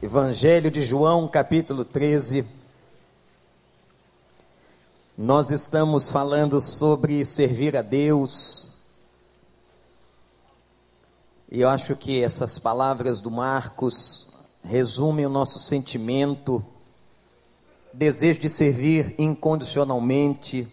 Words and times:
Evangelho 0.00 0.70
de 0.70 0.80
João, 0.80 1.26
capítulo 1.26 1.84
13. 1.84 2.46
Nós 5.16 5.50
estamos 5.50 6.08
falando 6.08 6.60
sobre 6.60 7.24
servir 7.24 7.76
a 7.76 7.82
Deus. 7.82 8.78
E 11.50 11.62
eu 11.62 11.68
acho 11.68 11.96
que 11.96 12.22
essas 12.22 12.60
palavras 12.60 13.20
do 13.20 13.28
Marcos 13.28 14.32
resumem 14.62 15.26
o 15.26 15.30
nosso 15.30 15.58
sentimento, 15.58 16.64
desejo 17.92 18.38
de 18.38 18.48
servir 18.48 19.16
incondicionalmente, 19.18 20.72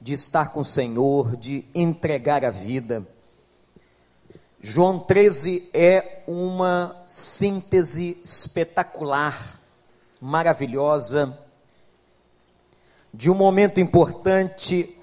de 0.00 0.14
estar 0.14 0.54
com 0.54 0.60
o 0.60 0.64
Senhor, 0.64 1.36
de 1.36 1.66
entregar 1.74 2.46
a 2.46 2.50
vida. 2.50 3.06
João 4.64 5.00
13 5.00 5.70
é 5.74 6.22
uma 6.24 7.02
síntese 7.04 8.16
espetacular, 8.22 9.60
maravilhosa, 10.20 11.36
de 13.12 13.28
um 13.28 13.34
momento 13.34 13.80
importante 13.80 14.96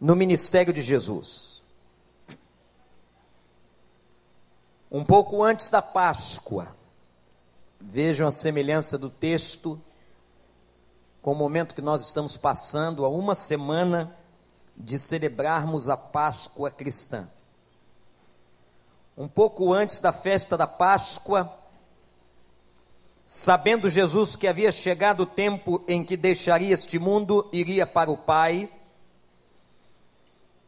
no 0.00 0.16
ministério 0.16 0.72
de 0.72 0.82
Jesus. 0.82 1.62
Um 4.90 5.04
pouco 5.04 5.40
antes 5.44 5.68
da 5.68 5.80
Páscoa, 5.80 6.74
vejam 7.78 8.26
a 8.26 8.32
semelhança 8.32 8.98
do 8.98 9.08
texto 9.08 9.80
com 11.22 11.30
o 11.30 11.36
momento 11.36 11.76
que 11.76 11.82
nós 11.82 12.04
estamos 12.04 12.36
passando, 12.36 13.04
a 13.04 13.08
uma 13.08 13.36
semana 13.36 14.16
de 14.76 14.98
celebrarmos 14.98 15.88
a 15.88 15.96
Páscoa 15.96 16.72
cristã 16.72 17.28
um 19.18 19.26
pouco 19.26 19.74
antes 19.74 19.98
da 19.98 20.12
festa 20.12 20.56
da 20.56 20.68
Páscoa, 20.68 21.52
sabendo 23.26 23.90
Jesus 23.90 24.36
que 24.36 24.46
havia 24.46 24.70
chegado 24.70 25.24
o 25.24 25.26
tempo 25.26 25.82
em 25.88 26.04
que 26.04 26.16
deixaria 26.16 26.72
este 26.72 27.00
mundo, 27.00 27.48
iria 27.52 27.84
para 27.84 28.12
o 28.12 28.16
Pai, 28.16 28.70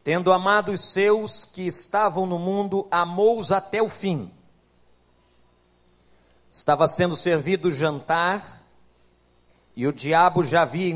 tendo 0.03 0.33
amado 0.33 0.73
os 0.73 0.81
seus 0.81 1.45
que 1.45 1.65
estavam 1.65 2.25
no 2.25 2.37
mundo, 2.37 2.85
amou-os 2.91 3.53
até 3.53 3.81
o 3.81 3.87
fim. 3.87 4.29
Estava 6.51 6.89
sendo 6.89 7.15
servido 7.15 7.69
o 7.69 7.71
jantar, 7.71 8.65
e 9.73 9.87
o 9.87 9.93
diabo 9.93 10.43
já 10.43 10.63
havia 10.63 10.93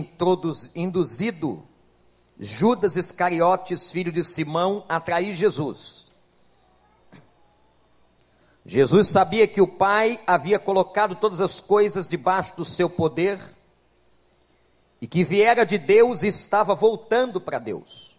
induzido 0.76 1.64
Judas 2.38 2.98
Iscariotes, 2.98 3.94
filho 3.94 4.12
de 4.12 4.26
Simão, 4.26 4.84
a 4.90 5.00
trair 5.00 5.34
Jesus. 5.34 6.05
Jesus 8.66 9.10
sabia 9.10 9.48
que 9.48 9.62
o 9.62 9.68
Pai 9.68 10.20
havia 10.26 10.58
colocado 10.58 11.16
todas 11.16 11.40
as 11.40 11.62
coisas 11.62 12.08
debaixo 12.08 12.58
do 12.58 12.66
seu 12.66 12.90
poder 12.90 13.40
e 15.00 15.06
que 15.08 15.24
viera 15.24 15.64
de 15.64 15.78
Deus 15.78 16.24
e 16.24 16.28
estava 16.30 16.74
voltando 16.74 17.40
para 17.40 17.60
Deus. 17.60 18.16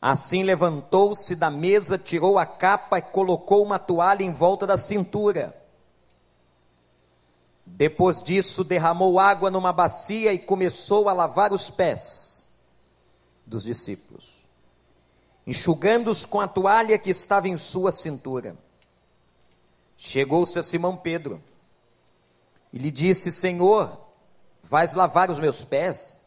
Assim 0.00 0.44
levantou-se 0.44 1.34
da 1.34 1.50
mesa, 1.50 1.98
tirou 1.98 2.38
a 2.38 2.46
capa 2.46 2.98
e 2.98 3.02
colocou 3.02 3.64
uma 3.64 3.80
toalha 3.80 4.22
em 4.22 4.32
volta 4.32 4.64
da 4.64 4.78
cintura. 4.78 5.60
Depois 7.66 8.22
disso, 8.22 8.62
derramou 8.62 9.18
água 9.18 9.50
numa 9.50 9.72
bacia 9.72 10.32
e 10.32 10.38
começou 10.38 11.08
a 11.08 11.12
lavar 11.12 11.52
os 11.52 11.68
pés 11.68 12.48
dos 13.44 13.64
discípulos, 13.64 14.48
enxugando-os 15.44 16.24
com 16.24 16.40
a 16.40 16.46
toalha 16.46 16.96
que 16.96 17.10
estava 17.10 17.48
em 17.48 17.56
sua 17.56 17.90
cintura. 17.90 18.56
Chegou-se 20.00 20.56
a 20.56 20.62
Simão 20.62 20.96
Pedro 20.96 21.42
e 22.72 22.78
lhe 22.78 22.88
disse: 22.88 23.32
Senhor, 23.32 24.00
vais 24.62 24.94
lavar 24.94 25.28
os 25.28 25.40
meus 25.40 25.64
pés? 25.64 26.20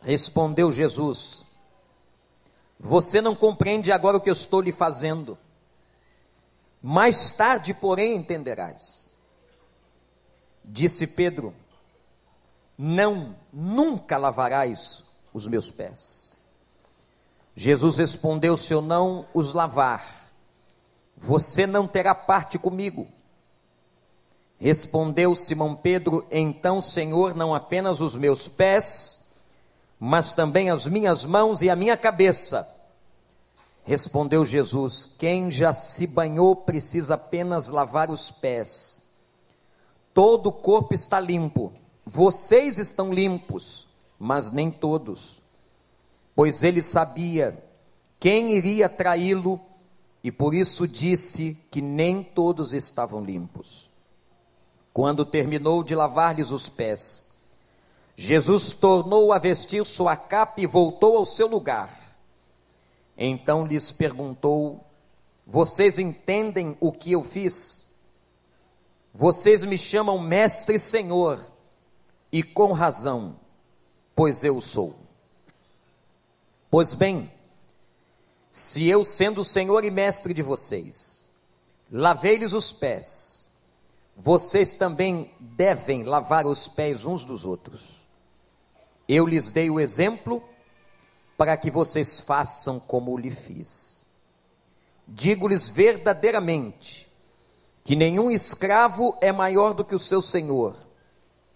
Respondeu 0.00 0.70
Jesus: 0.70 1.44
Você 2.78 3.20
não 3.20 3.34
compreende 3.34 3.90
agora 3.90 4.18
o 4.18 4.20
que 4.20 4.30
eu 4.30 4.34
estou 4.34 4.60
lhe 4.60 4.70
fazendo. 4.70 5.36
Mais 6.80 7.32
tarde, 7.32 7.74
porém, 7.74 8.16
entenderás. 8.16 9.12
Disse 10.64 11.08
Pedro: 11.08 11.52
Não, 12.78 13.34
nunca 13.52 14.16
lavarás 14.16 15.02
os 15.34 15.48
meus 15.48 15.72
pés. 15.72 16.38
Jesus 17.56 17.96
respondeu: 17.96 18.56
Se 18.56 18.72
eu 18.72 18.80
não 18.80 19.26
os 19.34 19.52
lavar, 19.52 20.19
você 21.20 21.66
não 21.66 21.86
terá 21.86 22.14
parte 22.14 22.58
comigo. 22.58 23.06
Respondeu 24.58 25.36
Simão 25.36 25.76
Pedro: 25.76 26.26
Então, 26.30 26.80
Senhor, 26.80 27.34
não 27.34 27.54
apenas 27.54 28.00
os 28.00 28.16
meus 28.16 28.48
pés, 28.48 29.20
mas 29.98 30.32
também 30.32 30.70
as 30.70 30.86
minhas 30.86 31.24
mãos 31.24 31.60
e 31.60 31.68
a 31.68 31.76
minha 31.76 31.96
cabeça. 31.96 32.66
Respondeu 33.84 34.46
Jesus: 34.46 35.10
Quem 35.18 35.50
já 35.50 35.74
se 35.74 36.06
banhou 36.06 36.56
precisa 36.56 37.14
apenas 37.14 37.68
lavar 37.68 38.10
os 38.10 38.30
pés. 38.30 39.02
Todo 40.14 40.48
o 40.48 40.52
corpo 40.52 40.94
está 40.94 41.20
limpo. 41.20 41.72
Vocês 42.04 42.78
estão 42.78 43.12
limpos, 43.12 43.88
mas 44.18 44.50
nem 44.50 44.70
todos. 44.70 45.42
Pois 46.34 46.62
ele 46.62 46.82
sabia 46.82 47.62
quem 48.18 48.52
iria 48.52 48.88
traí-lo 48.88 49.60
e 50.22 50.30
por 50.30 50.54
isso 50.54 50.86
disse 50.86 51.56
que 51.70 51.80
nem 51.80 52.22
todos 52.22 52.72
estavam 52.72 53.24
limpos. 53.24 53.90
Quando 54.92 55.24
terminou 55.24 55.82
de 55.82 55.94
lavar-lhes 55.94 56.50
os 56.50 56.68
pés, 56.68 57.26
Jesus 58.16 58.74
tornou 58.74 59.32
a 59.32 59.38
vestir 59.38 59.84
sua 59.86 60.16
capa 60.16 60.60
e 60.60 60.66
voltou 60.66 61.16
ao 61.16 61.24
seu 61.24 61.46
lugar. 61.46 62.16
Então 63.16 63.66
lhes 63.66 63.92
perguntou: 63.92 64.84
Vocês 65.46 65.98
entendem 65.98 66.76
o 66.80 66.92
que 66.92 67.12
eu 67.12 67.22
fiz? 67.22 67.86
Vocês 69.14 69.64
me 69.64 69.78
chamam 69.78 70.18
Mestre 70.18 70.76
e 70.76 70.80
Senhor, 70.80 71.40
e 72.30 72.42
com 72.42 72.72
razão, 72.72 73.36
pois 74.14 74.44
eu 74.44 74.60
sou. 74.60 74.96
Pois 76.70 76.94
bem, 76.94 77.30
se 78.50 78.88
eu, 78.88 79.04
sendo 79.04 79.42
o 79.42 79.44
Senhor 79.44 79.84
e 79.84 79.90
mestre 79.90 80.34
de 80.34 80.42
vocês, 80.42 81.24
lavei-lhes 81.90 82.52
os 82.52 82.72
pés, 82.72 83.48
vocês 84.16 84.74
também 84.74 85.32
devem 85.38 86.02
lavar 86.02 86.46
os 86.46 86.66
pés 86.66 87.04
uns 87.04 87.24
dos 87.24 87.44
outros. 87.44 88.06
Eu 89.08 89.26
lhes 89.26 89.50
dei 89.50 89.70
o 89.70 89.80
exemplo 89.80 90.42
para 91.36 91.56
que 91.56 91.70
vocês 91.70 92.20
façam 92.20 92.78
como 92.78 93.16
lhe 93.16 93.30
fiz. 93.30 94.04
Digo-lhes 95.06 95.68
verdadeiramente 95.68 97.10
que 97.82 97.96
nenhum 97.96 98.30
escravo 98.30 99.16
é 99.20 99.32
maior 99.32 99.72
do 99.72 99.84
que 99.84 99.94
o 99.94 99.98
seu 99.98 100.20
senhor, 100.20 100.76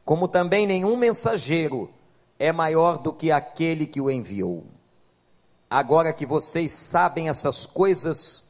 como 0.05 0.27
também 0.27 0.67
nenhum 0.67 0.97
mensageiro 0.97 1.93
é 2.39 2.51
maior 2.53 2.99
do 2.99 3.13
que 3.13 3.31
aquele 3.31 3.87
que 3.87 4.01
o 4.01 4.11
enviou. 4.11 4.65
Agora 5.75 6.13
que 6.13 6.25
vocês 6.25 6.71
sabem 6.71 7.29
essas 7.29 7.67
coisas, 7.67 8.49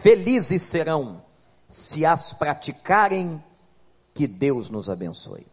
felizes 0.00 0.62
serão 0.62 1.22
se 1.68 2.06
as 2.06 2.32
praticarem. 2.32 3.44
Que 4.14 4.26
Deus 4.26 4.70
nos 4.70 4.88
abençoe. 4.88 5.46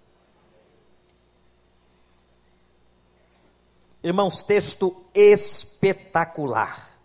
Irmãos, 4.02 4.42
texto 4.42 5.06
espetacular. 5.14 6.98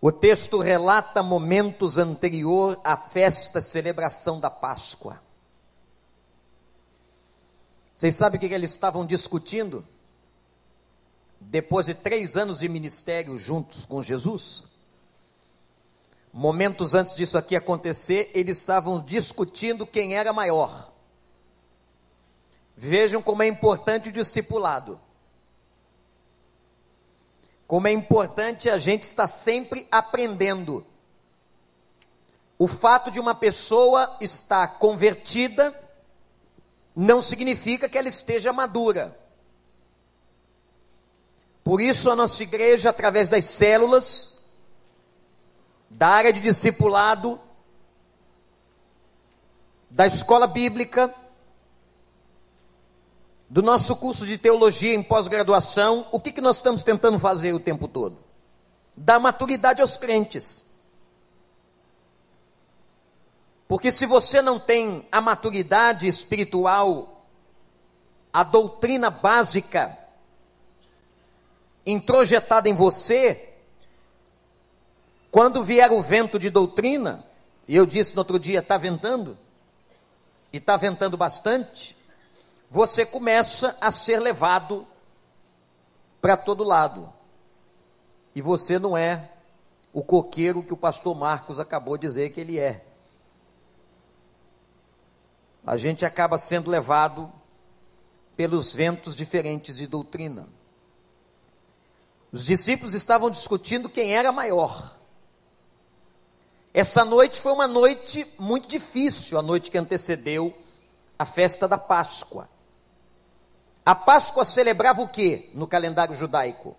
O 0.00 0.10
texto 0.10 0.58
relata 0.58 1.22
momentos 1.22 1.98
anterior 1.98 2.80
à 2.82 2.96
festa, 2.96 3.60
celebração 3.60 4.40
da 4.40 4.50
Páscoa. 4.50 5.22
Vocês 7.94 8.16
sabem 8.16 8.38
o 8.38 8.40
que 8.40 8.52
eles 8.52 8.72
estavam 8.72 9.06
discutindo? 9.06 9.86
Depois 11.50 11.86
de 11.86 11.94
três 11.94 12.36
anos 12.36 12.60
de 12.60 12.68
ministério 12.68 13.36
juntos 13.36 13.84
com 13.84 14.02
Jesus, 14.02 14.66
momentos 16.32 16.94
antes 16.94 17.14
disso 17.14 17.36
aqui 17.36 17.54
acontecer, 17.54 18.30
eles 18.34 18.58
estavam 18.58 19.00
discutindo 19.00 19.86
quem 19.86 20.14
era 20.14 20.32
maior. 20.32 20.90
Vejam 22.76 23.20
como 23.20 23.42
é 23.42 23.46
importante 23.46 24.08
o 24.08 24.12
discipulado. 24.12 24.98
Como 27.66 27.86
é 27.86 27.92
importante 27.92 28.70
a 28.70 28.78
gente 28.78 29.02
estar 29.02 29.26
sempre 29.26 29.86
aprendendo. 29.90 30.86
O 32.58 32.66
fato 32.66 33.10
de 33.10 33.20
uma 33.20 33.34
pessoa 33.34 34.16
estar 34.20 34.78
convertida 34.78 35.78
não 36.94 37.20
significa 37.20 37.88
que 37.88 37.98
ela 37.98 38.08
esteja 38.08 38.52
madura. 38.52 39.18
Por 41.64 41.80
isso, 41.80 42.10
a 42.10 42.16
nossa 42.16 42.42
igreja, 42.42 42.90
através 42.90 43.28
das 43.28 43.44
células, 43.44 44.38
da 45.88 46.08
área 46.08 46.32
de 46.32 46.40
discipulado, 46.40 47.40
da 49.88 50.06
escola 50.06 50.46
bíblica, 50.46 51.14
do 53.48 53.62
nosso 53.62 53.94
curso 53.96 54.26
de 54.26 54.38
teologia 54.38 54.94
em 54.94 55.02
pós-graduação, 55.02 56.06
o 56.10 56.18
que, 56.18 56.32
que 56.32 56.40
nós 56.40 56.56
estamos 56.56 56.82
tentando 56.82 57.18
fazer 57.18 57.52
o 57.52 57.60
tempo 57.60 57.86
todo? 57.86 58.18
Dar 58.96 59.20
maturidade 59.20 59.82
aos 59.82 59.96
crentes. 59.96 60.72
Porque 63.68 63.92
se 63.92 64.06
você 64.06 64.42
não 64.42 64.58
tem 64.58 65.06
a 65.12 65.20
maturidade 65.20 66.08
espiritual, 66.08 67.26
a 68.32 68.42
doutrina 68.42 69.10
básica 69.10 69.98
introjetada 71.84 72.68
em 72.68 72.74
você, 72.74 73.54
quando 75.30 75.64
vier 75.64 75.90
o 75.90 76.02
vento 76.02 76.38
de 76.38 76.50
doutrina, 76.50 77.24
e 77.66 77.74
eu 77.74 77.86
disse 77.86 78.14
no 78.14 78.20
outro 78.20 78.38
dia, 78.38 78.60
está 78.60 78.76
ventando, 78.76 79.38
e 80.52 80.58
está 80.58 80.76
ventando 80.76 81.16
bastante, 81.16 81.96
você 82.70 83.04
começa 83.04 83.76
a 83.80 83.90
ser 83.90 84.18
levado 84.20 84.86
para 86.20 86.36
todo 86.36 86.64
lado. 86.64 87.12
E 88.34 88.40
você 88.40 88.78
não 88.78 88.96
é 88.96 89.30
o 89.92 90.02
coqueiro 90.02 90.62
que 90.62 90.72
o 90.72 90.76
pastor 90.76 91.14
Marcos 91.14 91.58
acabou 91.58 91.98
de 91.98 92.06
dizer 92.06 92.30
que 92.30 92.40
ele 92.40 92.58
é. 92.58 92.84
A 95.66 95.76
gente 95.76 96.04
acaba 96.04 96.38
sendo 96.38 96.70
levado 96.70 97.30
pelos 98.36 98.74
ventos 98.74 99.14
diferentes 99.14 99.76
de 99.76 99.86
doutrina. 99.86 100.48
Os 102.32 102.44
discípulos 102.44 102.94
estavam 102.94 103.30
discutindo 103.30 103.90
quem 103.90 104.14
era 104.14 104.32
maior. 104.32 104.96
Essa 106.72 107.04
noite 107.04 107.38
foi 107.38 107.52
uma 107.52 107.68
noite 107.68 108.26
muito 108.38 108.66
difícil, 108.66 109.38
a 109.38 109.42
noite 109.42 109.70
que 109.70 109.76
antecedeu 109.76 110.56
a 111.18 111.26
festa 111.26 111.68
da 111.68 111.76
Páscoa. 111.76 112.48
A 113.84 113.94
Páscoa 113.94 114.44
celebrava 114.44 115.02
o 115.02 115.08
que 115.08 115.50
no 115.52 115.66
calendário 115.66 116.14
judaico? 116.14 116.74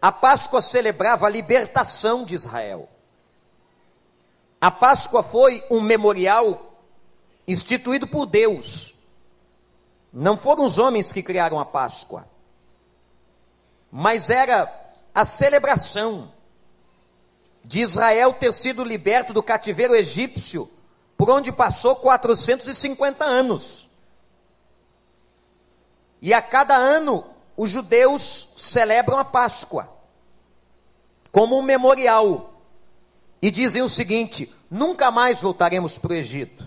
A 0.00 0.10
Páscoa 0.10 0.62
celebrava 0.62 1.26
a 1.26 1.30
libertação 1.30 2.24
de 2.24 2.34
Israel. 2.34 2.88
A 4.58 4.70
Páscoa 4.70 5.22
foi 5.22 5.62
um 5.70 5.80
memorial 5.80 6.80
instituído 7.46 8.06
por 8.06 8.24
Deus. 8.24 8.94
Não 10.12 10.36
foram 10.36 10.64
os 10.64 10.78
homens 10.78 11.12
que 11.12 11.22
criaram 11.22 11.58
a 11.58 11.64
Páscoa, 11.64 12.26
mas 13.94 14.30
era 14.30 14.72
a 15.14 15.22
celebração 15.26 16.32
de 17.62 17.80
Israel 17.80 18.32
ter 18.32 18.50
sido 18.50 18.82
liberto 18.82 19.34
do 19.34 19.42
cativeiro 19.42 19.94
egípcio, 19.94 20.68
por 21.14 21.28
onde 21.28 21.52
passou 21.52 21.94
450 21.96 23.22
anos. 23.22 23.90
E 26.22 26.32
a 26.32 26.40
cada 26.40 26.74
ano 26.74 27.26
os 27.54 27.68
judeus 27.68 28.54
celebram 28.56 29.18
a 29.18 29.24
Páscoa 29.24 29.92
como 31.30 31.58
um 31.58 31.62
memorial 31.62 32.54
e 33.42 33.50
dizem 33.50 33.82
o 33.82 33.88
seguinte: 33.90 34.50
nunca 34.70 35.10
mais 35.10 35.42
voltaremos 35.42 35.98
para 35.98 36.12
o 36.12 36.16
Egito, 36.16 36.64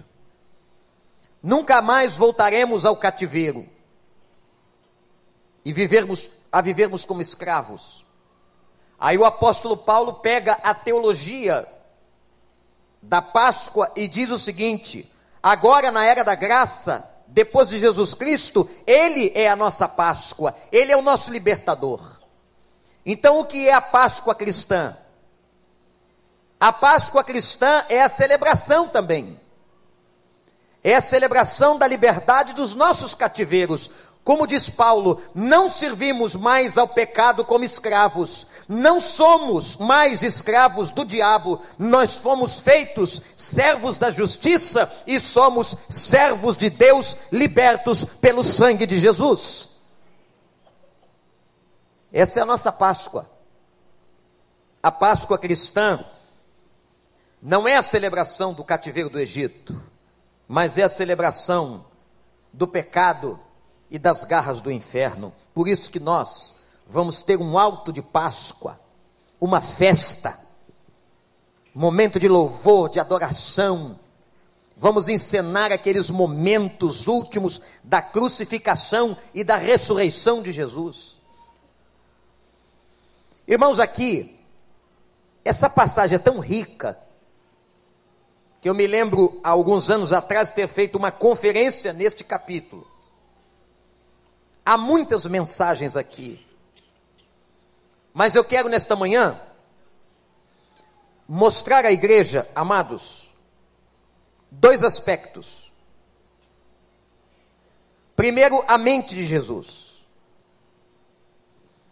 nunca 1.41 1.81
mais 1.81 2.15
voltaremos 2.15 2.85
ao 2.85 2.95
cativeiro 2.95 3.67
e 5.63 5.73
vivermos 5.73 6.29
a 6.55 6.61
vivermos 6.61 7.03
como 7.03 7.21
escravos. 7.21 8.05
Aí 8.97 9.17
o 9.17 9.25
apóstolo 9.25 9.75
Paulo 9.75 10.13
pega 10.13 10.53
a 10.53 10.73
teologia 10.73 11.67
da 13.01 13.21
Páscoa 13.21 13.91
e 13.93 14.07
diz 14.07 14.31
o 14.31 14.39
seguinte: 14.39 15.11
agora 15.43 15.91
na 15.91 16.05
era 16.05 16.23
da 16.23 16.33
graça 16.33 17.11
depois 17.27 17.67
de 17.67 17.77
Jesus 17.77 18.13
Cristo, 18.13 18.69
Ele 18.87 19.33
é 19.35 19.49
a 19.49 19.55
nossa 19.57 19.85
Páscoa, 19.85 20.55
Ele 20.71 20.93
é 20.93 20.95
o 20.95 21.01
nosso 21.01 21.29
libertador. 21.29 22.21
Então, 23.05 23.41
o 23.41 23.45
que 23.45 23.67
é 23.67 23.73
a 23.73 23.81
Páscoa 23.81 24.33
cristã? 24.33 24.97
A 26.57 26.71
Páscoa 26.71 27.21
cristã 27.21 27.83
é 27.89 28.01
a 28.01 28.07
celebração 28.07 28.87
também. 28.87 29.41
É 30.81 30.95
a 30.95 31.01
celebração 31.01 31.77
da 31.77 31.85
liberdade 31.85 32.53
dos 32.53 32.73
nossos 32.73 33.13
cativeiros. 33.13 33.91
Como 34.25 34.47
diz 34.47 34.71
Paulo, 34.71 35.21
não 35.35 35.69
servimos 35.69 36.35
mais 36.35 36.79
ao 36.79 36.87
pecado 36.87 37.45
como 37.45 37.63
escravos, 37.63 38.47
não 38.67 38.99
somos 38.99 39.77
mais 39.77 40.23
escravos 40.23 40.89
do 40.89 41.05
diabo, 41.05 41.61
nós 41.77 42.17
fomos 42.17 42.59
feitos 42.59 43.21
servos 43.37 43.99
da 43.99 44.09
justiça 44.09 44.91
e 45.05 45.19
somos 45.19 45.77
servos 45.87 46.57
de 46.57 46.71
Deus, 46.71 47.15
libertos 47.31 48.03
pelo 48.03 48.43
sangue 48.43 48.87
de 48.87 48.97
Jesus. 48.97 49.69
Essa 52.11 52.39
é 52.39 52.41
a 52.41 52.47
nossa 52.47 52.71
Páscoa. 52.71 53.29
A 54.81 54.91
Páscoa 54.91 55.37
cristã 55.37 56.03
não 57.39 57.67
é 57.67 57.75
a 57.75 57.83
celebração 57.83 58.55
do 58.55 58.63
cativeiro 58.63 59.11
do 59.11 59.19
Egito, 59.19 59.79
mas 60.47 60.79
é 60.79 60.83
a 60.83 60.89
celebração 60.89 61.85
do 62.51 62.67
pecado 62.67 63.39
e 63.95 63.97
das 63.97 64.25
garras 64.25 64.59
do 64.59 64.69
inferno. 64.69 65.33
Por 65.53 65.69
isso 65.69 65.89
que 65.89 66.01
nós 66.01 66.53
vamos 66.85 67.21
ter 67.21 67.39
um 67.39 67.57
alto 67.57 67.93
de 67.93 68.01
Páscoa, 68.01 68.77
uma 69.39 69.61
festa, 69.61 70.37
momento 71.73 72.19
de 72.19 72.27
louvor, 72.27 72.89
de 72.89 72.99
adoração. 72.99 73.97
Vamos 74.75 75.07
encenar 75.07 75.71
aqueles 75.71 76.09
momentos 76.09 77.07
últimos 77.07 77.61
da 77.85 78.01
crucificação 78.01 79.15
e 79.33 79.45
da 79.45 79.55
ressurreição 79.55 80.43
de 80.43 80.51
Jesus. 80.51 81.17
Irmãos, 83.47 83.79
aqui, 83.79 84.37
essa 85.45 85.69
passagem 85.69 86.17
é 86.17 86.19
tão 86.19 86.39
rica, 86.39 86.99
que 88.59 88.67
eu 88.67 88.75
me 88.75 88.87
lembro, 88.87 89.39
há 89.41 89.51
alguns 89.51 89.89
anos 89.89 90.11
atrás, 90.11 90.51
ter 90.51 90.67
feito 90.67 90.97
uma 90.97 91.13
conferência 91.13 91.93
neste 91.93 92.25
capítulo. 92.25 92.93
Há 94.65 94.77
muitas 94.77 95.25
mensagens 95.27 95.95
aqui. 95.95 96.43
Mas 98.11 98.33
eu 98.33 98.43
quero 98.43 98.67
nesta 98.67 98.95
manhã 98.95 99.39
mostrar 101.27 101.85
à 101.85 101.91
igreja, 101.91 102.49
amados, 102.55 103.31
dois 104.49 104.83
aspectos. 104.83 105.71
Primeiro, 108.15 108.63
a 108.67 108.77
mente 108.77 109.13
de 109.13 109.25
Jesus. 109.25 110.05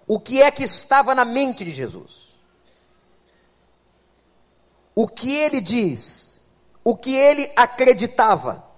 O 0.07 0.19
que 0.19 0.41
é 0.41 0.50
que 0.50 0.63
estava 0.63 1.13
na 1.13 1.25
mente 1.25 1.63
de 1.63 1.71
Jesus? 1.71 2.33
O 4.95 5.07
que 5.07 5.33
ele 5.33 5.59
diz? 5.59 6.41
O 6.83 6.95
que 6.95 7.15
ele 7.15 7.51
acreditava? 7.55 8.73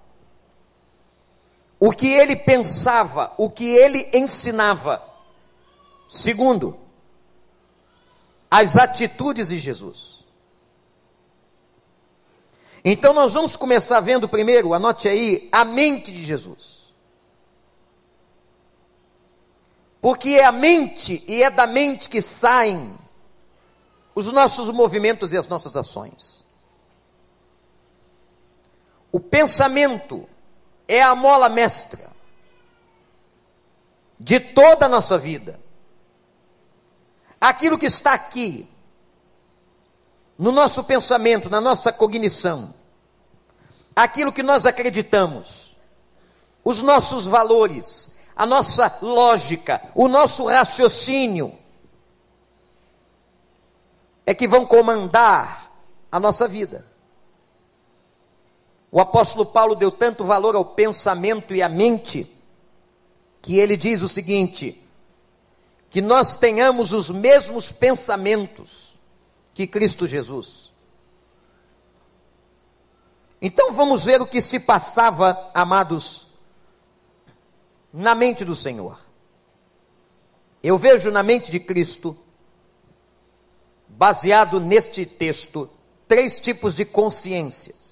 O 1.78 1.92
que 1.92 2.08
ele 2.08 2.36
pensava, 2.36 3.32
o 3.36 3.50
que 3.50 3.66
ele 3.66 4.10
ensinava. 4.14 5.02
Segundo, 6.08 6.78
as 8.50 8.76
atitudes 8.76 9.48
de 9.48 9.58
Jesus. 9.58 10.24
Então 12.84 13.12
nós 13.12 13.34
vamos 13.34 13.56
começar 13.56 14.00
vendo 14.00 14.28
primeiro, 14.28 14.72
anote 14.72 15.08
aí, 15.08 15.48
a 15.52 15.64
mente 15.64 16.12
de 16.12 16.24
Jesus. 16.24 16.94
Porque 20.00 20.30
é 20.30 20.44
a 20.44 20.52
mente 20.52 21.24
e 21.26 21.42
é 21.42 21.50
da 21.50 21.66
mente 21.66 22.08
que 22.08 22.22
saem 22.22 22.96
os 24.14 24.30
nossos 24.30 24.70
movimentos 24.70 25.32
e 25.32 25.36
as 25.36 25.48
nossas 25.48 25.76
ações. 25.76 26.46
O 29.10 29.18
pensamento 29.18 30.28
é 30.88 31.02
a 31.02 31.14
mola 31.14 31.48
mestra 31.48 32.10
de 34.18 34.40
toda 34.40 34.86
a 34.86 34.88
nossa 34.88 35.18
vida. 35.18 35.60
Aquilo 37.40 37.78
que 37.78 37.86
está 37.86 38.14
aqui, 38.14 38.68
no 40.38 40.50
nosso 40.52 40.84
pensamento, 40.84 41.50
na 41.50 41.60
nossa 41.60 41.92
cognição, 41.92 42.74
aquilo 43.94 44.32
que 44.32 44.42
nós 44.42 44.66
acreditamos, 44.66 45.76
os 46.64 46.82
nossos 46.82 47.26
valores, 47.26 48.14
a 48.34 48.44
nossa 48.44 48.98
lógica, 49.00 49.82
o 49.94 50.08
nosso 50.08 50.46
raciocínio, 50.46 51.56
é 54.26 54.34
que 54.34 54.48
vão 54.48 54.66
comandar 54.66 55.70
a 56.10 56.18
nossa 56.18 56.48
vida. 56.48 56.84
O 58.96 59.00
apóstolo 59.00 59.44
Paulo 59.44 59.74
deu 59.74 59.92
tanto 59.92 60.24
valor 60.24 60.56
ao 60.56 60.64
pensamento 60.64 61.54
e 61.54 61.60
à 61.60 61.68
mente, 61.68 62.26
que 63.42 63.58
ele 63.58 63.76
diz 63.76 64.00
o 64.00 64.08
seguinte: 64.08 64.82
que 65.90 66.00
nós 66.00 66.34
tenhamos 66.34 66.94
os 66.94 67.10
mesmos 67.10 67.70
pensamentos, 67.70 68.98
que 69.52 69.66
Cristo 69.66 70.06
Jesus. 70.06 70.72
Então 73.38 73.70
vamos 73.70 74.06
ver 74.06 74.22
o 74.22 74.26
que 74.26 74.40
se 74.40 74.58
passava, 74.58 75.50
amados, 75.52 76.28
na 77.92 78.14
mente 78.14 78.46
do 78.46 78.56
Senhor. 78.56 78.98
Eu 80.62 80.78
vejo 80.78 81.10
na 81.10 81.22
mente 81.22 81.50
de 81.50 81.60
Cristo, 81.60 82.16
baseado 83.88 84.58
neste 84.58 85.04
texto, 85.04 85.68
três 86.08 86.40
tipos 86.40 86.74
de 86.74 86.86
consciências. 86.86 87.85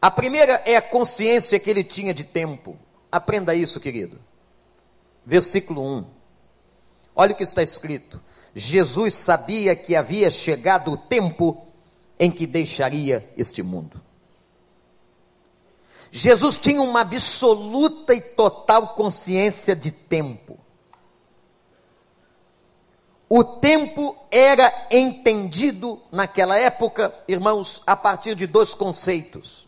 A 0.00 0.10
primeira 0.10 0.62
é 0.64 0.76
a 0.76 0.82
consciência 0.82 1.58
que 1.58 1.68
ele 1.68 1.82
tinha 1.82 2.14
de 2.14 2.24
tempo. 2.24 2.78
Aprenda 3.10 3.54
isso, 3.54 3.80
querido. 3.80 4.18
Versículo 5.26 5.82
1. 5.82 6.04
Olha 7.16 7.32
o 7.32 7.36
que 7.36 7.42
está 7.42 7.62
escrito. 7.62 8.20
Jesus 8.54 9.14
sabia 9.14 9.74
que 9.74 9.96
havia 9.96 10.30
chegado 10.30 10.92
o 10.92 10.96
tempo 10.96 11.66
em 12.18 12.30
que 12.30 12.46
deixaria 12.46 13.28
este 13.36 13.62
mundo. 13.62 14.00
Jesus 16.10 16.56
tinha 16.58 16.80
uma 16.80 17.02
absoluta 17.02 18.14
e 18.14 18.20
total 18.20 18.94
consciência 18.94 19.76
de 19.76 19.90
tempo. 19.90 20.58
O 23.28 23.44
tempo 23.44 24.16
era 24.30 24.72
entendido 24.90 26.00
naquela 26.10 26.58
época, 26.58 27.14
irmãos, 27.28 27.82
a 27.86 27.94
partir 27.94 28.34
de 28.34 28.46
dois 28.46 28.72
conceitos. 28.72 29.67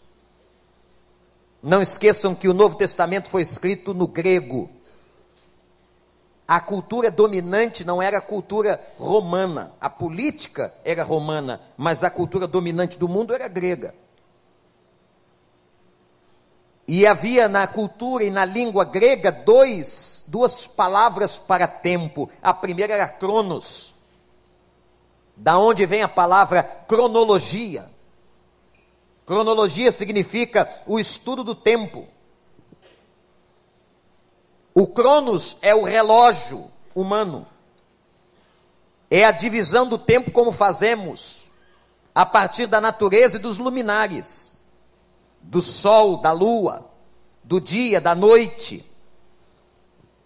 Não 1.62 1.83
esqueçam 1.83 2.35
que 2.35 2.49
o 2.49 2.55
Novo 2.55 2.76
Testamento 2.76 3.29
foi 3.29 3.43
escrito 3.43 3.93
no 3.93 4.07
grego. 4.07 4.71
A 6.49 6.61
cultura 6.61 7.11
dominante 7.11 7.85
não 7.85 8.02
era 8.02 8.19
a 8.19 8.23
cultura 8.23 8.81
romana, 8.99 9.73
a 9.81 9.88
política 9.88 10.75
era 10.85 11.05
romana, 11.05 11.61
mas 11.76 12.02
a 12.02 12.11
cultura 12.11 12.47
dominante 12.47 12.99
do 12.99 13.09
mundo 13.09 13.33
era 13.35 13.47
grega. 13.47 13.95
E 16.88 17.07
havia 17.07 17.49
na 17.49 17.69
cultura 17.69 18.25
e 18.25 18.31
na 18.31 18.45
língua 18.45 18.85
grega 18.85 19.31
dois, 19.31 20.25
duas 20.26 20.67
palavras 20.67 21.38
para 21.38 21.69
tempo. 21.69 22.29
A 22.43 22.52
primeira 22.52 22.95
era 22.95 23.07
cronos, 23.07 23.95
da 25.37 25.57
onde 25.57 25.87
vem 25.87 26.02
a 26.02 26.09
palavra 26.09 26.64
cronologia. 26.64 27.88
Cronologia 29.31 29.93
significa 29.93 30.69
o 30.89 30.99
estudo 30.99 31.45
do 31.45 31.55
tempo. 31.55 32.09
O 34.75 34.89
cronos 34.89 35.57
é 35.63 35.73
o 35.73 35.85
relógio 35.85 36.69
humano. 36.97 37.47
É 39.09 39.25
a 39.25 39.31
divisão 39.31 39.87
do 39.87 39.97
tempo 39.97 40.33
como 40.33 40.51
fazemos 40.51 41.47
a 42.13 42.27
partir 42.27 42.67
da 42.67 42.81
natureza 42.81 43.37
e 43.37 43.41
dos 43.41 43.57
luminares 43.57 44.59
do 45.41 45.63
sol, 45.63 46.17
da 46.17 46.33
lua, 46.33 46.91
do 47.45 47.61
dia, 47.61 48.01
da 48.01 48.17
noite. 48.17 48.85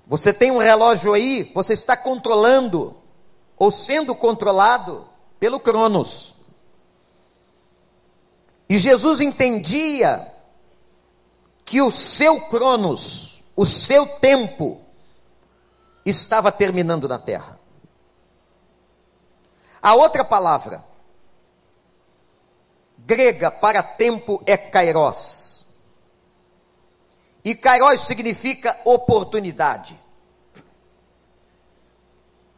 Você 0.06 0.32
tem 0.32 0.50
um 0.50 0.56
relógio 0.56 1.12
aí, 1.12 1.52
você 1.54 1.74
está 1.74 1.94
controlando 1.94 2.96
ou 3.58 3.70
sendo 3.70 4.14
controlado 4.14 5.06
pelo 5.38 5.60
Cronos. 5.60 6.33
E 8.74 8.76
Jesus 8.76 9.20
entendia 9.20 10.34
que 11.64 11.80
o 11.80 11.92
seu 11.92 12.40
Cronos, 12.48 13.44
o 13.54 13.64
seu 13.64 14.04
tempo, 14.04 14.80
estava 16.04 16.50
terminando 16.50 17.06
na 17.06 17.16
terra. 17.16 17.60
A 19.80 19.94
outra 19.94 20.24
palavra, 20.24 20.84
grega 22.98 23.48
para 23.48 23.80
tempo 23.80 24.42
é 24.44 24.56
kairos. 24.56 25.64
E 27.44 27.54
kairos 27.54 28.00
significa 28.00 28.76
oportunidade. 28.84 29.96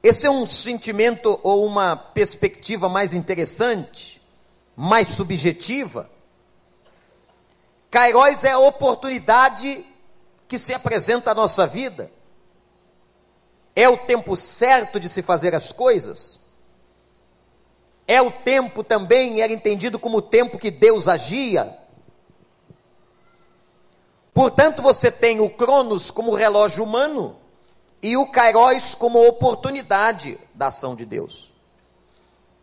Esse 0.02 0.26
é 0.26 0.30
um 0.30 0.46
sentimento 0.46 1.38
ou 1.42 1.66
uma 1.66 1.94
perspectiva 1.94 2.88
mais 2.88 3.12
interessante, 3.12 4.15
mais 4.76 5.08
subjetiva. 5.08 6.10
Kairos 7.90 8.44
é 8.44 8.52
a 8.52 8.58
oportunidade 8.58 9.84
que 10.46 10.58
se 10.58 10.74
apresenta 10.74 11.30
à 11.30 11.34
nossa 11.34 11.66
vida. 11.66 12.12
É 13.74 13.88
o 13.88 13.96
tempo 13.96 14.36
certo 14.36 15.00
de 15.00 15.08
se 15.08 15.22
fazer 15.22 15.54
as 15.54 15.72
coisas. 15.72 16.40
É 18.06 18.20
o 18.20 18.30
tempo 18.30 18.84
também, 18.84 19.40
era 19.40 19.52
entendido 19.52 19.98
como 19.98 20.18
o 20.18 20.22
tempo 20.22 20.58
que 20.58 20.70
Deus 20.70 21.08
agia. 21.08 21.76
Portanto, 24.32 24.82
você 24.82 25.10
tem 25.10 25.40
o 25.40 25.48
Cronos 25.48 26.10
como 26.10 26.34
relógio 26.34 26.84
humano 26.84 27.36
e 28.02 28.16
o 28.16 28.26
Kairos 28.26 28.94
como 28.94 29.26
oportunidade 29.26 30.38
da 30.54 30.66
ação 30.66 30.94
de 30.94 31.06
Deus. 31.06 31.52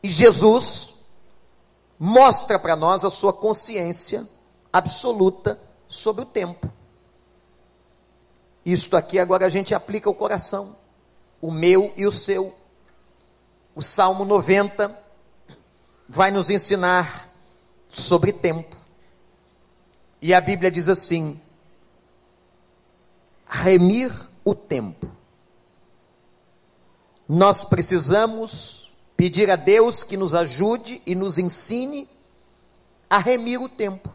E 0.01 0.09
Jesus 0.09 0.92
mostra 1.99 2.57
para 2.59 2.75
nós 2.75 3.05
a 3.05 3.09
sua 3.09 3.33
consciência 3.33 4.27
absoluta 4.71 5.59
sobre 5.87 6.23
o 6.23 6.25
tempo. 6.25 6.71
Isto 8.65 8.95
aqui 8.95 9.19
agora 9.19 9.45
a 9.45 9.49
gente 9.49 9.75
aplica 9.75 10.09
o 10.09 10.15
coração, 10.15 10.75
o 11.41 11.51
meu 11.51 11.93
e 11.97 12.05
o 12.05 12.11
seu. 12.11 12.55
O 13.75 13.81
Salmo 13.81 14.23
90 14.23 14.97
vai 16.07 16.31
nos 16.31 16.49
ensinar 16.49 17.29
sobre 17.89 18.31
tempo. 18.31 18.75
E 20.21 20.33
a 20.33 20.39
Bíblia 20.39 20.71
diz 20.71 20.87
assim: 20.87 21.39
remir 23.45 24.11
o 24.43 24.55
tempo. 24.55 25.09
Nós 27.27 27.63
precisamos 27.63 28.82
pedir 29.23 29.49
a 29.49 29.55
Deus 29.55 30.03
que 30.03 30.17
nos 30.17 30.35
ajude 30.35 31.01
e 31.05 31.15
nos 31.15 31.37
ensine 31.37 32.09
a 33.09 33.19
remir 33.19 33.61
o 33.61 33.69
tempo. 33.69 34.13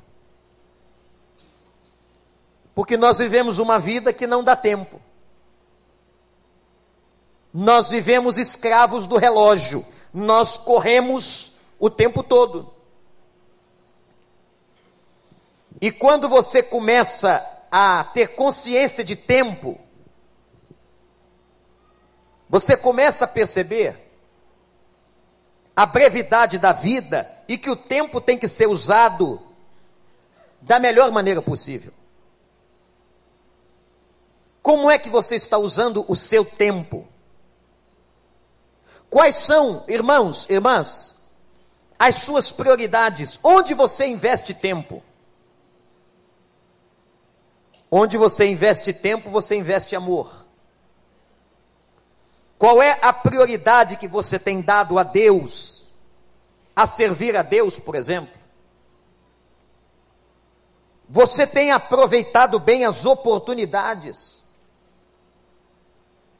Porque 2.75 2.95
nós 2.95 3.17
vivemos 3.17 3.57
uma 3.57 3.79
vida 3.79 4.12
que 4.12 4.27
não 4.27 4.45
dá 4.45 4.55
tempo. 4.55 5.00
Nós 7.55 7.88
vivemos 7.88 8.37
escravos 8.37 9.07
do 9.07 9.17
relógio. 9.17 9.83
Nós 10.12 10.59
corremos 10.59 11.57
o 11.79 11.88
tempo 11.88 12.23
todo. 12.23 12.71
E 15.81 15.91
quando 15.91 16.29
você 16.29 16.62
começa 16.62 17.43
a 17.71 18.05
ter 18.05 18.35
consciência 18.35 19.03
de 19.03 19.17
tempo, 19.17 19.81
você 22.47 22.77
começa 22.77 23.25
a 23.25 23.29
perceber 23.29 24.08
a 25.79 25.87
brevidade 25.87 26.59
da 26.59 26.73
vida 26.73 27.31
e 27.47 27.57
que 27.57 27.71
o 27.71 27.77
tempo 27.77 28.21
tem 28.21 28.37
que 28.37 28.49
ser 28.49 28.67
usado 28.67 29.41
da 30.61 30.81
melhor 30.81 31.13
maneira 31.13 31.41
possível. 31.41 31.93
Como 34.61 34.91
é 34.91 34.99
que 34.99 35.09
você 35.09 35.37
está 35.37 35.57
usando 35.57 36.05
o 36.09 36.17
seu 36.17 36.45
tempo? 36.45 37.07
Quais 39.09 39.37
são, 39.37 39.85
irmãos, 39.87 40.49
irmãs, 40.51 41.25
as 41.97 42.17
suas 42.17 42.51
prioridades. 42.51 43.39
Onde 43.45 43.73
você 43.73 44.05
investe 44.05 44.53
tempo? 44.53 45.01
Onde 47.89 48.19
você 48.19 48.47
investe 48.47 48.93
tempo, 48.93 49.31
você 49.31 49.55
investe 49.55 49.95
amor. 49.95 50.38
Qual 52.59 52.83
é 52.83 52.99
a 53.00 53.12
prioridade 53.12 53.97
que 53.97 54.09
você 54.09 54.38
tem 54.38 54.61
dado 54.61 54.99
a 54.99 55.05
Deus? 55.05 55.87
A 56.75 56.87
servir 56.87 57.37
a 57.37 57.43
Deus, 57.43 57.79
por 57.79 57.95
exemplo? 57.95 58.37
Você 61.09 61.47
tem 61.47 61.71
aproveitado 61.71 62.59
bem 62.59 62.85
as 62.85 63.07
oportunidades? 63.07 64.45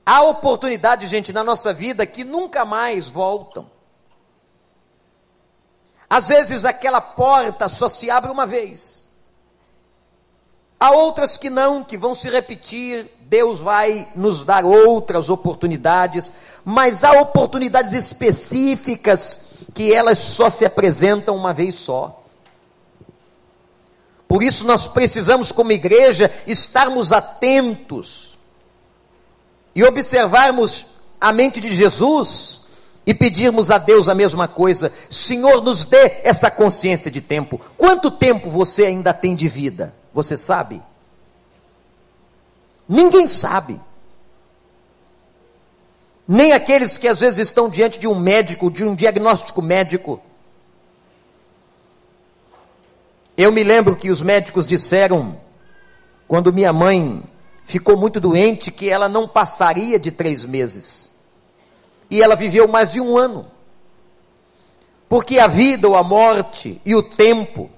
Há 0.05 0.23
oportunidades, 0.23 1.09
gente, 1.09 1.33
na 1.33 1.45
nossa 1.45 1.73
vida 1.73 2.05
que 2.07 2.25
nunca 2.25 2.65
mais 2.65 3.09
voltam. 3.09 3.71
Às 6.11 6.29
vezes 6.29 6.65
aquela 6.65 7.01
porta 7.01 7.69
só 7.69 7.89
se 7.89 8.11
abre 8.11 8.31
uma 8.31 8.47
vez. 8.47 9.08
Há 10.81 10.93
outras 10.93 11.37
que 11.37 11.51
não, 11.51 11.83
que 11.83 11.97
vão 11.97 12.15
se 12.15 12.31
repetir. 12.31 13.11
Deus 13.23 13.61
vai 13.61 14.09
nos 14.15 14.45
dar 14.45 14.65
outras 14.65 15.29
oportunidades, 15.29 16.33
mas 16.65 17.05
há 17.05 17.13
oportunidades 17.21 17.93
específicas 17.93 19.41
que 19.75 19.93
elas 19.93 20.19
só 20.19 20.49
se 20.49 20.65
apresentam 20.65 21.37
uma 21.37 21.53
vez 21.53 21.75
só. 21.75 22.23
Por 24.27 24.43
isso 24.43 24.67
nós 24.67 24.87
precisamos, 24.87 25.51
como 25.53 25.73
igreja, 25.73 26.31
estarmos 26.47 27.13
atentos 27.13 28.39
e 29.75 29.83
observarmos 29.85 30.87
a 31.21 31.33
mente 31.33 31.61
de 31.61 31.71
Jesus 31.71 32.63
e 33.07 33.15
pedirmos 33.15 33.71
a 33.71 33.79
Deus 33.79 34.09
a 34.09 34.15
mesma 34.15 34.47
coisa. 34.47 34.93
Senhor, 35.11 35.63
nos 35.63 35.85
dê 35.85 36.21
essa 36.23 36.51
consciência 36.51 37.11
de 37.11 37.21
tempo. 37.21 37.61
Quanto 37.77 38.11
tempo 38.11 38.51
você 38.51 38.85
ainda 38.85 39.13
tem 39.15 39.35
de 39.35 39.49
vida? 39.49 39.98
Você 40.19 40.37
sabe? 40.37 40.83
Ninguém 42.89 43.29
sabe. 43.29 43.81
Nem 46.27 46.51
aqueles 46.51 46.99
que 46.99 47.07
às 47.07 47.21
vezes 47.21 47.39
estão 47.39 47.71
diante 47.71 48.01
de 48.01 48.09
um 48.09 48.19
médico, 48.19 48.69
de 48.69 48.85
um 48.85 48.97
diagnóstico 48.97 49.63
médico. 49.63 50.21
Eu 53.37 53.53
me 53.53 53.63
lembro 53.63 53.95
que 53.95 54.11
os 54.11 54.21
médicos 54.21 54.67
disseram, 54.67 55.41
quando 56.27 56.53
minha 56.53 56.73
mãe 56.73 57.23
ficou 57.63 57.97
muito 57.97 58.19
doente, 58.19 58.73
que 58.73 58.91
ela 58.91 59.09
não 59.09 59.29
passaria 59.29 60.01
de 60.01 60.11
três 60.11 60.45
meses. 60.45 61.17
E 62.11 62.21
ela 62.21 62.35
viveu 62.35 62.67
mais 62.67 62.89
de 62.89 63.01
um 63.01 63.17
ano. 63.17 63.47
Porque 65.09 65.39
a 65.39 65.47
vida 65.47 65.87
ou 65.87 65.95
a 65.95 66.03
morte 66.03 66.83
e 66.85 66.97
o 66.97 67.05
tempo 67.05 67.71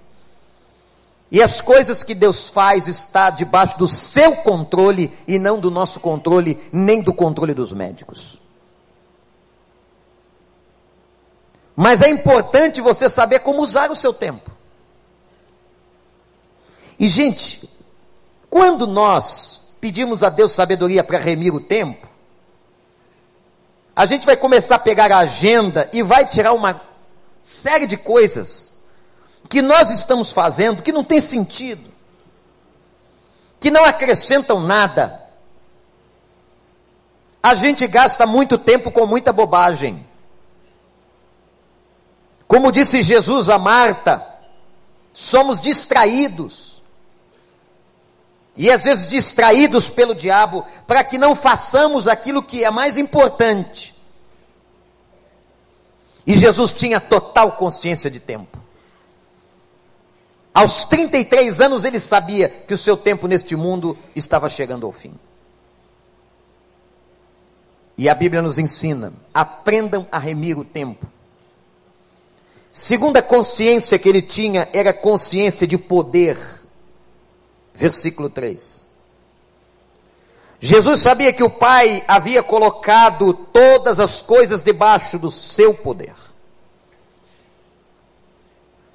e 1.30 1.40
as 1.40 1.60
coisas 1.60 2.02
que 2.02 2.14
Deus 2.14 2.48
faz 2.48 2.88
está 2.88 3.30
debaixo 3.30 3.78
do 3.78 3.86
seu 3.86 4.36
controle 4.36 5.12
e 5.28 5.38
não 5.38 5.60
do 5.60 5.70
nosso 5.70 6.00
controle, 6.00 6.58
nem 6.72 7.00
do 7.00 7.14
controle 7.14 7.54
dos 7.54 7.72
médicos. 7.72 8.40
Mas 11.76 12.02
é 12.02 12.10
importante 12.10 12.80
você 12.80 13.08
saber 13.08 13.40
como 13.40 13.62
usar 13.62 13.90
o 13.90 13.96
seu 13.96 14.12
tempo. 14.12 14.50
E, 16.98 17.06
gente, 17.06 17.70
quando 18.50 18.86
nós 18.86 19.74
pedimos 19.80 20.24
a 20.24 20.28
Deus 20.28 20.52
sabedoria 20.52 21.04
para 21.04 21.16
remir 21.16 21.54
o 21.54 21.60
tempo, 21.60 22.08
a 23.94 24.04
gente 24.04 24.26
vai 24.26 24.36
começar 24.36 24.74
a 24.74 24.80
pegar 24.80 25.12
a 25.12 25.18
agenda 25.18 25.88
e 25.92 26.02
vai 26.02 26.26
tirar 26.26 26.52
uma 26.52 26.80
série 27.40 27.86
de 27.86 27.96
coisas 27.96 28.79
que 29.50 29.60
nós 29.60 29.90
estamos 29.90 30.30
fazendo 30.30 30.80
que 30.80 30.92
não 30.92 31.02
tem 31.02 31.20
sentido, 31.20 31.90
que 33.58 33.68
não 33.68 33.84
acrescentam 33.84 34.60
nada. 34.60 35.20
A 37.42 37.52
gente 37.54 37.84
gasta 37.88 38.24
muito 38.26 38.56
tempo 38.56 38.92
com 38.92 39.04
muita 39.06 39.32
bobagem. 39.32 40.06
Como 42.46 42.70
disse 42.70 43.02
Jesus 43.02 43.48
a 43.48 43.58
Marta, 43.58 44.24
somos 45.12 45.60
distraídos. 45.60 46.80
E 48.56 48.70
às 48.70 48.84
vezes 48.84 49.08
distraídos 49.08 49.90
pelo 49.90 50.14
diabo, 50.14 50.64
para 50.86 51.02
que 51.02 51.18
não 51.18 51.34
façamos 51.34 52.06
aquilo 52.06 52.40
que 52.40 52.62
é 52.62 52.70
mais 52.70 52.96
importante. 52.96 53.96
E 56.24 56.34
Jesus 56.34 56.70
tinha 56.72 57.00
total 57.00 57.52
consciência 57.52 58.08
de 58.08 58.20
tempo. 58.20 58.69
Aos 60.52 60.84
33 60.84 61.60
anos 61.60 61.84
ele 61.84 62.00
sabia 62.00 62.48
que 62.48 62.74
o 62.74 62.78
seu 62.78 62.96
tempo 62.96 63.26
neste 63.26 63.54
mundo 63.54 63.96
estava 64.14 64.48
chegando 64.48 64.84
ao 64.84 64.92
fim. 64.92 65.14
E 67.96 68.08
a 68.08 68.14
Bíblia 68.14 68.42
nos 68.42 68.58
ensina: 68.58 69.12
aprendam 69.32 70.06
a 70.10 70.18
remir 70.18 70.58
o 70.58 70.64
tempo. 70.64 71.06
Segunda 72.70 73.20
consciência 73.20 73.98
que 73.98 74.08
ele 74.08 74.22
tinha 74.22 74.68
era 74.72 74.92
consciência 74.92 75.66
de 75.66 75.76
poder 75.76 76.38
versículo 77.80 78.28
3. 78.28 78.84
Jesus 80.60 81.00
sabia 81.00 81.32
que 81.32 81.42
o 81.42 81.48
Pai 81.48 82.04
havia 82.06 82.42
colocado 82.42 83.32
todas 83.32 83.98
as 83.98 84.20
coisas 84.20 84.62
debaixo 84.62 85.18
do 85.18 85.30
seu 85.30 85.72
poder. 85.72 86.14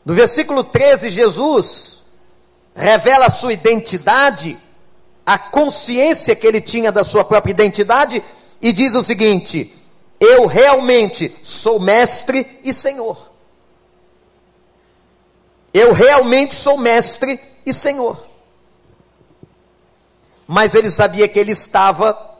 No 0.05 0.13
versículo 0.13 0.63
13, 0.63 1.09
Jesus 1.09 2.05
revela 2.75 3.25
a 3.25 3.31
sua 3.31 3.51
identidade, 3.51 4.57
a 5.25 5.37
consciência 5.37 6.35
que 6.35 6.45
ele 6.45 6.61
tinha 6.61 6.91
da 6.91 7.03
sua 7.03 7.25
própria 7.25 7.51
identidade, 7.51 8.23
e 8.61 8.71
diz 8.71 8.93
o 8.93 9.01
seguinte: 9.01 9.73
Eu 10.19 10.45
realmente 10.45 11.35
sou 11.41 11.79
mestre 11.79 12.59
e 12.63 12.71
senhor. 12.71 13.31
Eu 15.73 15.91
realmente 15.91 16.55
sou 16.55 16.77
mestre 16.77 17.39
e 17.65 17.73
senhor 17.73 18.35
mas 20.47 20.75
ele 20.75 20.91
sabia 20.91 21.27
que 21.27 21.39
ele 21.39 21.51
estava 21.51 22.35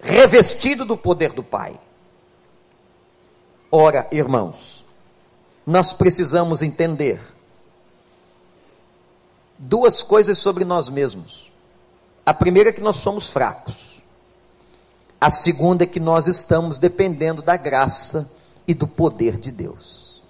revestido 0.00 0.84
do 0.84 0.96
poder 0.96 1.32
do 1.32 1.42
Pai. 1.42 1.78
Ora, 3.70 4.06
irmãos, 4.12 4.75
nós 5.66 5.92
precisamos 5.92 6.62
entender 6.62 7.20
duas 9.58 10.02
coisas 10.02 10.38
sobre 10.38 10.64
nós 10.64 10.88
mesmos. 10.88 11.50
A 12.24 12.32
primeira 12.32 12.68
é 12.68 12.72
que 12.72 12.80
nós 12.80 12.96
somos 12.96 13.30
fracos. 13.30 14.02
A 15.20 15.30
segunda 15.30 15.84
é 15.84 15.86
que 15.86 15.98
nós 15.98 16.28
estamos 16.28 16.78
dependendo 16.78 17.42
da 17.42 17.56
graça 17.56 18.30
e 18.66 18.74
do 18.74 18.86
poder 18.86 19.38
de 19.38 19.50
Deus. 19.50 20.22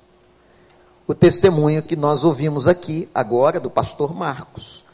O 1.06 1.14
testemunho 1.14 1.82
que 1.82 1.96
nós 1.96 2.24
ouvimos 2.24 2.66
aqui 2.66 3.08
agora 3.14 3.60
do 3.60 3.70
pastor 3.70 4.14
Marcos 4.14 4.84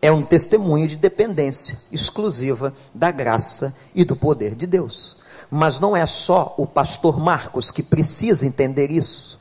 é 0.00 0.12
um 0.12 0.22
testemunho 0.22 0.86
de 0.86 0.96
dependência 0.96 1.78
exclusiva 1.90 2.72
da 2.94 3.10
graça 3.10 3.76
e 3.94 4.04
do 4.04 4.14
poder 4.14 4.54
de 4.54 4.66
Deus. 4.66 5.18
Mas 5.50 5.80
não 5.80 5.96
é 5.96 6.06
só 6.06 6.54
o 6.56 6.66
pastor 6.66 7.18
Marcos 7.18 7.70
que 7.70 7.82
precisa 7.82 8.46
entender 8.46 8.90
isso. 8.90 9.37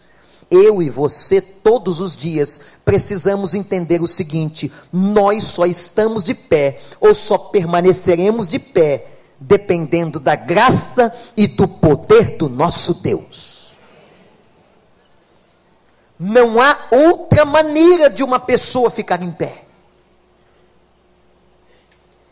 Eu 0.50 0.82
e 0.82 0.90
você, 0.90 1.42
todos 1.42 2.00
os 2.00 2.16
dias, 2.16 2.62
precisamos 2.86 3.54
entender 3.54 4.02
o 4.02 4.08
seguinte: 4.08 4.72
nós 4.92 5.46
só 5.46 5.66
estamos 5.66 6.24
de 6.24 6.34
pé, 6.34 6.80
ou 7.00 7.14
só 7.14 7.38
permaneceremos 7.38 8.48
de 8.48 8.58
pé, 8.58 9.08
dependendo 9.40 10.20
da 10.20 10.36
graça 10.36 11.14
e 11.36 11.48
do 11.48 11.68
poder 11.68 12.38
do 12.38 12.48
nosso 12.48 12.94
Deus. 12.96 13.74
Não 16.20 16.60
há 16.62 16.78
outra 16.90 17.46
maneira 17.46 18.10
de 18.10 18.24
uma 18.24 18.40
pessoa 18.40 18.90
ficar 18.90 19.22
em 19.22 19.32
pé. 19.32 19.66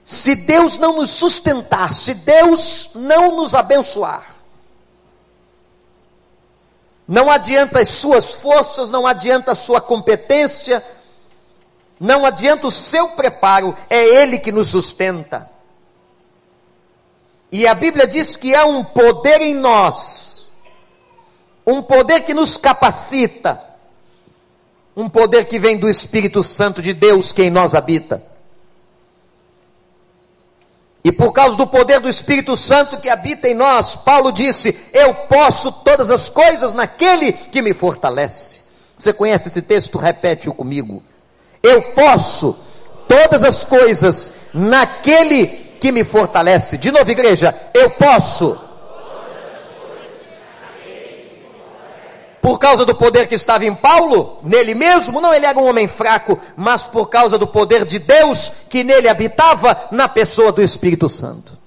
Se 0.04 0.36
Deus 0.36 0.78
não 0.78 0.98
nos 0.98 1.10
sustentar, 1.10 1.94
se 1.94 2.14
Deus 2.14 2.92
não 2.96 3.36
nos 3.36 3.56
abençoar, 3.56 4.35
não 7.08 7.30
adianta 7.30 7.80
as 7.80 7.90
suas 7.90 8.34
forças, 8.34 8.90
não 8.90 9.06
adianta 9.06 9.52
a 9.52 9.56
sua 9.56 9.80
competência, 9.80 10.84
não 12.00 12.26
adianta 12.26 12.68
o 12.68 12.72
seu 12.72 13.10
preparo, 13.10 13.76
é 13.90 14.22
Ele 14.22 14.40
que 14.40 14.52
nos 14.52 14.70
sustenta. 14.70 15.50
E 17.52 17.68
a 17.68 17.74
Bíblia 17.74 18.08
diz 18.08 18.36
que 18.36 18.56
há 18.56 18.66
um 18.66 18.84
poder 18.84 19.42
em 19.42 19.54
nós, 19.54 20.48
um 21.66 21.82
poder 21.82 22.22
que 22.22 22.34
nos 22.34 22.58
capacita, 22.58 23.62
um 24.96 25.08
poder 25.08 25.46
que 25.46 25.60
vem 25.60 25.78
do 25.78 25.88
Espírito 25.88 26.42
Santo 26.42 26.82
de 26.82 26.94
Deus 26.94 27.32
que 27.32 27.44
em 27.44 27.50
nós 27.50 27.76
habita. 27.76 28.35
E 31.06 31.12
por 31.12 31.32
causa 31.32 31.56
do 31.56 31.68
poder 31.68 32.00
do 32.00 32.10
Espírito 32.10 32.58
Santo 32.58 32.98
que 32.98 33.10
habita 33.10 33.48
em 33.48 33.54
nós, 33.54 33.96
Paulo 33.96 34.32
disse: 34.32 34.76
Eu 34.92 35.14
posso 35.14 35.72
todas 35.72 36.10
as 36.10 36.30
coisas 36.30 36.74
naquele 36.74 37.32
que 37.32 37.62
me 37.62 37.76
fortalece. 37.76 38.62
Você 38.98 39.14
conhece 39.14 39.48
esse 39.48 39.62
texto? 39.62 40.00
Repete-o 40.00 40.52
comigo. 40.52 41.04
Eu 41.62 41.94
posso 41.94 42.58
todas 43.08 43.44
as 43.44 43.64
coisas 43.64 44.32
naquele 44.52 45.46
que 45.80 45.92
me 45.92 46.04
fortalece. 46.04 46.76
De 46.76 46.92
novo, 46.92 47.12
igreja, 47.12 47.54
eu 47.72 47.92
posso 47.92 48.60
por 52.46 52.60
causa 52.60 52.86
do 52.86 52.94
poder 52.94 53.28
que 53.28 53.34
estava 53.34 53.66
em 53.66 53.74
Paulo, 53.74 54.38
nele 54.44 54.76
mesmo, 54.76 55.20
não, 55.20 55.34
ele 55.34 55.48
era 55.48 55.58
um 55.58 55.66
homem 55.68 55.88
fraco, 55.88 56.40
mas 56.56 56.84
por 56.84 57.10
causa 57.10 57.40
do 57.40 57.48
poder 57.48 57.86
de 57.86 57.98
Deus 57.98 58.68
que 58.70 58.84
nele 58.84 59.10
habitava, 59.10 59.88
na 59.92 60.08
pessoa 60.08 60.52
do 60.52 60.62
Espírito 60.62 61.10
Santo. 61.10 61.58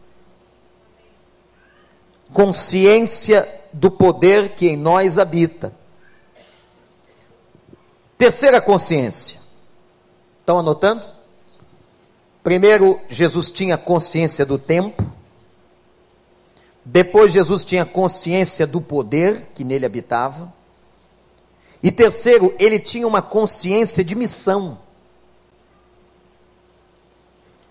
Consciência 2.33 3.49
do 3.73 3.91
poder 3.91 4.51
que 4.51 4.69
em 4.69 4.77
nós 4.77 5.19
habita. 5.19 5.73
Terceira 8.17 8.61
consciência. 8.61 9.41
Estão 10.39 10.61
anotando? 10.61 11.03
Primeiro, 12.41 13.01
Jesus 13.09 13.51
tinha 13.51 13.77
consciência 13.77 14.47
do 14.47 14.57
tempo. 14.57 15.05
Depois, 16.85 17.33
Jesus 17.33 17.65
tinha 17.65 17.85
consciência 17.85 18.65
do 18.65 18.81
poder 18.81 19.49
que 19.57 19.65
nele 19.65 19.85
habitava. 19.85 20.57
E 21.83 21.93
terceiro, 21.93 22.55
ele 22.59 22.79
tinha 22.79 23.07
uma 23.07 23.23
consciência 23.23 24.03
de 24.03 24.15
missão. 24.15 24.79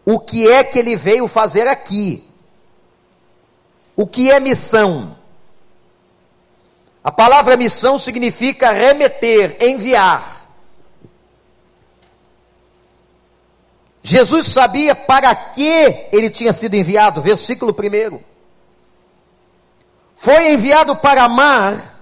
O 0.05 0.19
que 0.19 0.49
é 0.49 0.63
que 0.63 0.79
ele 0.79 0.95
veio 0.95 1.27
fazer 1.27 1.67
aqui? 1.67 2.23
O 3.95 4.07
que 4.07 4.31
é 4.31 4.39
missão? 4.39 5.17
A 7.03 7.11
palavra 7.11 7.57
missão 7.57 7.97
significa 7.97 8.71
remeter, 8.71 9.57
enviar. 9.59 10.47
Jesus 14.01 14.47
sabia 14.47 14.95
para 14.95 15.35
que 15.35 16.07
ele 16.13 16.29
tinha 16.29 16.53
sido 16.53 16.75
enviado, 16.75 17.21
versículo 17.21 17.73
1. 17.73 18.19
Foi 20.15 20.53
enviado 20.53 20.95
para 20.95 21.23
amar, 21.23 21.96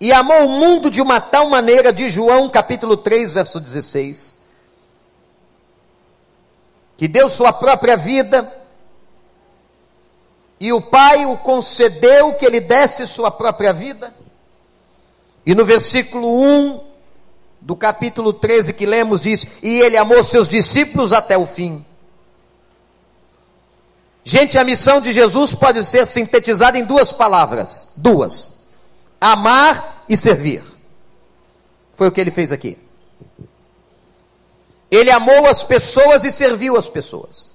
e 0.00 0.12
amou 0.12 0.46
o 0.46 0.48
mundo 0.48 0.90
de 0.90 1.00
uma 1.00 1.20
tal 1.20 1.48
maneira, 1.48 1.92
de 1.92 2.08
João 2.08 2.48
capítulo 2.48 2.96
3, 2.96 3.32
verso 3.32 3.58
16, 3.58 4.38
que 6.96 7.08
deu 7.08 7.28
sua 7.28 7.52
própria 7.52 7.96
vida, 7.96 8.52
e 10.58 10.72
o 10.72 10.80
Pai 10.80 11.26
o 11.26 11.36
concedeu 11.36 12.34
que 12.34 12.44
ele 12.44 12.60
desse 12.60 13.06
sua 13.06 13.30
própria 13.30 13.72
vida. 13.72 14.14
E 15.44 15.54
no 15.54 15.64
versículo 15.64 16.42
1 16.42 16.80
do 17.60 17.76
capítulo 17.76 18.32
13 18.32 18.72
que 18.72 18.86
lemos 18.86 19.20
diz: 19.20 19.46
"E 19.62 19.80
ele 19.80 19.98
amou 19.98 20.24
seus 20.24 20.48
discípulos 20.48 21.12
até 21.12 21.36
o 21.36 21.46
fim". 21.46 21.84
Gente, 24.24 24.58
a 24.58 24.64
missão 24.64 25.00
de 25.00 25.12
Jesus 25.12 25.54
pode 25.54 25.84
ser 25.84 26.06
sintetizada 26.06 26.78
em 26.78 26.84
duas 26.84 27.12
palavras, 27.12 27.92
duas: 27.96 28.55
amar 29.20 30.04
e 30.08 30.16
servir. 30.16 30.62
Foi 31.94 32.08
o 32.08 32.12
que 32.12 32.20
ele 32.20 32.30
fez 32.30 32.52
aqui. 32.52 32.78
Ele 34.90 35.10
amou 35.10 35.46
as 35.46 35.64
pessoas 35.64 36.24
e 36.24 36.30
serviu 36.30 36.76
as 36.76 36.88
pessoas. 36.88 37.54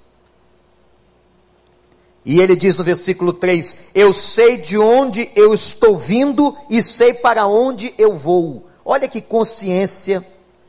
E 2.24 2.40
ele 2.40 2.56
diz 2.56 2.78
no 2.78 2.84
versículo 2.84 3.34
3: 3.34 3.78
Eu 3.96 4.14
sei 4.14 4.58
de 4.58 4.78
onde 4.78 5.32
eu 5.36 5.54
estou 5.54 5.98
vindo 5.98 6.56
e 6.70 6.84
sei 6.84 7.14
para 7.14 7.48
onde 7.48 7.94
eu 7.98 8.16
vou. 8.16 8.68
Olha 8.84 9.08
que 9.08 9.22
consciência 9.22 10.26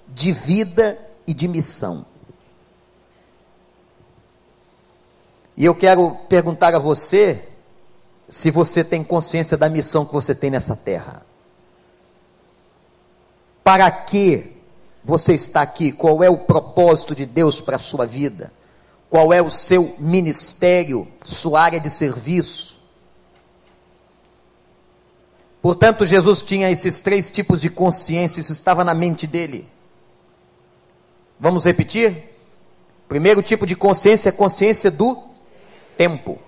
de 0.09 0.33
vida 0.33 0.99
e 1.27 1.35
de 1.35 1.49
missão. 1.49 2.07
E 5.57 5.65
eu 5.65 5.75
quero 5.75 6.17
perguntar 6.29 6.75
a 6.75 6.79
você 6.79 7.49
se 8.33 8.51
você 8.51 8.83
tem 8.83 9.05
consciência 9.05 9.57
da 9.57 9.69
missão 9.69 10.05
que 10.05 10.13
você 10.13 10.35
tem 10.35 10.51
nessa 10.51 10.75
terra. 10.75 11.25
Para 13.63 13.91
que 13.91 14.57
você 15.05 15.35
está 15.35 15.63
aqui? 15.63 15.93
Qual 15.93 16.23
é 16.23 16.31
o 16.31 16.39
propósito 16.39 17.15
de 17.15 17.27
Deus 17.27 17.61
para 17.61 17.77
a 17.77 17.81
sua 17.81 18.07
vida? 18.07 18.53
qual 19.13 19.31
é 19.31 19.43
o 19.43 19.51
seu 19.51 19.95
ministério, 19.99 21.07
sua 21.23 21.61
área 21.61 21.79
de 21.79 21.91
serviço. 21.91 22.79
Portanto, 25.61 26.07
Jesus 26.07 26.41
tinha 26.41 26.71
esses 26.71 27.03
três 27.03 27.31
tipos 27.31 27.61
de 27.61 27.69
consciência, 27.69 28.41
isso 28.41 28.53
estava 28.53 28.83
na 28.83 28.95
mente 28.95 29.27
dele. 29.27 29.69
Vamos 31.39 31.67
repetir? 31.67 32.31
Primeiro 33.07 33.43
tipo 33.43 33.67
de 33.67 33.77
consciência 33.77 34.31
é 34.31 34.33
consciência 34.33 34.91
do 34.91 35.23
tempo. 35.95 36.39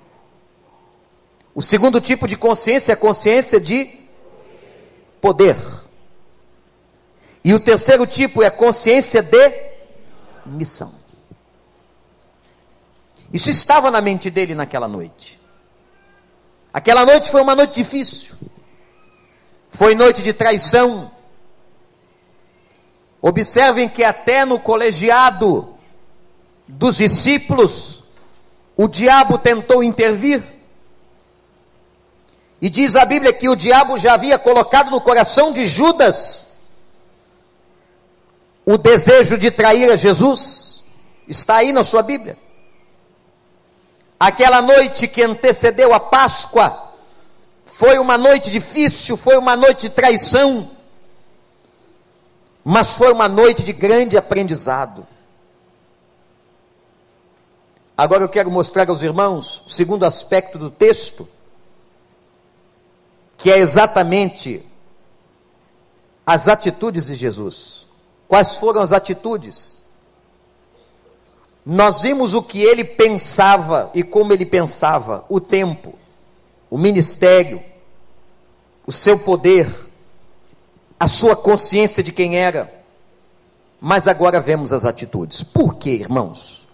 O 1.54 1.62
segundo 1.62 2.00
tipo 2.00 2.26
de 2.26 2.36
consciência 2.36 2.92
é 2.92 2.94
a 2.94 2.96
consciência 2.96 3.60
de 3.60 4.00
poder. 5.20 5.56
E 7.44 7.54
o 7.54 7.60
terceiro 7.60 8.06
tipo 8.06 8.42
é 8.42 8.46
a 8.46 8.50
consciência 8.50 9.22
de 9.22 9.52
missão. 10.44 10.94
Isso 13.32 13.50
estava 13.50 13.90
na 13.90 14.00
mente 14.00 14.30
dele 14.30 14.54
naquela 14.54 14.88
noite. 14.88 15.40
Aquela 16.72 17.06
noite 17.06 17.30
foi 17.30 17.40
uma 17.40 17.54
noite 17.54 17.74
difícil. 17.74 18.34
Foi 19.68 19.94
noite 19.94 20.22
de 20.22 20.32
traição. 20.32 21.10
Observem 23.20 23.88
que 23.88 24.04
até 24.04 24.44
no 24.44 24.58
colegiado 24.58 25.74
dos 26.66 26.96
discípulos, 26.96 28.04
o 28.76 28.88
diabo 28.88 29.38
tentou 29.38 29.82
intervir. 29.82 30.53
E 32.64 32.70
diz 32.70 32.96
a 32.96 33.04
Bíblia 33.04 33.30
que 33.30 33.46
o 33.46 33.54
diabo 33.54 33.98
já 33.98 34.14
havia 34.14 34.38
colocado 34.38 34.90
no 34.90 34.98
coração 34.98 35.52
de 35.52 35.66
Judas 35.66 36.46
o 38.64 38.78
desejo 38.78 39.36
de 39.36 39.50
trair 39.50 39.92
a 39.92 39.96
Jesus. 39.96 40.82
Está 41.28 41.56
aí 41.56 41.74
na 41.74 41.84
sua 41.84 42.00
Bíblia. 42.00 42.38
Aquela 44.18 44.62
noite 44.62 45.06
que 45.06 45.22
antecedeu 45.22 45.92
a 45.92 46.00
Páscoa 46.00 46.94
foi 47.66 47.98
uma 47.98 48.16
noite 48.16 48.50
difícil, 48.50 49.18
foi 49.18 49.36
uma 49.36 49.54
noite 49.54 49.82
de 49.82 49.90
traição, 49.90 50.70
mas 52.64 52.94
foi 52.94 53.12
uma 53.12 53.28
noite 53.28 53.62
de 53.62 53.74
grande 53.74 54.16
aprendizado. 54.16 55.06
Agora 57.94 58.24
eu 58.24 58.28
quero 58.30 58.50
mostrar 58.50 58.88
aos 58.88 59.02
irmãos 59.02 59.62
o 59.66 59.68
segundo 59.68 60.06
aspecto 60.06 60.56
do 60.58 60.70
texto, 60.70 61.28
que 63.44 63.50
é 63.50 63.58
exatamente 63.58 64.64
as 66.24 66.48
atitudes 66.48 67.08
de 67.08 67.14
Jesus. 67.14 67.86
Quais 68.26 68.56
foram 68.56 68.80
as 68.80 68.90
atitudes? 68.90 69.84
nós 71.66 72.00
vimos 72.00 72.32
o 72.32 72.42
que 72.42 72.62
ele 72.62 72.84
pensava 72.84 73.90
e 73.92 74.02
como 74.02 74.32
ele 74.32 74.46
pensava, 74.46 75.26
o 75.28 75.38
tempo, 75.38 75.92
o 76.70 76.78
ministério, 76.78 77.62
o 78.86 78.92
seu 78.92 79.18
poder, 79.18 79.68
a 80.98 81.06
sua 81.06 81.36
consciência 81.36 82.02
de 82.02 82.12
quem 82.12 82.38
era. 82.38 82.72
Mas 83.78 84.08
agora 84.08 84.40
vemos 84.40 84.72
as 84.72 84.86
atitudes. 84.86 85.42
Por 85.42 85.74
quê, 85.74 85.90
irmãos? 85.90 86.66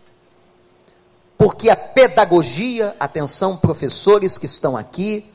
Porque 1.36 1.68
a 1.68 1.74
pedagogia, 1.74 2.94
atenção, 3.00 3.56
professores 3.56 4.38
que 4.38 4.46
estão 4.46 4.76
aqui 4.76 5.32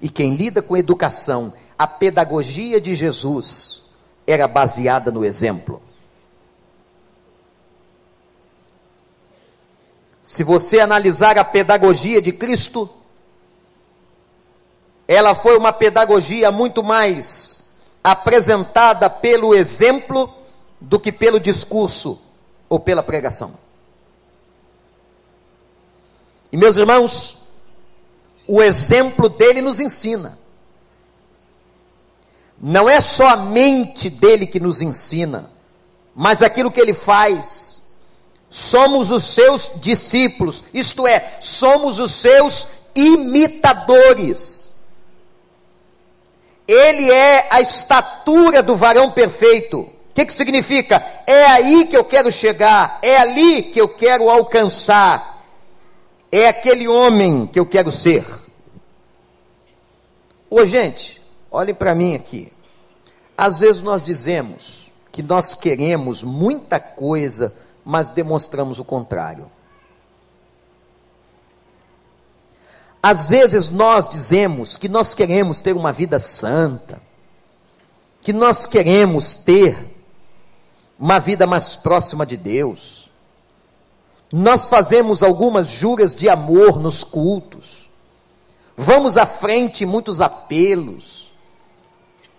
e 0.00 0.08
quem 0.08 0.34
lida 0.34 0.60
com 0.60 0.76
educação, 0.76 1.52
a 1.78 1.86
pedagogia 1.86 2.80
de 2.80 2.94
Jesus 2.94 3.84
era 4.26 4.46
baseada 4.46 5.10
no 5.10 5.24
exemplo. 5.24 5.82
Se 10.22 10.42
você 10.42 10.80
analisar 10.80 11.38
a 11.38 11.44
pedagogia 11.44 12.20
de 12.22 12.32
Cristo, 12.32 12.88
ela 15.06 15.34
foi 15.34 15.56
uma 15.56 15.72
pedagogia 15.72 16.50
muito 16.50 16.82
mais 16.82 17.68
apresentada 18.02 19.08
pelo 19.10 19.54
exemplo 19.54 20.32
do 20.80 20.98
que 20.98 21.12
pelo 21.12 21.38
discurso 21.38 22.20
ou 22.68 22.80
pela 22.80 23.02
pregação. 23.02 23.58
E 26.50 26.56
meus 26.56 26.76
irmãos, 26.76 27.43
o 28.46 28.62
exemplo 28.62 29.28
dele 29.28 29.60
nos 29.60 29.80
ensina. 29.80 30.38
Não 32.60 32.88
é 32.88 33.00
só 33.00 33.28
a 33.28 33.36
mente 33.36 34.08
dele 34.08 34.46
que 34.46 34.60
nos 34.60 34.80
ensina, 34.80 35.50
mas 36.14 36.42
aquilo 36.42 36.70
que 36.70 36.80
ele 36.80 36.94
faz 36.94 37.82
somos 38.48 39.10
os 39.10 39.24
seus 39.24 39.70
discípulos, 39.76 40.62
isto 40.72 41.06
é, 41.06 41.38
somos 41.40 41.98
os 41.98 42.12
seus 42.12 42.68
imitadores. 42.94 44.72
Ele 46.66 47.10
é 47.10 47.48
a 47.50 47.60
estatura 47.60 48.62
do 48.62 48.76
varão 48.76 49.10
perfeito. 49.10 49.80
O 49.80 49.90
que, 50.14 50.24
que 50.24 50.32
significa? 50.32 51.04
É 51.26 51.44
aí 51.46 51.86
que 51.86 51.96
eu 51.96 52.04
quero 52.04 52.30
chegar, 52.30 53.00
é 53.02 53.16
ali 53.16 53.64
que 53.64 53.80
eu 53.80 53.88
quero 53.88 54.30
alcançar, 54.30 55.33
é 56.36 56.48
aquele 56.48 56.88
homem 56.88 57.46
que 57.46 57.58
eu 57.58 57.66
quero 57.66 57.90
ser. 57.90 58.24
Ô 60.48 60.64
gente, 60.64 61.22
olhem 61.50 61.74
para 61.74 61.94
mim 61.94 62.14
aqui. 62.14 62.52
Às 63.36 63.60
vezes 63.60 63.82
nós 63.82 64.02
dizemos 64.02 64.92
que 65.10 65.22
nós 65.22 65.54
queremos 65.54 66.22
muita 66.22 66.78
coisa 66.78 67.54
mas 67.84 68.08
demonstramos 68.08 68.78
o 68.78 68.84
contrário. 68.84 69.50
Às 73.02 73.28
vezes 73.28 73.68
nós 73.68 74.08
dizemos 74.08 74.78
que 74.78 74.88
nós 74.88 75.12
queremos 75.12 75.60
ter 75.60 75.76
uma 75.76 75.92
vida 75.92 76.18
santa, 76.18 77.02
que 78.22 78.32
nós 78.32 78.64
queremos 78.64 79.34
ter 79.34 79.94
uma 80.98 81.18
vida 81.18 81.46
mais 81.46 81.76
próxima 81.76 82.24
de 82.24 82.38
Deus. 82.38 83.03
Nós 84.36 84.68
fazemos 84.68 85.22
algumas 85.22 85.70
juras 85.70 86.12
de 86.12 86.28
amor 86.28 86.80
nos 86.80 87.04
cultos, 87.04 87.88
vamos 88.76 89.16
à 89.16 89.24
frente 89.24 89.86
muitos 89.86 90.20
apelos, 90.20 91.32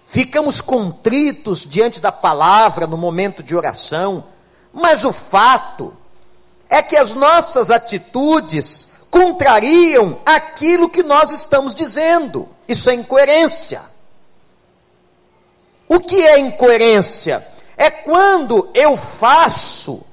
ficamos 0.05 0.60
contritos 0.60 1.65
diante 1.65 2.01
da 2.01 2.12
palavra 2.12 2.86
no 2.86 2.97
momento 2.97 3.41
de 3.41 3.55
oração, 3.55 4.25
mas 4.73 5.05
o 5.05 5.13
fato 5.13 5.93
é 6.69 6.81
que 6.81 6.97
as 6.97 7.13
nossas 7.13 7.69
atitudes 7.69 8.89
contrariam 9.10 10.19
aquilo 10.25 10.89
que 10.89 11.01
nós 11.01 11.31
estamos 11.31 11.73
dizendo. 11.73 12.49
Isso 12.67 12.89
é 12.89 12.93
incoerência. 12.93 13.81
O 15.88 16.01
que 16.01 16.21
é 16.27 16.39
incoerência? 16.39 17.47
É 17.77 17.89
quando 17.89 18.69
eu 18.73 18.97
faço 18.97 20.05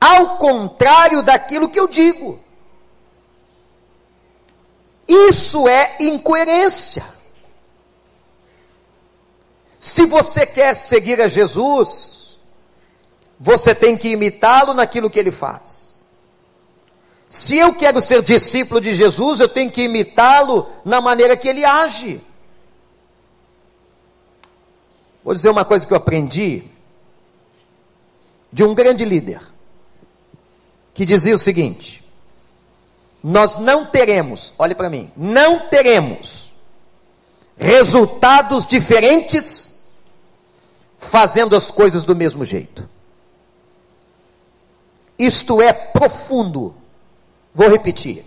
ao 0.00 0.38
contrário 0.38 1.22
daquilo 1.22 1.68
que 1.68 1.78
eu 1.78 1.86
digo. 1.86 2.40
Isso 5.06 5.68
é 5.68 5.96
incoerência. 6.00 7.04
Se 9.78 10.06
você 10.06 10.46
quer 10.46 10.74
seguir 10.74 11.20
a 11.20 11.28
Jesus, 11.28 12.38
você 13.38 13.74
tem 13.74 13.96
que 13.96 14.10
imitá-lo 14.10 14.74
naquilo 14.74 15.10
que 15.10 15.18
ele 15.18 15.30
faz. 15.30 16.00
Se 17.26 17.56
eu 17.56 17.74
quero 17.74 18.00
ser 18.00 18.22
discípulo 18.22 18.80
de 18.80 18.92
Jesus, 18.92 19.40
eu 19.40 19.48
tenho 19.48 19.70
que 19.70 19.82
imitá-lo 19.82 20.68
na 20.84 21.00
maneira 21.00 21.36
que 21.36 21.48
ele 21.48 21.64
age. 21.64 22.20
Vou 25.24 25.34
dizer 25.34 25.48
uma 25.48 25.64
coisa 25.64 25.86
que 25.86 25.92
eu 25.92 25.96
aprendi 25.96 26.64
de 28.52 28.64
um 28.64 28.74
grande 28.74 29.04
líder, 29.04 29.40
que 31.00 31.06
dizia 31.06 31.34
o 31.34 31.38
seguinte: 31.38 32.04
Nós 33.24 33.56
não 33.56 33.86
teremos, 33.86 34.52
olhe 34.58 34.74
para 34.74 34.90
mim, 34.90 35.10
não 35.16 35.66
teremos 35.70 36.52
resultados 37.56 38.66
diferentes 38.66 39.80
fazendo 40.98 41.56
as 41.56 41.70
coisas 41.70 42.04
do 42.04 42.14
mesmo 42.14 42.44
jeito. 42.44 42.86
Isto 45.18 45.62
é 45.62 45.72
profundo. 45.72 46.74
Vou 47.54 47.70
repetir. 47.70 48.26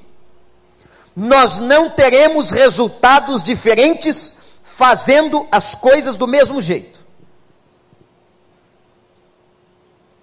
Nós 1.16 1.60
não 1.60 1.92
teremos 1.92 2.50
resultados 2.50 3.44
diferentes 3.44 4.36
fazendo 4.64 5.48
as 5.52 5.76
coisas 5.76 6.16
do 6.16 6.28
mesmo 6.28 6.60
jeito. 6.60 7.00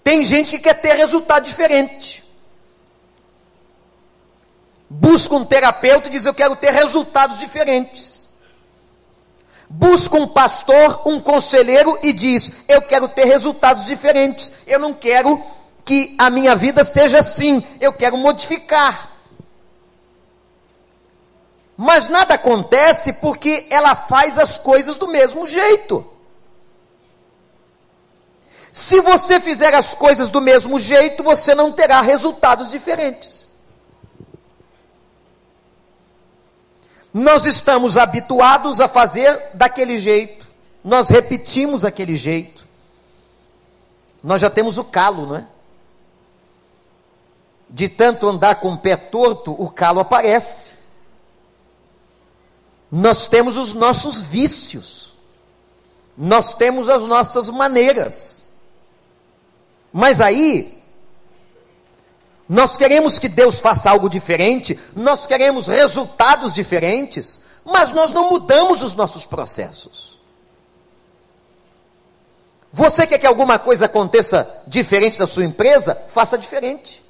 Tem 0.02 0.24
gente 0.24 0.50
que 0.56 0.64
quer 0.64 0.74
ter 0.80 0.94
resultado 0.94 1.44
diferente. 1.44 2.19
Busca 4.92 5.37
um 5.37 5.44
terapeuta 5.44 6.09
e 6.09 6.11
diz: 6.11 6.26
Eu 6.26 6.35
quero 6.35 6.57
ter 6.57 6.72
resultados 6.72 7.38
diferentes. 7.38 8.26
Busca 9.68 10.16
um 10.16 10.26
pastor, 10.26 11.03
um 11.07 11.20
conselheiro 11.20 11.96
e 12.03 12.12
diz: 12.12 12.50
Eu 12.66 12.83
quero 12.83 13.09
ter 13.09 13.24
resultados 13.24 13.85
diferentes. 13.85 14.53
Eu 14.66 14.81
não 14.81 14.92
quero 14.92 15.40
que 15.85 16.16
a 16.18 16.29
minha 16.29 16.57
vida 16.57 16.83
seja 16.83 17.20
assim. 17.20 17.64
Eu 17.81 17.92
quero 17.92 18.16
modificar. 18.16 19.12
Mas 21.76 22.09
nada 22.09 22.35
acontece 22.35 23.12
porque 23.12 23.68
ela 23.70 23.94
faz 23.94 24.38
as 24.38 24.59
coisas 24.59 24.96
do 24.96 25.07
mesmo 25.07 25.46
jeito. 25.46 26.05
Se 28.72 29.00
você 29.00 29.38
fizer 29.38 29.72
as 29.72 29.94
coisas 29.94 30.29
do 30.29 30.40
mesmo 30.40 30.81
jeito, 30.81 31.22
você 31.22 31.55
não 31.55 31.70
terá 31.70 32.00
resultados 32.00 32.68
diferentes. 32.68 33.49
Nós 37.12 37.44
estamos 37.44 37.96
habituados 37.96 38.81
a 38.81 38.88
fazer 38.88 39.51
daquele 39.55 39.99
jeito, 39.99 40.49
nós 40.83 41.09
repetimos 41.09 41.85
aquele 41.85 42.14
jeito. 42.14 42.66
Nós 44.23 44.40
já 44.40 44.51
temos 44.51 44.79
o 44.79 44.85
calo, 44.85 45.27
não 45.27 45.37
é? 45.37 45.46
De 47.68 47.88
tanto 47.88 48.29
andar 48.29 48.57
com 48.57 48.73
o 48.73 48.79
pé 48.79 48.96
torto, 48.96 49.53
o 49.53 49.70
calo 49.70 50.01
aparece. 50.01 50.73
Nós 52.90 53.27
temos 53.27 53.57
os 53.57 53.73
nossos 53.73 54.20
vícios, 54.20 55.14
nós 56.16 56.53
temos 56.53 56.88
as 56.88 57.07
nossas 57.07 57.49
maneiras. 57.49 58.42
Mas 59.92 60.20
aí, 60.20 60.80
nós 62.52 62.76
queremos 62.76 63.20
que 63.20 63.28
Deus 63.28 63.60
faça 63.60 63.88
algo 63.88 64.10
diferente, 64.10 64.76
nós 64.96 65.24
queremos 65.24 65.68
resultados 65.68 66.52
diferentes, 66.52 67.40
mas 67.64 67.92
nós 67.92 68.10
não 68.10 68.28
mudamos 68.28 68.82
os 68.82 68.92
nossos 68.92 69.24
processos. 69.24 70.18
Você 72.72 73.06
quer 73.06 73.18
que 73.20 73.26
alguma 73.26 73.56
coisa 73.56 73.86
aconteça 73.86 74.62
diferente 74.66 75.16
da 75.16 75.28
sua 75.28 75.44
empresa? 75.44 75.96
Faça 76.08 76.36
diferente. 76.36 77.00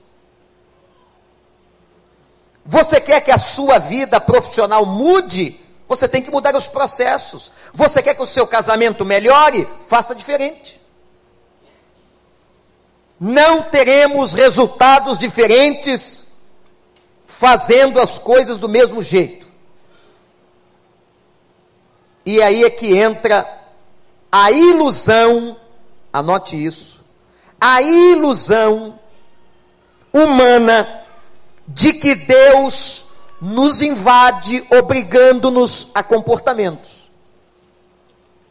Você 2.66 3.00
quer 3.00 3.22
que 3.22 3.30
a 3.30 3.38
sua 3.38 3.78
vida 3.78 4.20
profissional 4.20 4.84
mude? 4.84 5.58
Você 5.88 6.06
tem 6.06 6.20
que 6.20 6.30
mudar 6.30 6.54
os 6.54 6.68
processos. 6.68 7.50
Você 7.72 8.02
quer 8.02 8.14
que 8.14 8.22
o 8.22 8.26
seu 8.26 8.46
casamento 8.46 9.06
melhore? 9.06 9.66
Faça 9.88 10.14
diferente. 10.14 10.79
Não 13.20 13.64
teremos 13.64 14.32
resultados 14.32 15.18
diferentes 15.18 16.26
fazendo 17.26 18.00
as 18.00 18.18
coisas 18.18 18.56
do 18.56 18.68
mesmo 18.68 19.02
jeito. 19.02 19.46
E 22.24 22.42
aí 22.42 22.64
é 22.64 22.70
que 22.70 22.96
entra 22.96 23.46
a 24.32 24.50
ilusão, 24.50 25.56
anote 26.12 26.56
isso, 26.56 27.04
a 27.60 27.82
ilusão 27.82 28.98
humana 30.12 31.04
de 31.66 31.92
que 31.92 32.14
Deus 32.14 33.08
nos 33.40 33.80
invade, 33.80 34.64
obrigando-nos 34.70 35.90
a 35.94 36.02
comportamentos. 36.02 37.10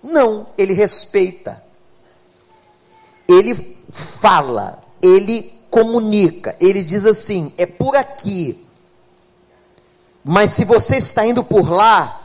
Não, 0.02 0.48
ele 0.58 0.74
respeita. 0.74 1.64
Ele 3.30 3.78
fala, 3.92 4.82
ele 5.00 5.54
comunica, 5.70 6.56
ele 6.60 6.84
diz 6.84 7.06
assim: 7.06 7.54
é 7.60 7.68
por 7.68 7.96
aqui. 7.96 8.66
Mas 10.24 10.52
se 10.52 10.66
você 10.66 10.98
está 10.98 11.26
indo 11.26 11.44
por 11.44 11.70
lá, 11.70 12.24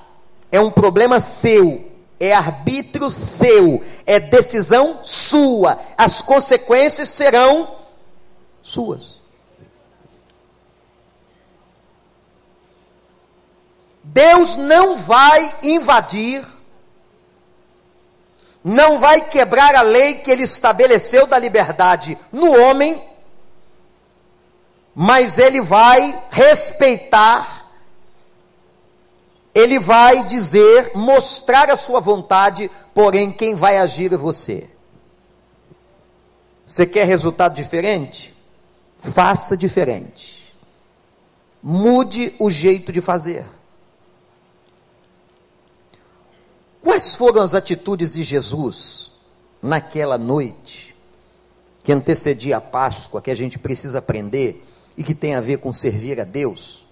é 0.51 0.59
um 0.59 0.71
problema 0.71 1.21
seu, 1.21 1.93
é 2.19 2.33
arbítrio 2.33 3.11
seu, 3.11 3.83
é 4.07 4.19
decisão 4.19 5.01
sua. 5.05 5.79
As 5.97 6.23
consequências 6.23 7.11
serão 7.11 7.69
suas. 8.63 9.21
Deus 14.03 14.57
não 14.57 14.97
vai 14.97 15.57
invadir, 15.63 16.47
não 18.65 18.99
vai 18.99 19.21
quebrar 19.21 19.75
a 19.75 19.83
lei 19.83 20.15
que 20.15 20.31
ele 20.31 20.45
estabeleceu 20.45 21.27
da 21.27 21.39
liberdade 21.39 22.17
no 22.33 22.59
homem, 22.59 23.01
mas 24.95 25.37
ele 25.37 25.61
vai 25.61 26.19
respeitar, 26.31 27.69
ele 29.55 29.79
vai 29.79 30.23
dizer, 30.23 30.93
mostrar 30.95 31.71
a 31.71 31.77
sua 31.77 32.01
vontade, 32.01 32.71
porém 32.95 33.31
quem 33.31 33.55
vai 33.55 33.77
agir 33.77 34.11
é 34.15 34.17
você. 34.17 34.71
Você 36.67 36.87
quer 36.87 37.07
resultado 37.07 37.55
diferente? 37.55 38.35
Faça 38.97 39.55
diferente. 39.55 40.57
Mude 41.63 42.35
o 42.39 42.49
jeito 42.49 42.91
de 42.91 43.03
fazer. 43.03 43.45
Quais 46.85 47.17
foram 47.17 47.41
as 47.41 47.55
atitudes 47.55 48.13
de 48.13 48.23
Jesus 48.23 49.11
naquela 49.63 50.19
noite 50.19 50.95
que 51.83 51.91
antecedia 51.91 52.59
a 52.59 52.61
Páscoa, 52.61 53.23
que 53.23 53.31
a 53.31 53.35
gente 53.35 53.59
precisa 53.59 53.99
aprender 53.99 54.63
e 54.95 55.03
que 55.03 55.15
tem 55.15 55.35
a 55.35 55.41
ver 55.41 55.57
com 55.57 55.73
servir 55.73 56.21
a 56.21 56.25
Deus? 56.25 56.85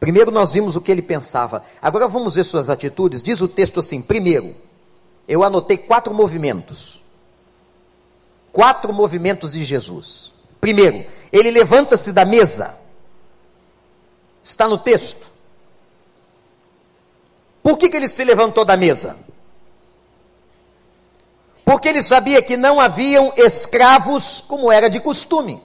Primeiro 0.00 0.32
nós 0.32 0.52
vimos 0.52 0.74
o 0.74 0.80
que 0.80 0.90
ele 0.90 1.00
pensava. 1.00 1.62
Agora 1.80 2.08
vamos 2.08 2.34
ver 2.34 2.44
suas 2.44 2.68
atitudes. 2.68 3.22
Diz 3.22 3.40
o 3.40 3.46
texto 3.46 3.78
assim: 3.78 4.02
primeiro, 4.02 4.56
eu 5.28 5.44
anotei 5.44 5.78
quatro 5.78 6.12
movimentos. 6.12 7.00
Quatro 8.50 8.92
movimentos 8.92 9.52
de 9.52 9.62
Jesus. 9.62 10.34
Primeiro, 10.60 11.06
ele 11.32 11.52
levanta-se 11.52 12.10
da 12.10 12.24
mesa. 12.24 12.74
Está 14.42 14.66
no 14.66 14.76
texto. 14.76 15.33
Por 17.64 17.78
que, 17.78 17.88
que 17.88 17.96
ele 17.96 18.08
se 18.10 18.22
levantou 18.22 18.62
da 18.62 18.76
mesa? 18.76 19.16
Porque 21.64 21.88
ele 21.88 22.02
sabia 22.02 22.42
que 22.42 22.58
não 22.58 22.78
haviam 22.78 23.32
escravos 23.38 24.42
como 24.42 24.70
era 24.70 24.90
de 24.90 25.00
costume. 25.00 25.62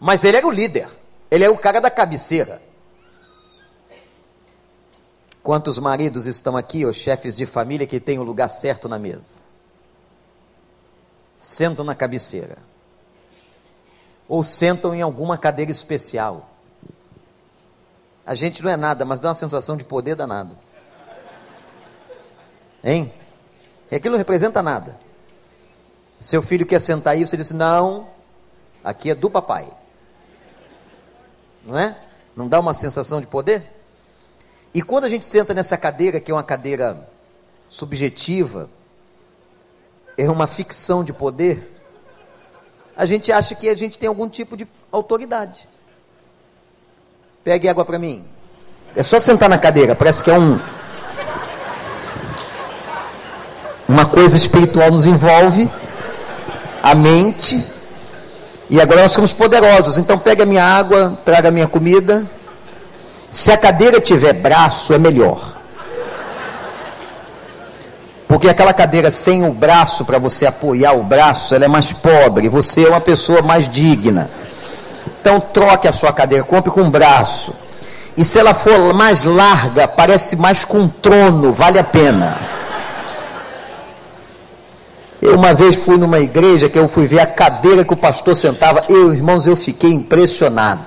Mas 0.00 0.24
ele 0.24 0.36
era 0.36 0.46
o 0.48 0.50
líder, 0.50 0.88
ele 1.30 1.44
é 1.44 1.48
o 1.48 1.56
cara 1.56 1.80
da 1.80 1.88
cabeceira. 1.88 2.60
Quantos 5.44 5.78
maridos 5.78 6.26
estão 6.26 6.56
aqui, 6.56 6.84
os 6.84 6.96
chefes 6.96 7.36
de 7.36 7.46
família, 7.46 7.86
que 7.86 8.00
têm 8.00 8.18
o 8.18 8.24
lugar 8.24 8.48
certo 8.48 8.88
na 8.88 8.98
mesa? 8.98 9.42
Sentam 11.38 11.84
na 11.84 11.94
cabeceira. 11.94 12.58
ou 14.28 14.42
sentam 14.42 14.92
em 14.92 15.02
alguma 15.02 15.38
cadeira 15.38 15.70
especial. 15.70 16.51
A 18.24 18.34
gente 18.34 18.62
não 18.62 18.70
é 18.70 18.76
nada, 18.76 19.04
mas 19.04 19.18
dá 19.18 19.28
uma 19.28 19.34
sensação 19.34 19.76
de 19.76 19.84
poder 19.84 20.14
danado. 20.14 20.56
Hein? 22.82 23.12
E 23.90 23.96
aquilo 23.96 24.12
não 24.12 24.18
representa 24.18 24.62
nada. 24.62 24.98
Seu 26.18 26.40
filho 26.40 26.64
quer 26.64 26.80
sentar 26.80 27.14
aí, 27.14 27.26
você 27.26 27.36
diz: 27.36 27.50
Não, 27.50 28.08
aqui 28.82 29.10
é 29.10 29.14
do 29.14 29.28
papai. 29.28 29.68
Não 31.64 31.78
é? 31.78 31.96
Não 32.34 32.48
dá 32.48 32.60
uma 32.60 32.74
sensação 32.74 33.20
de 33.20 33.26
poder? 33.26 33.62
E 34.74 34.82
quando 34.82 35.04
a 35.04 35.08
gente 35.08 35.24
senta 35.24 35.52
nessa 35.52 35.76
cadeira, 35.76 36.20
que 36.20 36.30
é 36.30 36.34
uma 36.34 36.42
cadeira 36.42 37.08
subjetiva, 37.68 38.70
é 40.16 40.30
uma 40.30 40.46
ficção 40.46 41.04
de 41.04 41.12
poder, 41.12 41.70
a 42.96 43.04
gente 43.06 43.32
acha 43.32 43.54
que 43.54 43.68
a 43.68 43.74
gente 43.74 43.98
tem 43.98 44.08
algum 44.08 44.28
tipo 44.28 44.56
de 44.56 44.66
autoridade. 44.90 45.68
Pegue 47.44 47.68
água 47.68 47.84
para 47.84 47.98
mim. 47.98 48.22
É 48.94 49.02
só 49.02 49.18
sentar 49.18 49.48
na 49.48 49.58
cadeira, 49.58 49.96
parece 49.96 50.22
que 50.22 50.30
é 50.30 50.34
um. 50.34 50.60
Uma 53.88 54.06
coisa 54.06 54.36
espiritual 54.36 54.92
nos 54.92 55.06
envolve, 55.06 55.68
a 56.80 56.94
mente, 56.94 57.66
e 58.70 58.80
agora 58.80 59.02
nós 59.02 59.10
somos 59.10 59.32
poderosos. 59.32 59.98
Então 59.98 60.16
pegue 60.16 60.42
a 60.42 60.46
minha 60.46 60.64
água, 60.64 61.18
traga 61.24 61.48
a 61.48 61.50
minha 61.50 61.66
comida. 61.66 62.24
Se 63.28 63.50
a 63.50 63.56
cadeira 63.56 64.00
tiver 64.00 64.34
braço, 64.34 64.94
é 64.94 64.98
melhor. 64.98 65.56
Porque 68.28 68.48
aquela 68.48 68.72
cadeira 68.72 69.10
sem 69.10 69.44
o 69.44 69.52
braço 69.52 70.04
para 70.04 70.18
você 70.18 70.46
apoiar 70.46 70.92
o 70.92 71.02
braço, 71.02 71.54
ela 71.54 71.64
é 71.64 71.68
mais 71.68 71.92
pobre. 71.92 72.48
Você 72.48 72.84
é 72.84 72.88
uma 72.88 73.00
pessoa 73.00 73.42
mais 73.42 73.68
digna. 73.68 74.30
Então 75.22 75.38
troque 75.38 75.86
a 75.86 75.92
sua 75.92 76.12
cadeira, 76.12 76.42
compre 76.42 76.72
com 76.72 76.82
um 76.82 76.90
braço. 76.90 77.54
E 78.16 78.24
se 78.24 78.40
ela 78.40 78.52
for 78.52 78.92
mais 78.92 79.22
larga, 79.22 79.86
parece 79.86 80.34
mais 80.34 80.64
com 80.64 80.80
um 80.80 80.88
trono, 80.88 81.52
vale 81.52 81.78
a 81.78 81.84
pena. 81.84 82.36
Eu 85.22 85.36
uma 85.36 85.54
vez 85.54 85.76
fui 85.76 85.96
numa 85.96 86.18
igreja 86.18 86.68
que 86.68 86.76
eu 86.76 86.88
fui 86.88 87.06
ver 87.06 87.20
a 87.20 87.26
cadeira 87.26 87.84
que 87.84 87.92
o 87.92 87.96
pastor 87.96 88.34
sentava. 88.34 88.84
Eu, 88.88 89.14
irmãos, 89.14 89.46
eu 89.46 89.54
fiquei 89.54 89.92
impressionado. 89.92 90.82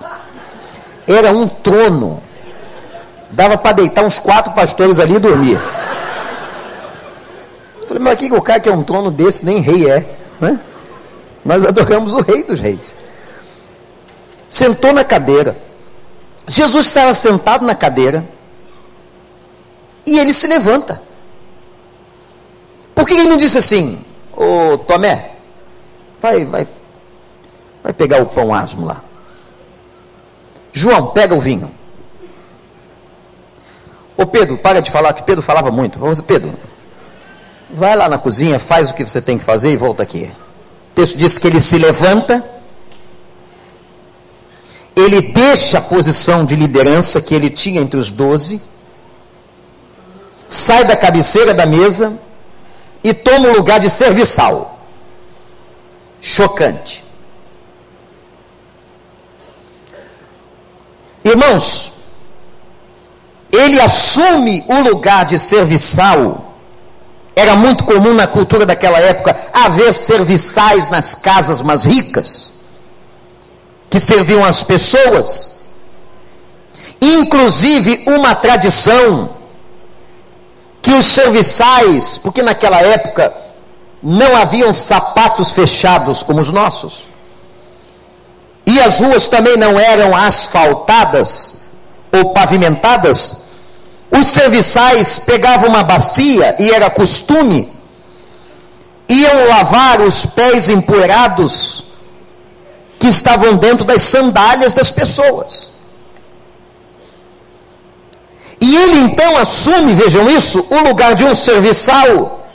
Era 1.08 1.32
um 1.32 1.48
trono. 1.48 2.22
Dava 3.32 3.58
para 3.58 3.72
deitar 3.72 4.04
uns 4.04 4.20
quatro 4.20 4.52
pastores 4.52 5.00
ali 5.00 5.16
e 5.16 5.20
dormir. 5.20 5.58
Falei, 7.88 8.04
mas 8.04 8.14
aqui 8.14 8.30
o 8.30 8.42
cara 8.42 8.60
que 8.60 8.68
é 8.68 8.74
um 8.74 8.84
trono 8.84 9.10
desse 9.10 9.46
nem 9.46 9.62
rei 9.62 9.90
é. 9.90 10.06
Né? 10.42 10.60
Nós 11.46 11.64
adoramos 11.64 12.14
o 12.14 12.20
rei 12.20 12.44
dos 12.44 12.60
reis. 12.60 12.95
Sentou 14.48 14.94
na 14.94 15.04
cadeira. 15.04 15.58
Jesus 16.48 16.88
estava 16.88 17.14
sentado 17.14 17.66
na 17.66 17.76
cadeira. 17.76 18.26
E 20.06 20.20
ele 20.20 20.34
se 20.34 20.48
levanta. 20.48 21.02
Por 22.94 23.06
que 23.06 23.14
ele 23.14 23.28
não 23.28 23.38
disse 23.38 23.58
assim, 23.58 24.00
ô 24.32 24.78
Tomé, 24.78 25.32
vai, 26.22 26.46
vai, 26.46 26.68
vai 27.84 27.94
pegar 27.94 28.22
o 28.22 28.28
pão 28.28 28.54
asmo 28.54 28.86
lá. 28.86 29.02
João, 30.72 31.08
pega 31.08 31.34
o 31.34 31.40
vinho. 31.40 31.72
Ô 34.18 34.26
Pedro, 34.26 34.58
para 34.58 34.82
de 34.82 34.90
falar, 34.90 35.14
que 35.14 35.24
Pedro 35.24 35.42
falava 35.42 35.72
muito. 35.72 36.00
Você, 36.00 36.22
Pedro, 36.22 36.54
vai 37.70 37.96
lá 37.96 38.08
na 38.08 38.18
cozinha, 38.18 38.60
faz 38.60 38.92
o 38.92 38.94
que 38.94 39.06
você 39.06 39.22
tem 39.22 39.38
que 39.38 39.44
fazer 39.44 39.72
e 39.72 39.78
volta 39.78 40.04
aqui. 40.04 40.32
O 40.92 40.96
texto 40.96 41.18
diz 41.18 41.38
que 41.38 41.48
ele 41.48 41.60
se 41.60 41.78
levanta, 41.78 42.44
ele 44.96 45.22
deixa 45.22 45.80
a 45.80 45.82
posição 45.82 46.46
de 46.46 46.56
liderança 46.56 47.22
que 47.22 47.36
ele 47.36 47.50
tinha 47.50 47.82
entre 47.82 48.00
os 48.00 48.10
doze, 48.10 48.62
sai 50.48 50.86
da 50.86 50.96
cabeceira 50.96 51.54
da 51.54 51.66
mesa 51.66 52.18
e 53.04 53.14
toma 53.14 53.50
o 53.50 53.58
lugar 53.58 53.80
de 53.80 53.90
serviçal. 53.90 54.80
Chocante. 56.22 57.04
Irmãos, 61.24 61.94
ele 63.52 63.80
assume 63.80 64.64
o 64.68 64.82
lugar 64.82 65.26
de 65.26 65.40
serviçal. 65.40 66.56
Era 67.36 67.56
muito 67.56 67.84
comum 67.84 68.14
na 68.14 68.28
cultura 68.28 68.66
daquela 68.66 69.00
época 69.00 69.36
haver 69.52 69.94
serviçais 69.94 70.88
nas 70.88 71.14
casas 71.16 71.62
mais 71.62 71.84
ricas, 71.84 72.54
que 73.90 74.00
serviam 74.00 74.44
as 74.44 74.64
pessoas. 74.64 75.54
Inclusive, 77.02 78.04
uma 78.08 78.34
tradição 78.36 79.30
que 80.82 80.92
os 80.92 81.06
serviçais, 81.06 82.18
porque 82.18 82.44
naquela 82.44 82.80
época 82.82 83.34
não 84.02 84.36
haviam 84.36 84.72
sapatos 84.72 85.52
fechados 85.52 86.22
como 86.22 86.40
os 86.40 86.52
nossos, 86.52 87.06
e 88.66 88.80
as 88.82 89.00
ruas 89.00 89.28
também 89.28 89.58
não 89.58 89.80
eram 89.80 90.16
asfaltadas 90.16 91.62
ou 92.12 92.32
pavimentadas, 92.32 93.46
os 94.12 94.28
serviçais 94.28 95.20
pegavam 95.20 95.70
uma 95.70 95.84
bacia, 95.84 96.56
e 96.60 96.72
era 96.72 96.90
costume, 96.90 97.72
iam 99.10 99.48
lavar 99.48 100.02
os 100.02 100.26
pés 100.26 100.70
empoeirados 100.70 101.85
que 103.00 103.08
estavam 103.08 103.56
dentro 103.56 103.86
das 103.86 104.02
sandálias 104.02 104.74
das 104.74 104.92
pessoas. 104.92 105.72
E 108.60 108.76
ele 108.76 109.00
então 109.00 109.38
assume, 109.38 109.94
vejam 109.94 110.30
isso, 110.30 110.66
o 110.70 110.80
lugar 110.80 111.16
de 111.16 111.24
um 111.24 111.36
serviçal. 111.36 112.48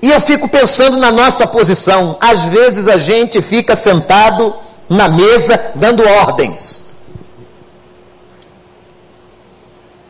E 0.00 0.10
eu 0.10 0.20
fico 0.20 0.48
pensando 0.48 0.96
na 0.96 1.10
nossa 1.10 1.46
posição. 1.46 2.16
Às 2.20 2.46
vezes 2.46 2.86
a 2.86 2.98
gente 2.98 3.42
fica 3.42 3.74
sentado 3.74 4.54
na 4.88 5.08
mesa 5.08 5.72
dando 5.74 6.06
ordens. 6.06 6.84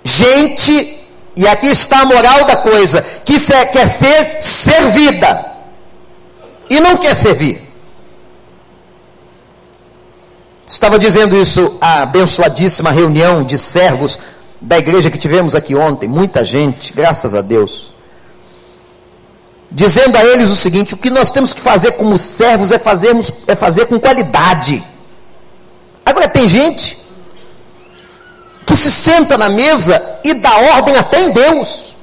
Gente, 0.05 0.99
e 1.37 1.47
aqui 1.47 1.69
está 1.69 2.01
a 2.01 2.05
moral 2.05 2.45
da 2.45 2.57
coisa, 2.57 3.03
que 3.25 3.37
quer 3.73 3.87
ser 3.87 4.43
servida 4.43 5.53
e 6.69 6.81
não 6.81 6.97
quer 6.97 7.15
servir. 7.15 7.68
Estava 10.69 10.99
dizendo 10.99 11.35
isso 11.35 11.79
a 11.81 12.03
abençoadíssima 12.03 12.91
reunião 12.91 13.43
de 13.43 13.57
servos 13.57 14.19
da 14.61 14.77
igreja 14.77 15.11
que 15.11 15.17
tivemos 15.17 15.55
aqui 15.55 15.75
ontem, 15.75 16.07
muita 16.07 16.45
gente, 16.45 16.93
graças 16.93 17.35
a 17.35 17.41
Deus. 17.41 17.95
Dizendo 19.71 20.19
a 20.19 20.25
eles 20.27 20.51
o 20.51 20.57
seguinte: 20.57 20.93
o 20.93 20.99
que 20.99 21.09
nós 21.09 21.31
temos 21.31 21.55
que 21.55 21.61
fazer 21.63 21.93
como 21.93 22.19
servos 22.19 22.71
é, 22.71 22.79
fazermos, 22.79 23.33
é 23.47 23.57
fazer 23.57 23.87
com 23.87 23.99
qualidade. 23.99 24.85
Agora, 26.05 26.29
tem 26.29 26.47
gente 26.47 26.99
que 28.67 28.77
se 28.77 28.91
senta 28.91 29.39
na 29.39 29.49
mesa 29.49 30.21
e 30.23 30.35
dá 30.35 30.55
ordem 30.55 30.97
até 30.99 31.23
em 31.23 31.31
Deus. 31.31 31.97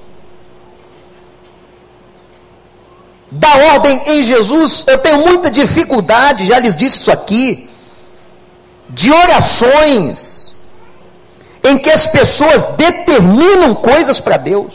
Dá 3.30 3.56
ordem 3.74 4.02
em 4.08 4.24
Jesus. 4.24 4.84
Eu 4.88 4.98
tenho 4.98 5.20
muita 5.20 5.52
dificuldade, 5.52 6.48
já 6.48 6.58
lhes 6.58 6.76
disse 6.76 6.98
isso 6.98 7.12
aqui, 7.12 7.70
de 8.90 9.12
orações 9.12 10.56
em 11.64 11.78
que 11.78 11.90
as 11.90 12.06
pessoas 12.08 12.64
determinam 12.78 13.74
coisas 13.74 14.20
para 14.20 14.38
Deus. 14.38 14.74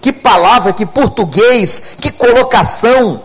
Que 0.00 0.12
palavra, 0.12 0.72
que 0.72 0.86
português, 0.86 1.96
que 2.00 2.10
colocação 2.10 3.22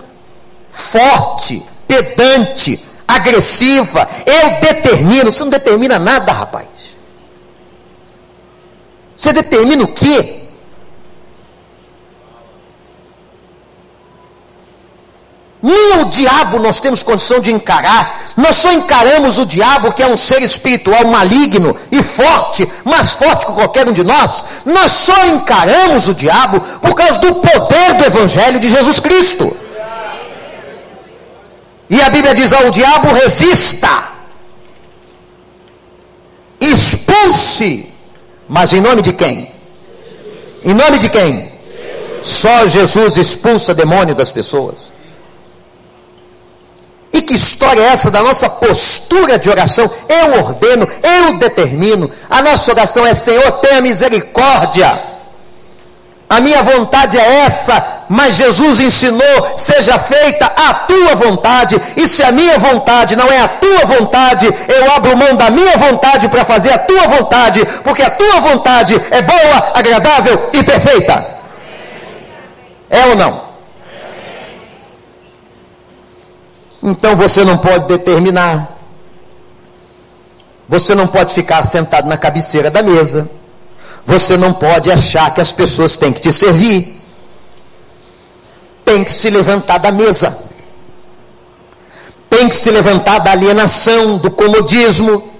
forte, 0.69 1.63
pedante, 1.87 2.83
agressiva. 3.07 4.07
Eu 4.25 4.59
determino. 4.59 5.31
Você 5.31 5.43
não 5.43 5.49
determina 5.49 5.99
nada, 5.99 6.31
rapaz. 6.31 6.67
Você 9.15 9.31
determina 9.31 9.83
o 9.83 9.93
quê? 9.93 10.42
Nem 15.63 16.01
o 16.01 16.05
diabo 16.05 16.59
nós 16.59 16.79
temos 16.79 17.01
condição 17.01 17.39
de 17.39 17.51
encarar. 17.51 18.33
Nós 18.35 18.57
só 18.57 18.71
encaramos 18.71 19.37
o 19.37 19.45
diabo, 19.45 19.93
que 19.93 20.03
é 20.03 20.07
um 20.07 20.17
ser 20.17 20.43
espiritual 20.43 21.05
maligno 21.05 21.75
e 21.91 22.03
forte, 22.03 22.69
mais 22.83 23.13
forte 23.13 23.45
que 23.45 23.53
qualquer 23.53 23.87
um 23.87 23.93
de 23.93 24.03
nós. 24.03 24.43
Nós 24.65 24.91
só 24.91 25.25
encaramos 25.27 26.07
o 26.07 26.13
diabo 26.13 26.59
por 26.79 26.93
causa 26.93 27.17
do 27.17 27.35
poder 27.35 27.93
do 27.95 28.05
Evangelho 28.05 28.59
de 28.59 28.69
Jesus 28.69 28.99
Cristo. 28.99 29.55
E 31.89 32.01
a 32.01 32.09
Bíblia 32.09 32.35
diz 32.35 32.53
ao 32.53 32.69
diabo: 32.69 33.13
resista, 33.13 34.03
expulse 36.59 37.93
mas 38.47 38.71
em 38.71 38.79
nome 38.79 39.01
de 39.01 39.11
quem? 39.13 39.51
Em 40.63 40.75
nome 40.75 40.99
de 40.99 41.09
quem? 41.09 41.51
Só 42.21 42.67
Jesus 42.67 43.17
expulsa 43.17 43.73
demônio 43.73 44.13
das 44.13 44.31
pessoas. 44.31 44.92
Que 47.23 47.33
história 47.33 47.81
é 47.81 47.87
essa 47.87 48.11
da 48.11 48.21
nossa 48.21 48.49
postura 48.49 49.39
de 49.39 49.49
oração? 49.49 49.89
Eu 50.07 50.43
ordeno, 50.43 50.87
eu 51.01 51.37
determino. 51.37 52.09
A 52.29 52.41
nossa 52.41 52.71
oração 52.71 53.05
é: 53.05 53.13
Senhor, 53.13 53.51
tenha 53.53 53.81
misericórdia. 53.81 55.13
A 56.29 56.41
minha 56.41 56.63
vontade 56.63 57.15
é 57.17 57.41
essa, 57.45 58.05
mas 58.09 58.35
Jesus 58.35 58.79
ensinou: 58.79 59.53
seja 59.55 59.99
feita 59.99 60.51
a 60.55 60.73
tua 60.73 61.15
vontade. 61.15 61.79
E 61.95 62.07
se 62.07 62.23
a 62.23 62.31
minha 62.31 62.57
vontade 62.57 63.15
não 63.15 63.27
é 63.27 63.39
a 63.39 63.47
tua 63.47 63.85
vontade, 63.85 64.47
eu 64.67 64.91
abro 64.91 65.15
mão 65.15 65.35
da 65.35 65.51
minha 65.51 65.77
vontade 65.77 66.27
para 66.27 66.43
fazer 66.43 66.71
a 66.71 66.79
tua 66.79 67.07
vontade, 67.07 67.63
porque 67.83 68.01
a 68.01 68.09
tua 68.09 68.39
vontade 68.39 68.99
é 69.11 69.21
boa, 69.21 69.71
agradável 69.75 70.49
e 70.53 70.63
perfeita. 70.63 71.23
É 72.89 73.05
ou 73.07 73.15
não? 73.15 73.42
Então 76.83 77.15
você 77.15 77.45
não 77.45 77.57
pode 77.57 77.87
determinar. 77.87 78.77
Você 80.67 80.93
não 80.93 81.07
pode 81.07 81.33
ficar 81.33 81.65
sentado 81.65 82.09
na 82.09 82.17
cabeceira 82.17 82.69
da 82.69 82.83
mesa. 82.83 83.29
Você 84.05 84.35
não 84.35 84.51
pode 84.51 84.91
achar 84.91 85.33
que 85.33 85.39
as 85.39 85.53
pessoas 85.53 85.95
têm 85.95 86.11
que 86.11 86.19
te 86.19 86.33
servir. 86.33 87.01
Tem 88.83 89.01
que 89.01 89.11
se 89.13 89.29
levantar 89.29 89.77
da 89.77 89.93
mesa. 89.93 90.37
Tem 92.29 92.49
que 92.49 92.55
se 92.55 92.69
levantar 92.69 93.19
da 93.19 93.31
alienação, 93.31 94.17
do 94.17 94.29
comodismo. 94.29 95.31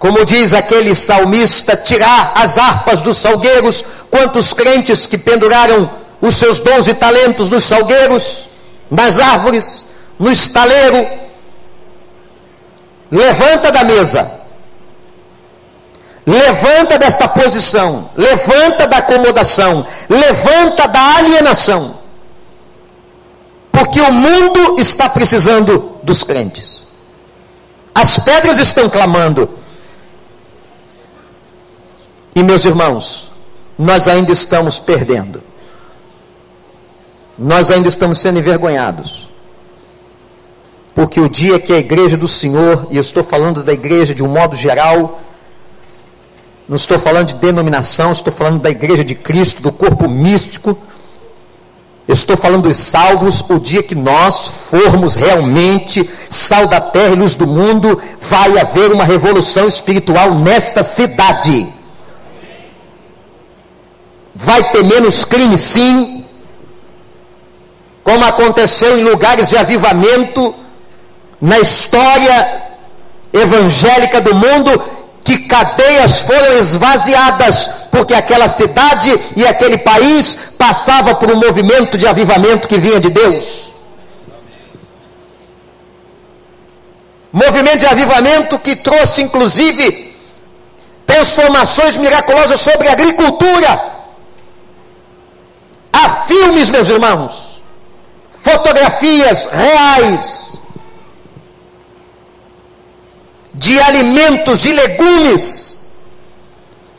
Como 0.00 0.24
diz 0.24 0.52
aquele 0.52 0.96
salmista, 0.96 1.76
tirar 1.76 2.32
as 2.34 2.58
harpas 2.58 3.00
dos 3.00 3.18
salgueiros. 3.18 3.84
Quantos 4.10 4.52
crentes 4.52 5.06
que 5.06 5.16
penduraram 5.16 5.88
os 6.20 6.34
seus 6.34 6.58
dons 6.58 6.88
e 6.88 6.94
talentos 6.94 7.48
nos 7.48 7.62
salgueiros, 7.62 8.48
nas 8.90 9.20
árvores, 9.20 9.91
no 10.22 10.30
estaleiro. 10.30 11.20
Levanta 13.10 13.70
da 13.70 13.84
mesa 13.84 14.42
Levanta 16.24 16.98
desta 16.98 17.26
posição, 17.26 18.10
levanta 18.16 18.86
da 18.86 18.98
acomodação, 18.98 19.84
levanta 20.08 20.86
da 20.86 21.16
alienação. 21.16 21.98
Porque 23.72 24.00
o 24.00 24.12
mundo 24.12 24.78
está 24.78 25.08
precisando 25.08 25.98
dos 26.02 26.22
crentes. 26.22 26.86
As 27.92 28.18
pedras 28.20 28.58
estão 28.58 28.88
clamando. 28.88 29.58
E 32.34 32.42
meus 32.42 32.64
irmãos, 32.64 33.32
nós 33.76 34.06
ainda 34.06 34.32
estamos 34.32 34.78
perdendo. 34.78 35.42
Nós 37.36 37.70
ainda 37.70 37.88
estamos 37.88 38.20
sendo 38.20 38.38
envergonhados. 38.38 39.28
Porque 41.12 41.20
o 41.20 41.28
dia 41.28 41.58
que 41.58 41.74
a 41.74 41.78
igreja 41.78 42.16
do 42.16 42.26
Senhor, 42.26 42.86
e 42.90 42.96
eu 42.96 43.02
estou 43.02 43.22
falando 43.22 43.62
da 43.62 43.70
igreja 43.70 44.14
de 44.14 44.22
um 44.22 44.28
modo 44.28 44.56
geral, 44.56 45.20
não 46.66 46.74
estou 46.74 46.98
falando 46.98 47.26
de 47.26 47.34
denominação, 47.34 48.10
estou 48.10 48.32
falando 48.32 48.60
da 48.62 48.70
igreja 48.70 49.04
de 49.04 49.14
Cristo, 49.14 49.60
do 49.60 49.70
corpo 49.70 50.08
místico. 50.08 50.74
Eu 52.08 52.14
estou 52.14 52.34
falando 52.34 52.62
dos 52.62 52.78
salvos. 52.78 53.44
O 53.46 53.58
dia 53.58 53.82
que 53.82 53.94
nós 53.94 54.48
formos 54.70 55.14
realmente 55.14 56.08
sal 56.30 56.66
da 56.66 56.80
terra 56.80 57.12
e 57.12 57.16
luz 57.16 57.34
do 57.34 57.46
mundo, 57.46 58.00
vai 58.18 58.58
haver 58.58 58.90
uma 58.90 59.04
revolução 59.04 59.68
espiritual 59.68 60.34
nesta 60.34 60.82
cidade. 60.82 61.70
Vai 64.34 64.72
ter 64.72 64.82
menos 64.82 65.26
crime, 65.26 65.58
sim, 65.58 66.24
como 68.02 68.24
aconteceu 68.24 68.98
em 68.98 69.04
lugares 69.04 69.50
de 69.50 69.58
avivamento 69.58 70.61
na 71.42 71.58
história 71.58 72.62
evangélica 73.32 74.20
do 74.20 74.32
mundo 74.32 74.70
que 75.24 75.38
cadeias 75.38 76.22
foram 76.22 76.58
esvaziadas, 76.58 77.68
porque 77.90 78.14
aquela 78.14 78.48
cidade 78.48 79.10
e 79.36 79.44
aquele 79.44 79.78
país 79.78 80.52
passava 80.56 81.16
por 81.16 81.32
um 81.32 81.36
movimento 81.36 81.98
de 81.98 82.06
avivamento 82.06 82.68
que 82.68 82.78
vinha 82.78 83.00
de 83.00 83.10
Deus. 83.10 83.72
Movimento 87.32 87.78
de 87.78 87.86
avivamento 87.86 88.58
que 88.58 88.76
trouxe 88.76 89.22
inclusive 89.22 90.14
transformações 91.04 91.96
miraculosas 91.96 92.60
sobre 92.60 92.86
a 92.86 92.92
agricultura. 92.92 93.92
Há 95.92 96.08
filmes, 96.26 96.70
meus 96.70 96.88
irmãos, 96.88 97.62
fotografias 98.30 99.46
reais 99.46 100.61
de 103.62 103.80
alimentos, 103.80 104.60
de 104.60 104.72
legumes, 104.72 105.78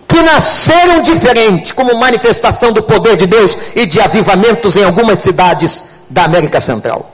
que 0.07 0.21
nasceram 0.21 1.01
diferente, 1.01 1.73
como 1.73 1.93
manifestação 1.95 2.71
do 2.71 2.81
poder 2.81 3.17
de 3.17 3.27
Deus 3.27 3.57
e 3.75 3.85
de 3.85 3.99
avivamentos 3.99 4.77
em 4.77 4.83
algumas 4.85 5.19
cidades 5.19 5.83
da 6.09 6.23
América 6.23 6.61
Central. 6.61 7.11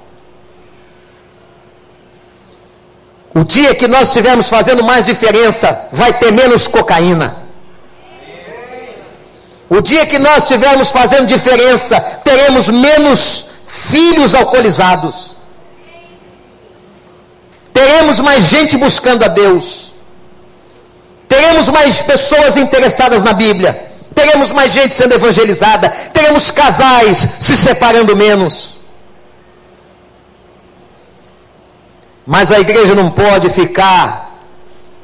O 3.34 3.43
dia 3.43 3.74
que 3.74 3.88
nós 3.88 4.10
estivermos 4.10 4.50
fazendo 4.50 4.84
mais 4.84 5.04
diferença, 5.04 5.68
vai 5.91 6.14
ter 6.14 6.32
menos 6.32 6.68
cocaína. 6.68 7.38
O 9.68 9.82
dia 9.82 10.06
que 10.06 10.20
nós 10.20 10.43
estivermos 10.43 10.91
fazendo 10.91 11.26
diferença, 11.26 12.00
teremos 12.24 12.70
menos 12.70 13.45
filhos 13.68 14.36
alcoolizados 14.36 15.39
teremos 17.80 18.19
mais 18.19 18.43
gente 18.43 18.75
buscando 18.75 19.23
a 19.23 19.30
Deus, 19.30 19.93
teremos 21.30 21.69
mais 21.69 22.01
pessoas 22.01 22.57
interessadas 22.57 23.23
na 23.23 23.32
Bíblia, 23.32 23.71
teremos 24.13 24.51
mais 24.51 24.73
gente 24.73 24.93
sendo 24.93 25.13
evangelizada, 25.13 25.88
teremos 26.11 26.51
casais 26.51 27.25
se 27.39 27.55
separando 27.55 28.17
menos. 28.17 28.80
Mas 32.27 32.51
a 32.51 32.59
igreja 32.59 32.93
não 32.93 33.09
pode 33.09 33.49
ficar 33.49 34.38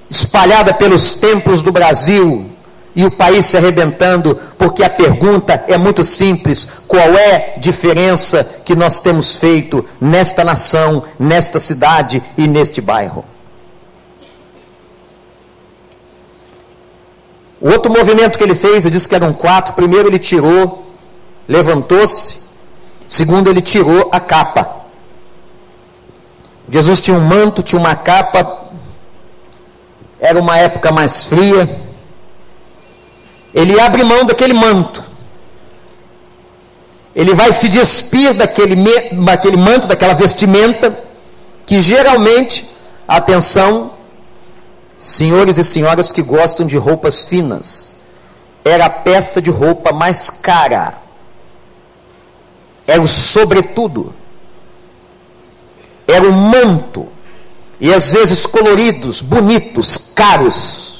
espalhada 0.09 0.73
pelos 0.73 1.13
templos 1.13 1.61
do 1.61 1.71
Brasil, 1.71 2.51
e 2.95 3.05
o 3.05 3.11
país 3.11 3.45
se 3.45 3.57
arrebentando, 3.57 4.39
porque 4.57 4.81
a 4.81 4.89
pergunta 4.89 5.61
é 5.67 5.77
muito 5.77 6.03
simples: 6.03 6.67
qual 6.87 7.09
é 7.17 7.55
a 7.55 7.59
diferença 7.59 8.43
que 8.63 8.73
nós 8.73 8.99
temos 8.99 9.37
feito 9.37 9.85
nesta 9.99 10.43
nação, 10.43 11.03
nesta 11.19 11.59
cidade 11.59 12.23
e 12.37 12.47
neste 12.47 12.79
bairro? 12.79 13.25
O 17.59 17.69
outro 17.69 17.91
movimento 17.91 18.37
que 18.37 18.43
ele 18.43 18.55
fez, 18.55 18.85
ele 18.85 18.93
disse 18.93 19.09
que 19.09 19.15
eram 19.15 19.33
quatro. 19.33 19.73
Primeiro, 19.73 20.07
ele 20.07 20.19
tirou, 20.19 20.85
levantou-se. 21.47 22.45
Segundo, 23.07 23.49
ele 23.49 23.61
tirou 23.61 24.09
a 24.11 24.19
capa. 24.19 24.85
Jesus 26.69 27.01
tinha 27.01 27.17
um 27.17 27.21
manto, 27.21 27.63
tinha 27.63 27.79
uma 27.79 27.95
capa. 27.95 28.65
Era 30.19 30.39
uma 30.39 30.57
época 30.57 30.91
mais 30.91 31.25
fria 31.25 31.84
ele 33.55 33.79
abre 33.79 34.03
mão 34.03 34.25
daquele 34.25 34.53
manto. 34.53 35.01
Ele 37.15 37.33
vai 37.33 37.53
se 37.53 37.69
despir 37.69 38.33
daquele, 38.33 38.75
daquele 39.23 39.55
manto, 39.55 39.87
daquela 39.87 40.13
vestimenta, 40.13 40.99
que 41.65 41.79
geralmente, 41.79 42.67
atenção, 43.07 43.93
senhores 44.97 45.57
e 45.57 45.63
senhoras 45.63 46.11
que 46.11 46.21
gostam 46.21 46.67
de 46.67 46.75
roupas 46.75 47.29
finas, 47.29 47.95
era 48.65 48.87
a 48.87 48.89
peça 48.89 49.41
de 49.41 49.49
roupa 49.49 49.93
mais 49.93 50.29
cara. 50.29 50.95
Era 52.85 53.01
o 53.01 53.07
sobretudo. 53.07 54.13
Era 56.05 56.27
o 56.27 56.33
manto. 56.33 57.07
E 57.79 57.93
às 57.93 58.11
vezes 58.11 58.45
coloridos, 58.45 59.21
bonitos, 59.21 60.11
caros 60.13 60.94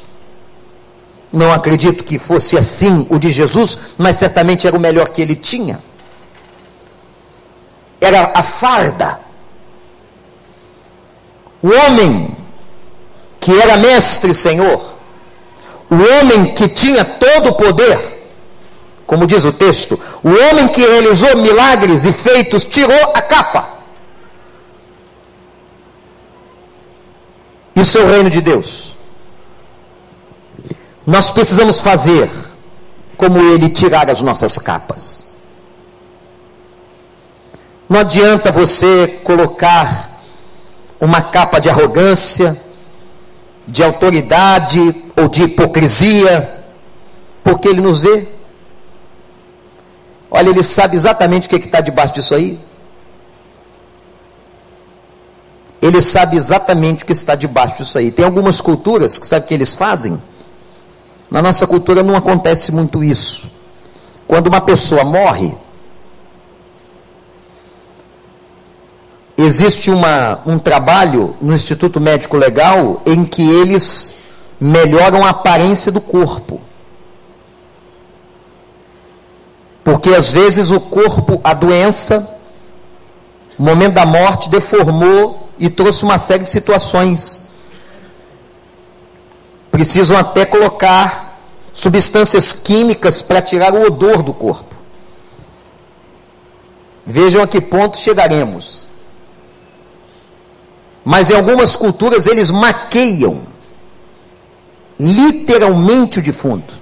não 1.36 1.52
acredito 1.52 2.06
que 2.06 2.18
fosse 2.18 2.58
assim 2.58 3.06
o 3.10 3.20
de 3.20 3.30
Jesus, 3.30 3.78
mas 3.98 4.16
certamente 4.16 4.66
era 4.66 4.76
o 4.76 4.80
melhor 4.80 5.10
que 5.10 5.22
ele 5.22 5.36
tinha. 5.36 5.80
Era 8.00 8.32
a 8.34 8.42
farda. 8.42 9.20
O 11.62 11.68
homem 11.68 12.36
que 13.38 13.52
era 13.52 13.76
mestre, 13.76 14.34
Senhor, 14.34 14.96
o 15.90 15.96
homem 15.96 16.54
que 16.54 16.70
tinha 16.70 17.04
todo 17.04 17.50
o 17.50 17.56
poder, 17.56 18.32
como 19.06 19.28
diz 19.28 19.44
o 19.44 19.52
texto, 19.52 20.00
o 20.24 20.30
homem 20.30 20.70
que 20.70 20.82
realizou 20.82 21.38
milagres 21.38 22.06
e 22.06 22.14
feitos, 22.14 22.64
tirou 22.64 23.12
a 23.14 23.22
capa. 23.22 23.76
Isso 27.76 27.98
é 27.98 28.02
o 28.02 28.08
reino 28.08 28.30
de 28.30 28.40
Deus. 28.40 28.95
Nós 31.06 31.30
precisamos 31.30 31.80
fazer 31.80 32.32
como 33.16 33.40
ele 33.40 33.70
tirar 33.70 34.10
as 34.10 34.22
nossas 34.22 34.58
capas. 34.58 35.24
Não 37.88 38.00
adianta 38.00 38.52
você 38.52 39.20
colocar 39.24 40.20
uma 41.00 41.22
capa 41.22 41.60
de 41.60 41.70
arrogância, 41.70 42.60
de 43.68 43.84
autoridade 43.84 45.04
ou 45.16 45.28
de 45.28 45.44
hipocrisia, 45.44 46.64
porque 47.44 47.68
ele 47.68 47.82
nos 47.82 48.02
vê. 48.02 48.28
Olha, 50.32 50.50
ele 50.50 50.64
sabe 50.64 50.96
exatamente 50.96 51.46
o 51.46 51.50
que 51.50 51.58
está 51.58 51.82
debaixo 51.82 52.14
disso 52.14 52.34
aí. 52.34 52.60
Ele 55.80 56.02
sabe 56.02 56.36
exatamente 56.36 57.04
o 57.04 57.08
que 57.08 57.14
está 57.14 57.36
debaixo 57.36 57.78
disso 57.78 57.98
aí. 58.00 58.12
Tem 58.12 58.26
algumas 58.26 58.60
culturas 58.60 59.20
que 59.20 59.28
sabe 59.28 59.46
o 59.46 59.48
que 59.48 59.54
eles 59.54 59.76
fazem? 59.76 60.20
Na 61.30 61.42
nossa 61.42 61.66
cultura 61.66 62.04
não 62.04 62.16
acontece 62.16 62.72
muito 62.72 63.04
isso. 63.04 63.50
Quando 64.28 64.48
uma 64.48 64.62
pessoa 64.62 65.04
morre, 65.04 65.56
existe 69.38 69.92
uma, 69.92 70.40
um 70.46 70.58
trabalho 70.58 71.36
no 71.42 71.54
Instituto 71.54 72.00
Médico 72.00 72.38
Legal 72.38 73.02
em 73.06 73.26
que 73.26 73.42
eles 73.42 74.16
melhoram 74.60 75.26
a 75.26 75.30
aparência 75.30 75.92
do 75.92 76.00
corpo. 76.00 76.62
Porque 79.84 80.10
às 80.16 80.32
vezes 80.32 80.72
o 80.72 80.80
corpo, 80.80 81.40
a 81.44 81.54
doença, 81.54 82.28
no 83.60 83.66
momento 83.66 83.94
da 83.94 84.06
morte, 84.06 84.50
deformou 84.50 85.50
e 85.60 85.70
trouxe 85.70 86.04
uma 86.04 86.18
série 86.18 86.44
de 86.44 86.50
situações. 86.50 87.45
Precisam 89.76 90.18
até 90.18 90.46
colocar 90.46 91.38
substâncias 91.74 92.54
químicas 92.54 93.22
para 93.22 93.42
tirar 93.42 93.74
o 93.74 93.86
odor 93.86 94.24
do 94.24 94.34
corpo. 94.34 94.74
Vejam 97.06 97.44
a 97.44 97.48
que 97.48 97.60
ponto 97.60 97.98
chegaremos. 97.98 98.90
Mas 101.04 101.30
em 101.30 101.36
algumas 101.36 101.76
culturas 101.76 102.26
eles 102.26 102.50
maqueiam 102.50 103.42
literalmente 104.98 106.20
o 106.20 106.24
defunto. 106.24 106.74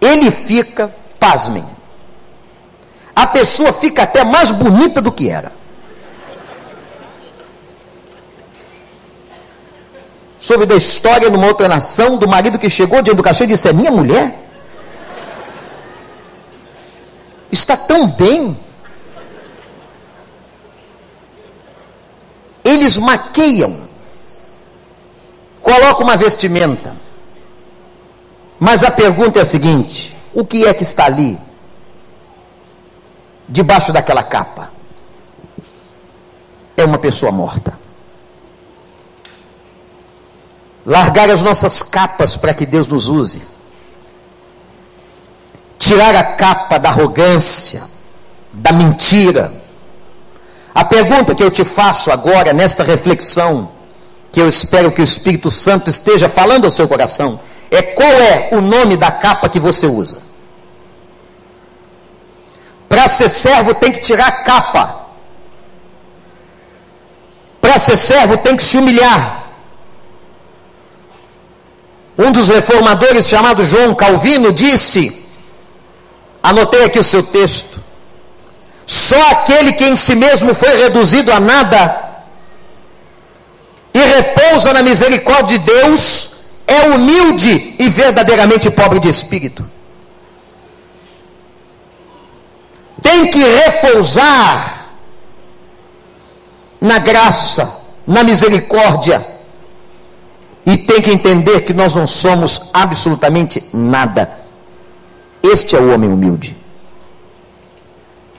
Ele 0.00 0.30
fica, 0.30 0.94
pasmem, 1.18 1.66
a 3.16 3.26
pessoa 3.26 3.72
fica 3.72 4.04
até 4.04 4.22
mais 4.22 4.52
bonita 4.52 5.02
do 5.02 5.10
que 5.10 5.28
era. 5.28 5.59
Soube 10.40 10.66
da 10.66 10.74
história 10.74 11.28
numa 11.28 11.46
outra 11.46 11.68
nação 11.68 12.16
do 12.16 12.26
marido 12.26 12.58
que 12.58 12.70
chegou 12.70 13.02
diante 13.02 13.22
do 13.22 13.44
e 13.44 13.46
disse: 13.46 13.68
É 13.68 13.72
minha 13.72 13.90
mulher? 13.90 14.34
Está 17.52 17.76
tão 17.76 18.08
bem 18.08 18.56
eles 22.70 22.96
maqueiam, 22.96 23.88
colocam 25.60 26.04
uma 26.04 26.16
vestimenta. 26.16 26.96
Mas 28.58 28.84
a 28.84 28.90
pergunta 28.90 29.38
é 29.38 29.42
a 29.42 29.46
seguinte: 29.46 30.16
o 30.32 30.44
que 30.44 30.66
é 30.66 30.74
que 30.74 30.82
está 30.82 31.06
ali? 31.06 31.38
Debaixo 33.48 33.92
daquela 33.92 34.22
capa? 34.22 34.70
É 36.76 36.84
uma 36.84 36.98
pessoa 36.98 37.32
morta. 37.32 37.78
Largar 40.90 41.30
as 41.30 41.40
nossas 41.40 41.84
capas 41.84 42.36
para 42.36 42.52
que 42.52 42.66
Deus 42.66 42.88
nos 42.88 43.08
use. 43.08 43.40
Tirar 45.78 46.16
a 46.16 46.24
capa 46.24 46.78
da 46.78 46.88
arrogância, 46.88 47.84
da 48.52 48.72
mentira, 48.72 49.52
a 50.74 50.84
pergunta 50.84 51.32
que 51.32 51.44
eu 51.44 51.50
te 51.50 51.64
faço 51.64 52.10
agora, 52.10 52.52
nesta 52.52 52.82
reflexão, 52.82 53.70
que 54.32 54.40
eu 54.40 54.48
espero 54.48 54.90
que 54.90 55.00
o 55.00 55.04
Espírito 55.04 55.48
Santo 55.48 55.88
esteja 55.88 56.28
falando 56.28 56.64
ao 56.64 56.72
seu 56.72 56.88
coração, 56.88 57.38
é 57.70 57.80
qual 57.82 58.10
é 58.10 58.48
o 58.50 58.60
nome 58.60 58.96
da 58.96 59.12
capa 59.12 59.48
que 59.48 59.60
você 59.60 59.86
usa? 59.86 60.18
Para 62.88 63.06
ser 63.06 63.28
servo 63.28 63.74
tem 63.74 63.92
que 63.92 64.00
tirar 64.00 64.26
a 64.26 64.32
capa. 64.32 65.06
Para 67.60 67.78
ser 67.78 67.96
servo 67.96 68.36
tem 68.38 68.56
que 68.56 68.64
se 68.64 68.76
humilhar. 68.76 69.49
Um 72.24 72.32
dos 72.32 72.48
reformadores, 72.48 73.26
chamado 73.26 73.62
João 73.62 73.94
Calvino, 73.94 74.52
disse: 74.52 75.02
anotei 76.42 76.84
aqui 76.84 76.98
o 76.98 77.04
seu 77.12 77.22
texto. 77.22 77.80
Só 78.86 79.20
aquele 79.30 79.72
que 79.72 79.84
em 79.84 79.96
si 79.96 80.14
mesmo 80.14 80.52
foi 80.54 80.76
reduzido 80.76 81.32
a 81.32 81.40
nada 81.40 81.80
e 83.94 83.98
repousa 83.98 84.72
na 84.74 84.82
misericórdia 84.82 85.58
de 85.58 85.64
Deus 85.64 86.34
é 86.66 86.82
humilde 86.90 87.74
e 87.78 87.88
verdadeiramente 87.88 88.68
pobre 88.70 89.00
de 89.00 89.08
espírito. 89.08 89.64
Tem 93.00 93.30
que 93.30 93.42
repousar 93.42 94.88
na 96.80 96.98
graça, 96.98 97.76
na 98.06 98.22
misericórdia, 98.22 99.39
e 100.64 100.76
tem 100.76 101.00
que 101.00 101.10
entender 101.10 101.62
que 101.62 101.72
nós 101.72 101.94
não 101.94 102.06
somos 102.06 102.70
absolutamente 102.72 103.62
nada. 103.72 104.30
Este 105.42 105.74
é 105.74 105.80
o 105.80 105.92
homem 105.92 106.10
humilde. 106.10 106.56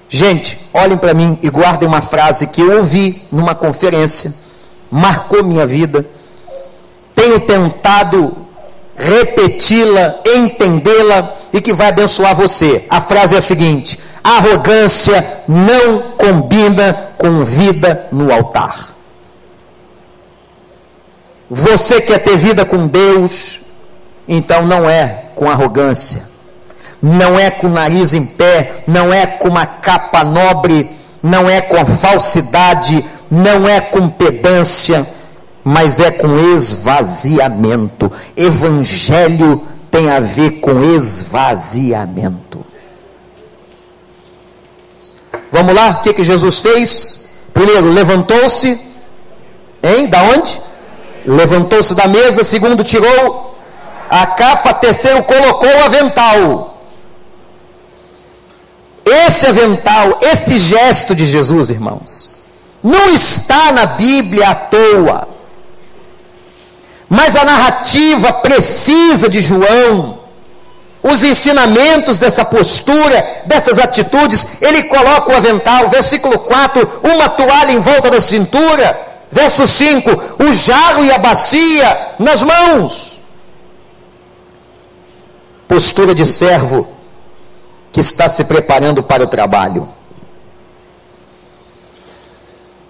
Gente, 0.08 0.60
olhem 0.74 0.98
para 0.98 1.14
mim 1.14 1.40
e 1.42 1.50
guardem 1.50 1.88
uma 1.88 2.02
frase 2.02 2.48
que 2.48 2.62
eu 2.62 2.80
ouvi 2.80 3.24
numa 3.32 3.56
conferência, 3.56 4.34
marcou 4.90 5.44
minha 5.44 5.66
vida. 5.66 6.06
Tenho 7.16 7.40
tentado 7.40 8.36
repeti-la, 8.96 10.20
entendê-la 10.26 11.34
e 11.54 11.62
que 11.62 11.74
vai 11.74 11.90
abençoar 11.90 12.36
você. 12.36 12.86
A 12.90 13.02
frase 13.02 13.36
é 13.36 13.38
a 13.38 13.42
seguinte: 13.42 13.98
arrogância 14.24 15.44
não 15.48 16.12
combina 16.18 16.94
com 17.18 17.44
vida 17.44 18.08
no 18.12 18.32
altar. 18.32 18.91
Você 21.54 22.02
quer 22.02 22.20
ter 22.20 22.38
vida 22.38 22.66
com 22.66 22.88
Deus, 22.88 23.62
então 24.28 24.66
não 24.66 24.90
é 24.90 25.26
com 25.36 25.50
arrogância 25.50 26.32
não 27.02 27.40
é 27.40 27.50
com 27.50 27.68
o 27.68 27.72
nariz 27.72 28.14
em 28.14 28.24
pé, 28.24 28.84
não 28.86 29.12
é 29.12 29.26
com 29.26 29.48
uma 29.48 29.66
capa 29.66 30.24
nobre, 30.24 30.92
não 31.24 31.50
é 31.50 31.60
com 31.60 31.84
falsidade, 31.86 33.04
não 33.30 33.68
é 33.68 33.82
com 33.82 34.08
pedância, 34.08 35.08
mas 35.64 36.00
é 36.00 36.12
com 36.12 36.56
esvaziamento. 36.56 38.12
Evangelho 38.38 39.66
tem 39.90 40.12
a 40.12 40.20
ver 40.20 40.60
com 40.60 40.84
esvaziamento. 40.96 42.64
Vamos 45.52 45.76
lá, 45.76 45.90
o 45.90 46.02
que, 46.02 46.14
que 46.14 46.24
Jesus 46.24 46.60
fez? 46.60 47.26
Primeiro, 47.54 47.92
levantou-se, 47.92 48.80
hein? 49.84 50.08
Da 50.08 50.24
onde? 50.24 50.62
Levantou-se 51.26 51.94
da 51.94 52.08
mesa. 52.08 52.44
Segundo, 52.44 52.84
tirou 52.84 53.56
a 54.10 54.26
capa. 54.26 54.74
Terceiro, 54.74 55.24
colocou 55.24 55.70
o 55.70 55.84
avental. 55.84 56.82
Esse 59.06 59.48
avental, 59.48 60.20
esse 60.22 60.58
gesto 60.58 61.16
de 61.16 61.26
Jesus, 61.26 61.70
irmãos, 61.70 62.32
não 62.84 63.10
está 63.10 63.72
na 63.72 63.86
Bíblia 63.86 64.50
à 64.50 64.56
toa. 64.56 65.28
Mas 67.10 67.36
a 67.36 67.44
narrativa 67.44 68.32
precisa 68.32 69.28
de 69.28 69.42
João, 69.42 70.20
os 71.04 71.24
ensinamentos 71.24 72.18
dessa 72.18 72.46
postura, 72.46 73.42
dessas 73.46 73.80
atitudes, 73.80 74.46
ele 74.62 74.84
coloca 74.84 75.32
o 75.32 75.36
avental, 75.36 75.90
versículo 75.90 76.40
4, 76.40 77.02
uma 77.04 77.28
toalha 77.28 77.72
em 77.72 77.80
volta 77.80 78.10
da 78.10 78.22
cintura, 78.22 79.11
verso 79.32 79.66
5, 79.66 80.44
o 80.44 80.52
jarro 80.52 81.06
e 81.06 81.12
a 81.12 81.18
bacia 81.18 82.16
nas 82.20 82.44
mãos. 82.44 83.20
Postura 85.68 86.14
de 86.14 86.26
servo 86.26 86.88
que 87.92 88.02
está 88.02 88.28
se 88.28 88.44
preparando 88.44 89.02
para 89.02 89.24
o 89.24 89.28
trabalho. 89.28 89.88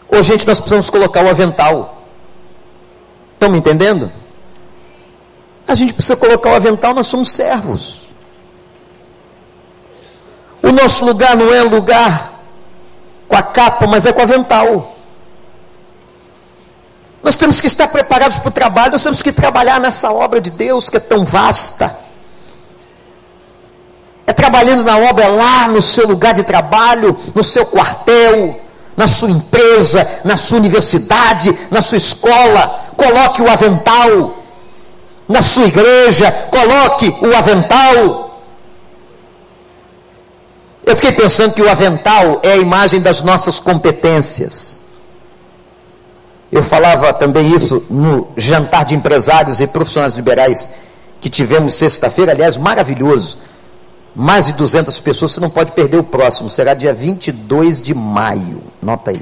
Ô, 0.09 0.21
gente, 0.21 0.45
nós 0.45 0.59
precisamos 0.59 0.89
colocar 0.89 1.23
o 1.23 1.29
avental. 1.29 2.03
Estão 3.33 3.49
me 3.49 3.59
entendendo? 3.59 4.11
A 5.67 5.75
gente 5.75 5.93
precisa 5.93 6.17
colocar 6.17 6.51
o 6.51 6.55
avental, 6.55 6.93
nós 6.93 7.07
somos 7.07 7.31
servos. 7.31 8.01
O 10.61 10.71
nosso 10.71 11.05
lugar 11.05 11.35
não 11.35 11.53
é 11.53 11.63
lugar 11.63 12.39
com 13.27 13.35
a 13.35 13.41
capa, 13.41 13.87
mas 13.87 14.05
é 14.05 14.11
com 14.11 14.19
o 14.19 14.23
avental. 14.23 14.97
Nós 17.23 17.37
temos 17.37 17.61
que 17.61 17.67
estar 17.67 17.87
preparados 17.87 18.39
para 18.39 18.49
o 18.49 18.51
trabalho, 18.51 18.93
nós 18.93 19.03
temos 19.03 19.21
que 19.21 19.31
trabalhar 19.31 19.79
nessa 19.79 20.11
obra 20.11 20.41
de 20.41 20.49
Deus 20.49 20.89
que 20.89 20.97
é 20.97 20.99
tão 20.99 21.23
vasta 21.23 21.95
é 24.31 24.33
trabalhando 24.33 24.83
na 24.83 24.97
obra 24.97 25.27
lá 25.27 25.67
no 25.67 25.81
seu 25.81 26.07
lugar 26.07 26.33
de 26.33 26.43
trabalho, 26.43 27.17
no 27.35 27.43
seu 27.43 27.65
quartel, 27.65 28.61
na 28.95 29.05
sua 29.05 29.29
empresa, 29.29 30.07
na 30.23 30.37
sua 30.37 30.57
universidade, 30.57 31.53
na 31.69 31.81
sua 31.81 31.97
escola, 31.97 32.85
coloque 32.95 33.41
o 33.41 33.51
avental. 33.51 34.37
Na 35.27 35.41
sua 35.41 35.65
igreja, 35.65 36.31
coloque 36.49 37.13
o 37.21 37.35
avental. 37.35 38.41
Eu 40.85 40.95
fiquei 40.95 41.11
pensando 41.11 41.53
que 41.53 41.61
o 41.61 41.69
avental 41.69 42.39
é 42.41 42.53
a 42.53 42.57
imagem 42.57 43.01
das 43.01 43.21
nossas 43.21 43.59
competências. 43.59 44.77
Eu 46.51 46.61
falava 46.61 47.13
também 47.13 47.55
isso 47.55 47.85
no 47.89 48.27
jantar 48.35 48.83
de 48.83 48.93
empresários 48.93 49.61
e 49.61 49.67
profissionais 49.67 50.15
liberais 50.15 50.69
que 51.21 51.29
tivemos 51.29 51.75
sexta-feira, 51.75 52.33
aliás, 52.33 52.57
maravilhoso. 52.57 53.37
Mais 54.13 54.47
de 54.47 54.53
200 54.53 54.99
pessoas, 54.99 55.31
você 55.31 55.39
não 55.39 55.49
pode 55.49 55.71
perder 55.71 55.97
o 55.97 56.03
próximo, 56.03 56.49
será 56.49 56.73
dia 56.73 56.93
22 56.93 57.81
de 57.81 57.93
maio. 57.93 58.61
Nota 58.81 59.11
aí. 59.11 59.21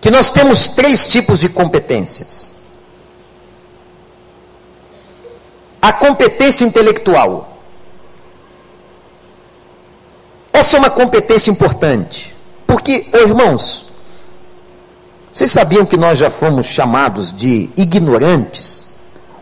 Que 0.00 0.10
nós 0.10 0.30
temos 0.30 0.68
três 0.68 1.08
tipos 1.08 1.40
de 1.40 1.50
competências: 1.50 2.52
a 5.82 5.92
competência 5.92 6.64
intelectual. 6.64 7.58
Essa 10.50 10.78
é 10.78 10.80
uma 10.80 10.88
competência 10.88 11.50
importante, 11.50 12.34
porque, 12.66 13.10
oh, 13.12 13.18
irmãos, 13.18 13.85
vocês 15.36 15.52
sabiam 15.52 15.84
que 15.84 15.98
nós 15.98 16.16
já 16.16 16.30
fomos 16.30 16.64
chamados 16.64 17.30
de 17.30 17.68
ignorantes? 17.76 18.86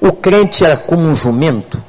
O 0.00 0.10
crente 0.10 0.64
era 0.64 0.76
como 0.76 1.02
um 1.02 1.14
jumento. 1.14 1.80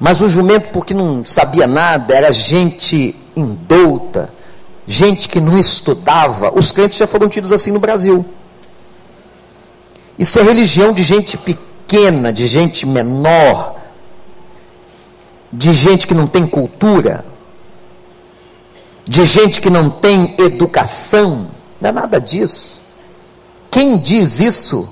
Mas 0.00 0.20
o 0.20 0.28
jumento, 0.28 0.70
porque 0.70 0.92
não 0.92 1.22
sabia 1.22 1.68
nada, 1.68 2.12
era 2.12 2.32
gente 2.32 3.14
indouta, 3.36 4.34
gente 4.88 5.28
que 5.28 5.38
não 5.38 5.56
estudava. 5.56 6.50
Os 6.52 6.72
crentes 6.72 6.98
já 6.98 7.06
foram 7.06 7.28
tidos 7.28 7.52
assim 7.52 7.70
no 7.70 7.78
Brasil. 7.78 8.26
Isso 10.18 10.40
é 10.40 10.42
religião 10.42 10.92
de 10.92 11.04
gente 11.04 11.36
pequena, 11.36 12.32
de 12.32 12.48
gente 12.48 12.84
menor, 12.84 13.76
de 15.52 15.72
gente 15.72 16.08
que 16.08 16.14
não 16.14 16.26
tem 16.26 16.44
cultura, 16.44 17.24
de 19.04 19.24
gente 19.24 19.60
que 19.60 19.70
não 19.70 19.88
tem 19.88 20.34
educação. 20.38 21.56
Não 21.80 21.90
é 21.90 21.92
nada 21.92 22.20
disso. 22.20 22.82
Quem 23.70 23.96
diz 23.96 24.40
isso, 24.40 24.88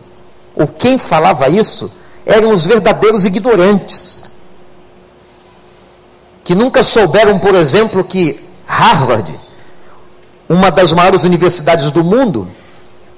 ou 0.55 0.67
quem 0.69 0.99
falava 0.99 1.49
isso, 1.49 1.91
eram 2.25 2.53
os 2.53 2.67
verdadeiros 2.67 3.25
ignorantes. 3.25 4.23
Que 6.45 6.55
nunca 6.55 6.83
souberam, 6.83 7.39
por 7.39 7.55
exemplo, 7.55 8.05
que 8.05 8.45
Harvard, 8.67 9.39
uma 10.49 10.71
das 10.71 10.93
maiores 10.93 11.25
universidades 11.25 11.91
do 11.91 12.05
mundo, 12.05 12.49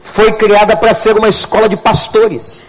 foi 0.00 0.32
criada 0.32 0.76
para 0.76 0.94
ser 0.94 1.16
uma 1.16 1.28
escola 1.28 1.68
de 1.68 1.76
pastores. 1.76 2.62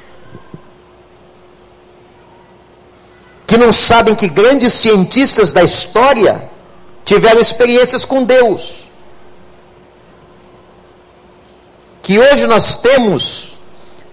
Que 3.47 3.57
não 3.57 3.71
sabem 3.71 4.15
que 4.15 4.27
grandes 4.27 4.73
cientistas 4.73 5.51
da 5.51 5.63
história 5.63 6.49
tiveram 7.05 7.39
experiências 7.39 8.05
com 8.05 8.23
Deus. 8.23 8.88
Que 12.09 12.17
hoje 12.17 12.47
nós 12.47 12.73
temos 12.73 13.55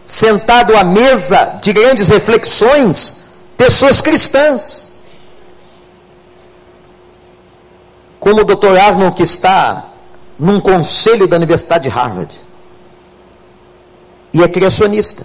sentado 0.05 0.77
à 0.77 0.85
mesa 0.85 1.59
de 1.63 1.73
grandes 1.73 2.09
reflexões 2.09 3.25
pessoas 3.57 4.03
cristãs. 4.03 4.93
Como 8.21 8.43
o 8.43 8.45
Dr. 8.45 8.77
Arnold, 8.77 9.17
que 9.17 9.23
está 9.23 9.95
num 10.39 10.61
conselho 10.61 11.27
da 11.27 11.37
Universidade 11.37 11.85
de 11.85 11.89
Harvard 11.89 12.35
e 14.35 14.43
é 14.43 14.49
criacionista. 14.49 15.25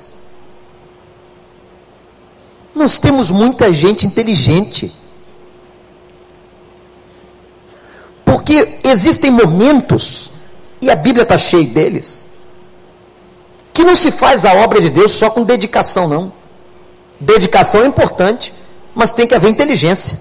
Nós 2.74 2.98
temos 2.98 3.30
muita 3.30 3.74
gente 3.74 4.08
inteligente. 4.08 4.96
Porque 8.24 8.80
existem 8.82 9.30
momentos, 9.30 10.32
e 10.82 10.90
a 10.90 10.96
Bíblia 10.96 11.24
está 11.24 11.38
cheia 11.38 11.68
deles, 11.68 12.31
que 13.74 13.84
não 13.84 13.96
se 13.96 14.12
faz 14.12 14.46
a 14.46 14.54
obra 14.54 14.82
de 14.82 14.90
Deus 14.90 15.12
só 15.12 15.30
com 15.30 15.44
dedicação, 15.44 16.08
não. 16.08 16.34
Dedicação 17.20 17.84
é 17.84 17.88
importante, 17.88 18.54
mas 18.94 19.12
tem 19.12 19.28
que 19.28 19.36
haver 19.36 19.50
inteligência. 19.50 20.20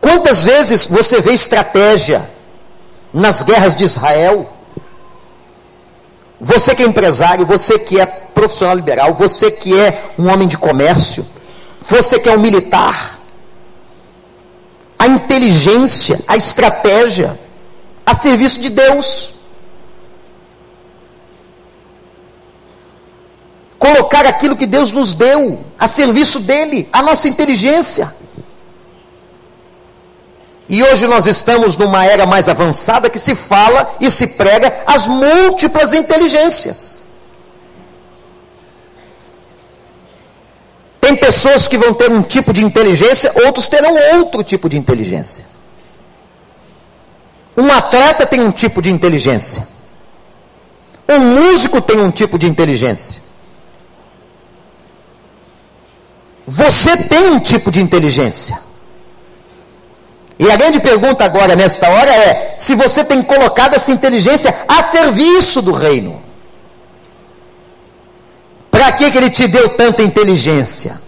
Quantas 0.00 0.44
vezes 0.44 0.86
você 0.86 1.20
vê 1.20 1.32
estratégia 1.32 2.28
nas 3.12 3.42
guerras 3.42 3.74
de 3.74 3.84
Israel? 3.84 4.52
Você 6.40 6.74
que 6.74 6.82
é 6.82 6.86
empresário, 6.86 7.44
você 7.44 7.78
que 7.78 8.00
é 8.00 8.06
profissional 8.06 8.76
liberal, 8.76 9.14
você 9.14 9.50
que 9.50 9.78
é 9.78 10.12
um 10.18 10.28
homem 10.28 10.46
de 10.46 10.56
comércio, 10.56 11.26
você 11.80 12.18
que 12.18 12.28
é 12.28 12.32
um 12.32 12.38
militar, 12.38 13.18
a 14.98 15.06
inteligência, 15.06 16.20
a 16.26 16.36
estratégia, 16.36 17.38
a 18.04 18.14
serviço 18.14 18.60
de 18.60 18.70
Deus. 18.70 19.34
Colocar 23.78 24.26
aquilo 24.26 24.56
que 24.56 24.66
Deus 24.66 24.90
nos 24.90 25.12
deu 25.12 25.64
a 25.78 25.86
serviço 25.86 26.40
dele, 26.40 26.88
a 26.92 27.02
nossa 27.02 27.28
inteligência. 27.28 28.14
E 30.68 30.82
hoje 30.82 31.06
nós 31.06 31.26
estamos 31.26 31.76
numa 31.76 32.04
era 32.04 32.26
mais 32.26 32.48
avançada 32.48 33.08
que 33.08 33.18
se 33.18 33.34
fala 33.34 33.96
e 34.00 34.10
se 34.10 34.26
prega 34.28 34.82
as 34.86 35.06
múltiplas 35.06 35.94
inteligências. 35.94 36.98
Tem 41.00 41.16
pessoas 41.16 41.68
que 41.68 41.78
vão 41.78 41.94
ter 41.94 42.10
um 42.10 42.20
tipo 42.20 42.52
de 42.52 42.62
inteligência, 42.62 43.32
outros 43.46 43.66
terão 43.66 43.94
outro 44.18 44.42
tipo 44.42 44.68
de 44.68 44.76
inteligência. 44.76 45.46
Um 47.56 47.72
atleta 47.72 48.26
tem 48.26 48.40
um 48.40 48.50
tipo 48.50 48.82
de 48.82 48.90
inteligência. 48.90 49.66
Um 51.08 51.18
músico 51.18 51.80
tem 51.80 51.98
um 51.98 52.10
tipo 52.10 52.38
de 52.38 52.46
inteligência. 52.46 53.27
Você 56.50 56.96
tem 56.96 57.28
um 57.28 57.38
tipo 57.38 57.70
de 57.70 57.78
inteligência. 57.78 58.58
E 60.38 60.50
a 60.50 60.56
grande 60.56 60.80
pergunta 60.80 61.22
agora, 61.22 61.54
nesta 61.54 61.90
hora, 61.90 62.10
é: 62.10 62.54
se 62.56 62.74
você 62.74 63.04
tem 63.04 63.22
colocado 63.22 63.74
essa 63.74 63.92
inteligência 63.92 64.54
a 64.66 64.82
serviço 64.82 65.60
do 65.60 65.72
reino. 65.72 66.22
Para 68.70 68.92
que, 68.92 69.10
que 69.10 69.18
ele 69.18 69.28
te 69.28 69.46
deu 69.46 69.68
tanta 69.68 70.02
inteligência? 70.02 70.98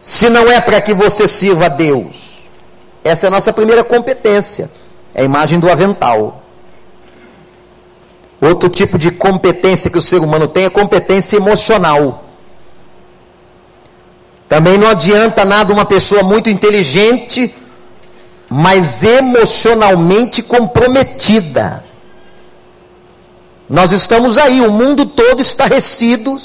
Se 0.00 0.30
não 0.30 0.48
é 0.48 0.60
para 0.60 0.80
que 0.80 0.94
você 0.94 1.26
sirva 1.26 1.66
a 1.66 1.68
Deus. 1.68 2.44
Essa 3.02 3.26
é 3.26 3.28
a 3.28 3.30
nossa 3.30 3.52
primeira 3.52 3.82
competência. 3.82 4.70
É 5.12 5.22
a 5.22 5.24
imagem 5.24 5.58
do 5.58 5.68
avental. 5.68 6.40
Outro 8.40 8.68
tipo 8.68 8.96
de 8.96 9.10
competência 9.10 9.90
que 9.90 9.98
o 9.98 10.02
ser 10.02 10.18
humano 10.18 10.46
tem 10.46 10.66
é 10.66 10.70
competência 10.70 11.36
emocional. 11.36 12.27
Também 14.48 14.78
não 14.78 14.88
adianta 14.88 15.44
nada 15.44 15.72
uma 15.72 15.84
pessoa 15.84 16.22
muito 16.22 16.48
inteligente, 16.48 17.54
mas 18.48 19.02
emocionalmente 19.02 20.42
comprometida. 20.42 21.84
Nós 23.68 23.92
estamos 23.92 24.38
aí, 24.38 24.62
o 24.62 24.70
mundo 24.72 25.04
todo 25.04 25.42
estarrecido, 25.42 26.40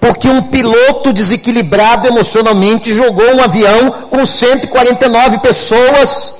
porque 0.00 0.26
um 0.26 0.44
piloto 0.44 1.12
desequilibrado 1.12 2.08
emocionalmente 2.08 2.94
jogou 2.94 3.34
um 3.34 3.42
avião 3.42 3.90
com 4.08 4.24
149 4.24 5.40
pessoas 5.40 6.36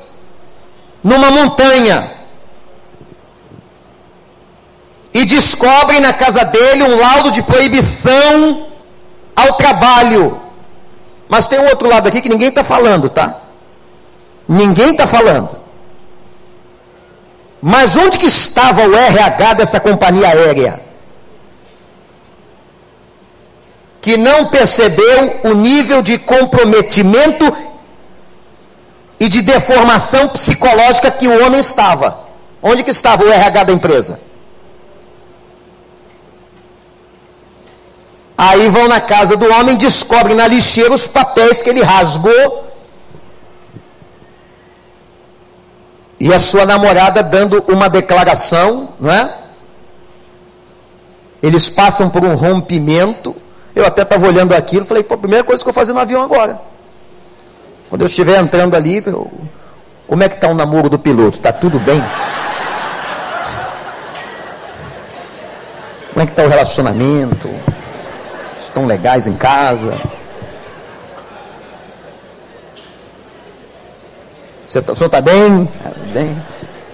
numa 1.05 1.31
montanha. 1.31 2.11
E 5.13 5.27
descobrem 5.27 6.01
na 6.01 6.15
casa 6.15 6.43
dele 6.43 6.85
um 6.85 6.99
laudo 6.99 7.31
de 7.31 7.43
proibição 7.43 8.70
ao 9.43 9.55
trabalho. 9.55 10.41
Mas 11.29 11.47
tem 11.47 11.59
um 11.61 11.69
outro 11.69 11.89
lado 11.89 12.09
aqui 12.09 12.21
que 12.21 12.29
ninguém 12.29 12.49
está 12.49 12.65
falando, 12.65 13.09
tá? 13.09 13.37
Ninguém 14.49 14.91
está 14.91 15.07
falando. 15.07 15.61
Mas 17.63 17.97
onde 17.97 18.19
que 18.19 18.27
estava 18.27 18.87
o 18.87 18.95
RH 18.95 19.55
dessa 19.55 19.79
companhia 19.79 20.29
aérea? 20.29 20.81
Que 24.01 24.17
não 24.17 24.47
percebeu 24.47 25.41
o 25.45 25.53
nível 25.53 26.01
de 26.03 26.19
comprometimento 26.19 27.55
e 29.21 29.29
de 29.29 29.43
deformação 29.43 30.29
psicológica 30.29 31.11
que 31.11 31.29
o 31.29 31.45
homem 31.45 31.61
estava. 31.61 32.19
Onde 32.63 32.83
que 32.83 32.91
estava 32.91 33.23
o 33.23 33.31
RH 33.31 33.65
da 33.65 33.73
empresa? 33.73 34.30
Aí 38.43 38.71
vão 38.71 38.89
na 38.89 39.03
casa 39.03 39.37
do 39.37 39.53
homem, 39.53 39.77
descobrem 39.77 40.35
na 40.35 40.47
lixeira 40.47 40.95
os 40.95 41.07
papéis 41.07 41.61
que 41.61 41.69
ele 41.69 41.83
rasgou 41.83 42.73
e 46.19 46.33
a 46.33 46.41
sua 46.41 46.65
namorada 46.65 47.23
dando 47.23 47.63
uma 47.69 47.91
declaração, 47.91 48.95
não 48.99 49.13
é? 49.13 49.31
Eles 51.43 51.69
passam 51.69 52.09
por 52.09 52.25
um 52.25 52.35
rompimento. 52.35 53.37
Eu 53.77 53.85
até 53.85 54.01
estava 54.01 54.27
olhando 54.27 54.55
aquilo, 54.55 54.87
falei, 54.87 55.03
pô, 55.03 55.19
primeira 55.19 55.45
coisa 55.45 55.63
que 55.63 55.69
eu 55.69 55.75
vou 55.75 55.79
fazer 55.79 55.93
no 55.93 56.01
avião 56.01 56.23
agora. 56.23 56.59
Quando 57.91 58.01
eu 58.01 58.07
estiver 58.07 58.41
entrando 58.41 58.75
ali, 58.75 59.03
eu, 59.05 59.31
como 60.07 60.23
é 60.23 60.31
que 60.31 60.37
está 60.37 60.49
o 60.49 60.55
namoro 60.55 60.89
do 60.89 60.99
piloto? 60.99 61.37
Está 61.37 61.53
tudo 61.53 61.79
bem? 61.79 62.03
Como 66.15 66.23
é 66.23 66.25
que 66.25 66.33
está 66.33 66.43
o 66.43 66.49
relacionamento? 66.49 67.51
Estão 68.71 68.87
legais 68.87 69.27
em 69.27 69.35
casa? 69.35 70.01
Você 74.65 74.81
tá, 74.81 74.93
o 74.93 74.97
senhor 74.97 75.07
está 75.07 75.21
bem? 75.21 75.67
Tá 75.67 75.91
bem? 76.15 76.41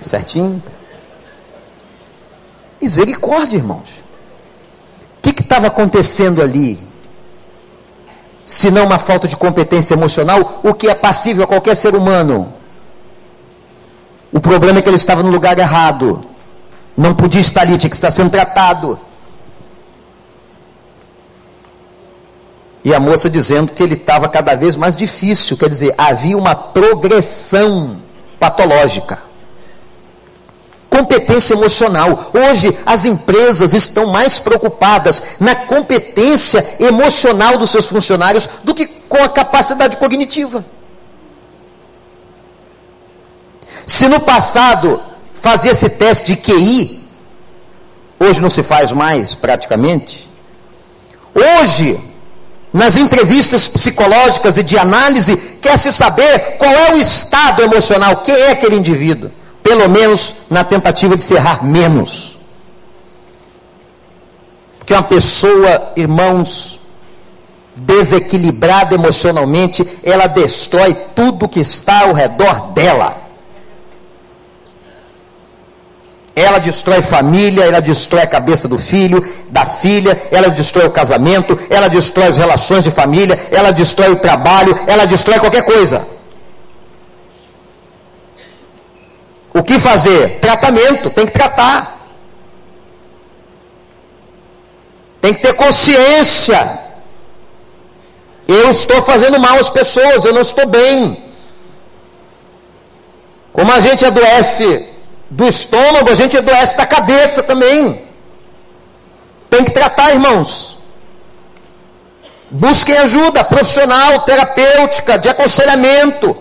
Certinho? 0.01 0.63
Misericórdia, 2.81 3.59
irmãos. 3.59 4.03
O 5.19 5.21
que 5.21 5.43
estava 5.43 5.67
acontecendo 5.67 6.41
ali? 6.41 6.79
Se 8.43 8.71
não 8.71 8.87
uma 8.87 8.99
falta 8.99 9.29
de 9.29 9.37
competência 9.37 9.93
emocional, 9.93 10.61
o 10.63 10.73
que 10.73 10.89
é 10.89 10.95
passível 10.95 11.45
a 11.45 11.47
qualquer 11.47 11.77
ser 11.77 11.95
humano. 11.95 12.55
O 14.33 14.41
problema 14.41 14.79
é 14.79 14.83
que 14.83 14.89
ele 14.89 14.97
estava 14.97 15.23
no 15.23 15.31
lugar 15.31 15.59
errado. 15.59 16.25
Não 16.97 17.15
podia 17.15 17.43
estar 17.43 17.61
ali, 17.61 17.77
tinha 17.77 17.91
que 17.91 17.97
estar 17.97 18.11
sendo 18.11 18.31
tratado. 18.31 18.99
E 22.87 22.95
a 22.95 23.01
moça 23.01 23.29
dizendo 23.29 23.73
que 23.73 23.83
ele 23.83 23.95
estava 23.95 24.29
cada 24.29 24.55
vez 24.55 24.77
mais 24.77 24.95
difícil, 24.95 25.57
quer 25.57 25.69
dizer, 25.69 25.93
havia 25.99 26.39
uma 26.39 26.55
progressão 26.55 27.99
patológica. 28.39 29.19
Competência 30.89 31.55
emocional. 31.55 32.31
Hoje 32.33 32.79
as 32.87 33.05
empresas 33.05 33.73
estão 33.73 34.07
mais 34.07 34.39
preocupadas 34.39 35.21
na 35.41 35.57
competência 35.57 36.77
emocional 36.79 37.59
dos 37.59 37.71
seus 37.71 37.87
funcionários 37.87 38.49
do 38.63 38.73
que 38.73 38.87
com 38.87 39.21
a 39.21 39.29
capacidade 39.29 39.97
cognitiva. 39.97 40.65
Se 43.85 44.07
no 44.07 44.21
passado 44.21 45.03
fazia 45.43 45.73
esse 45.73 45.91
teste 45.91 46.37
de 46.37 46.37
QI, 46.37 47.05
hoje 48.21 48.41
não 48.41 48.49
se 48.49 48.63
faz 48.63 48.93
mais 48.93 49.35
praticamente. 49.35 50.31
Hoje, 51.35 52.15
nas 52.77 52.99
entrevistas 52.99 53.67
psicológicas 53.67 54.59
e 54.59 54.63
de 54.63 54.77
análise, 54.77 55.35
quer 55.63 55.79
se 55.79 55.91
saber 55.91 56.59
qual 56.59 56.71
é 56.71 56.93
o 56.93 56.97
estado 56.99 57.63
emocional, 57.63 58.19
quem 58.19 58.35
é 58.35 58.51
aquele 58.51 58.77
indivíduo, 58.77 59.31
pelo 59.63 59.89
menos 59.89 60.35
na 60.51 60.63
tentativa 60.63 61.17
de 61.17 61.23
se 61.23 61.33
errar 61.33 61.65
menos. 61.65 62.37
Porque 64.79 64.93
uma 64.93 65.03
pessoa, 65.03 65.95
irmãos, 65.97 66.79
desequilibrada 67.75 68.95
emocionalmente, 68.95 69.99
ela 70.03 70.27
destrói 70.27 70.93
tudo 71.15 71.49
que 71.49 71.61
está 71.61 72.01
ao 72.01 72.13
redor 72.13 72.73
dela. 72.73 73.26
Ela 76.37 76.59
destrói 76.59 77.01
família, 77.01 77.65
ela 77.65 77.81
destrói 77.81 78.23
a 78.23 78.27
cabeça 78.27 78.69
do 78.69 78.79
filho, 78.79 79.27
da 79.49 79.65
filha, 79.65 80.21
ela 80.31 80.51
destrói 80.51 80.87
o 80.87 80.91
casamento, 80.91 81.59
ela 81.71 81.89
destrói 81.89 82.27
as 82.27 82.37
relações 82.37 82.85
de 82.85 82.91
família, 82.91 83.39
ela 83.51 83.71
destrói 83.71 84.11
o 84.11 84.17
trabalho, 84.17 84.79
ela 84.87 85.07
destrói 85.07 85.39
qualquer 85.39 85.65
coisa. 85.65 86.07
O 89.55 89.63
que 89.63 89.79
fazer? 89.79 90.39
Tratamento, 90.39 91.09
tem 91.09 91.25
que 91.25 91.33
tratar. 91.33 91.79
Tem 95.23 95.33
que 95.33 95.41
ter 95.41 95.55
consciência. 95.55 96.81
Eu 98.47 98.69
estou 98.69 99.01
fazendo 99.01 99.41
mal 99.41 99.59
às 99.59 99.71
pessoas, 99.71 100.27
eu 100.27 100.35
não 100.35 100.43
estou 100.43 100.67
bem. 100.67 101.25
Como 103.55 103.73
a 103.73 103.81
gente 103.81 104.05
adoece 104.05 104.87
do 105.29 105.49
estômago, 105.49 106.11
a 106.11 106.15
gente 106.15 106.37
adoece 106.37 106.77
da 106.77 106.87
cabeça 106.87 107.43
também. 107.43 108.03
Tem 109.51 109.65
que 109.65 109.73
tratar, 109.73 110.13
irmãos. 110.13 110.79
Busquem 112.51 112.97
ajuda 112.97 113.43
profissional, 113.43 114.21
terapêutica, 114.21 115.19
de 115.19 115.29
aconselhamento. 115.29 116.37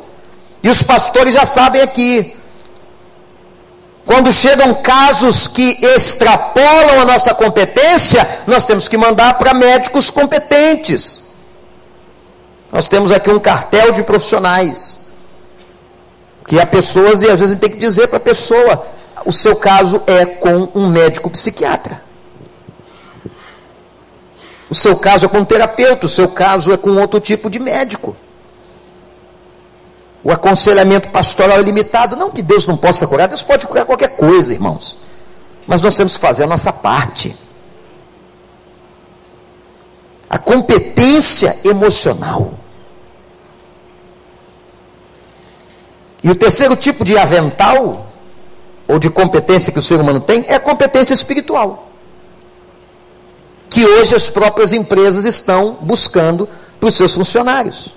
E 0.62 0.70
os 0.70 0.82
pastores 0.84 1.34
já 1.34 1.46
sabem 1.46 1.82
aqui. 1.82 2.36
Quando 4.06 4.32
chegam 4.32 4.74
casos 4.76 5.48
que 5.48 5.80
extrapolam 5.82 7.00
a 7.02 7.06
nossa 7.06 7.34
competência, 7.34 8.28
nós 8.46 8.64
temos 8.64 8.88
que 8.88 8.98
mandar 8.98 9.34
para 9.36 9.54
médicos 9.54 10.12
competentes. 10.12 11.24
Nós 12.72 12.88
temos 12.88 13.12
aqui 13.12 13.32
um 13.32 13.40
cartel 13.40 13.92
de 13.92 14.04
profissionais. 14.04 15.05
Que 16.48 16.60
há 16.60 16.66
pessoas, 16.66 17.22
e 17.22 17.30
às 17.30 17.40
vezes 17.40 17.58
tem 17.58 17.70
que 17.70 17.78
dizer 17.78 18.08
para 18.08 18.18
a 18.18 18.22
pessoa: 18.22 18.86
o 19.26 19.34
seu 19.34 19.56
caso 19.56 20.02
é 20.06 20.26
com 20.26 20.70
um 20.76 20.88
médico 20.88 21.30
psiquiatra. 21.30 22.04
O 24.70 24.76
seu 24.76 24.96
caso 24.96 25.26
é 25.26 25.30
com 25.30 25.40
um 25.40 25.46
terapeuta, 25.46 26.06
o 26.06 26.10
seu 26.10 26.28
caso 26.28 26.72
é 26.72 26.78
com 26.78 26.92
outro 26.98 27.20
tipo 27.20 27.50
de 27.50 27.60
médico. 27.60 28.16
O 30.24 30.32
aconselhamento 30.32 31.10
pastoral 31.10 31.60
é 31.60 31.62
limitado. 31.62 32.16
Não 32.16 32.32
que 32.32 32.42
Deus 32.42 32.66
não 32.66 32.76
possa 32.76 33.06
curar, 33.06 33.28
Deus 33.28 33.44
pode 33.44 33.68
curar 33.68 33.86
qualquer 33.86 34.16
coisa, 34.16 34.54
irmãos. 34.54 34.98
Mas 35.68 35.82
nós 35.82 35.96
temos 35.96 36.16
que 36.16 36.20
fazer 36.20 36.44
a 36.44 36.48
nossa 36.48 36.74
parte. 36.74 37.36
A 40.28 40.40
competência 40.40 41.60
emocional. 41.64 42.54
E 46.26 46.30
o 46.32 46.34
terceiro 46.34 46.76
tipo 46.76 47.06
de 47.06 47.16
avental, 47.16 48.08
ou 48.88 48.98
de 48.98 49.12
competência 49.12 49.72
que 49.72 49.78
o 49.78 49.82
ser 49.82 50.02
humano 50.02 50.20
tem, 50.20 50.44
é 50.48 50.56
a 50.56 50.60
competência 50.60 51.14
espiritual. 51.14 51.92
Que 53.70 53.86
hoje 53.86 54.16
as 54.16 54.28
próprias 54.28 54.74
empresas 54.74 55.24
estão 55.24 55.78
buscando 55.80 56.50
para 56.80 56.90
os 56.90 56.96
seus 56.96 57.14
funcionários. 57.14 57.94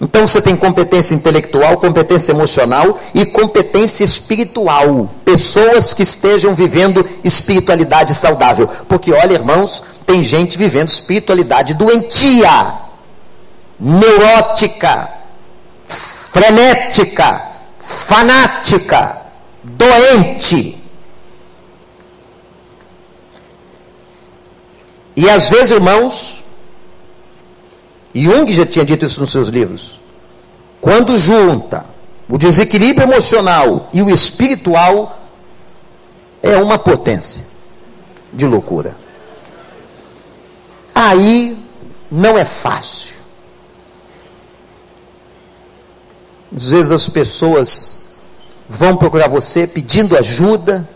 Então 0.00 0.26
você 0.26 0.40
tem 0.40 0.56
competência 0.56 1.14
intelectual, 1.14 1.76
competência 1.76 2.32
emocional 2.32 2.98
e 3.12 3.26
competência 3.26 4.02
espiritual. 4.02 5.10
Pessoas 5.22 5.92
que 5.92 6.02
estejam 6.02 6.54
vivendo 6.54 7.06
espiritualidade 7.22 8.14
saudável. 8.14 8.66
Porque, 8.88 9.12
olha, 9.12 9.34
irmãos, 9.34 9.84
tem 10.06 10.24
gente 10.24 10.56
vivendo 10.56 10.88
espiritualidade 10.88 11.74
doentia, 11.74 12.76
neurótica, 13.78 15.19
frenética, 16.32 17.48
fanática, 17.78 19.20
doente. 19.62 20.76
E 25.16 25.28
às 25.28 25.50
vezes, 25.50 25.72
irmãos, 25.72 26.44
Jung 28.14 28.52
já 28.52 28.64
tinha 28.64 28.84
dito 28.84 29.04
isso 29.04 29.20
nos 29.20 29.32
seus 29.32 29.48
livros, 29.48 30.00
quando 30.80 31.16
junta 31.16 31.84
o 32.28 32.38
desequilíbrio 32.38 33.08
emocional 33.08 33.88
e 33.92 34.00
o 34.02 34.08
espiritual, 34.08 35.18
é 36.42 36.56
uma 36.56 36.78
potência 36.78 37.44
de 38.32 38.46
loucura. 38.46 38.96
Aí 40.94 41.58
não 42.10 42.38
é 42.38 42.44
fácil. 42.44 43.19
Às 46.54 46.70
vezes 46.70 46.90
as 46.90 47.08
pessoas 47.08 48.00
vão 48.68 48.96
procurar 48.96 49.28
você 49.28 49.66
pedindo 49.66 50.16
ajuda. 50.16 50.88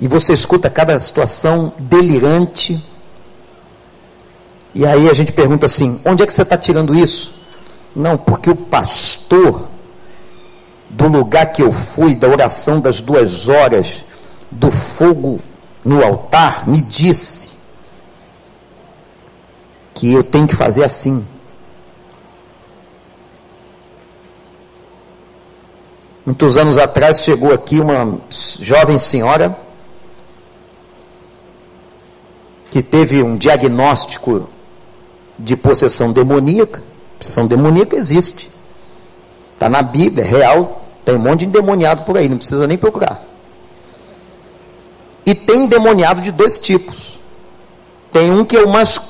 E 0.00 0.08
você 0.08 0.32
escuta 0.32 0.68
cada 0.68 0.98
situação 0.98 1.72
delirante. 1.78 2.84
E 4.74 4.86
aí 4.86 5.08
a 5.08 5.14
gente 5.14 5.32
pergunta 5.32 5.66
assim: 5.66 6.00
onde 6.04 6.22
é 6.22 6.26
que 6.26 6.32
você 6.32 6.42
está 6.42 6.56
tirando 6.56 6.94
isso? 6.94 7.40
Não, 7.94 8.16
porque 8.16 8.50
o 8.50 8.56
pastor, 8.56 9.68
do 10.88 11.08
lugar 11.08 11.46
que 11.52 11.62
eu 11.62 11.70
fui, 11.70 12.14
da 12.14 12.28
oração 12.28 12.80
das 12.80 13.00
duas 13.00 13.48
horas, 13.48 14.04
do 14.50 14.70
fogo 14.70 15.40
no 15.84 16.02
altar, 16.02 16.66
me 16.68 16.80
disse 16.80 17.50
que 19.94 20.12
eu 20.12 20.24
tenho 20.24 20.46
que 20.46 20.56
fazer 20.56 20.84
assim. 20.84 21.24
Muitos 26.24 26.56
anos 26.56 26.78
atrás 26.78 27.20
chegou 27.22 27.52
aqui 27.52 27.80
uma 27.80 28.18
jovem 28.60 28.96
senhora 28.96 29.56
que 32.70 32.82
teve 32.82 33.22
um 33.22 33.36
diagnóstico 33.36 34.48
de 35.38 35.56
possessão 35.56 36.12
demoníaca, 36.12 36.82
Possessão 37.22 37.46
demoníaca 37.46 37.94
existe. 37.94 38.50
Está 39.54 39.68
na 39.68 39.80
Bíblia, 39.80 40.24
é 40.24 40.26
real. 40.26 40.82
Tem 41.04 41.14
um 41.14 41.20
monte 41.20 41.40
de 41.40 41.46
endemoniado 41.46 42.02
por 42.02 42.18
aí, 42.18 42.28
não 42.28 42.36
precisa 42.36 42.66
nem 42.66 42.76
procurar. 42.76 43.24
E 45.24 45.32
tem 45.32 45.62
endemoniado 45.62 46.20
de 46.20 46.32
dois 46.32 46.58
tipos. 46.58 47.20
Tem 48.10 48.32
um 48.32 48.44
que 48.44 48.56
é 48.56 48.60
o 48.60 48.68
mais 48.68 49.00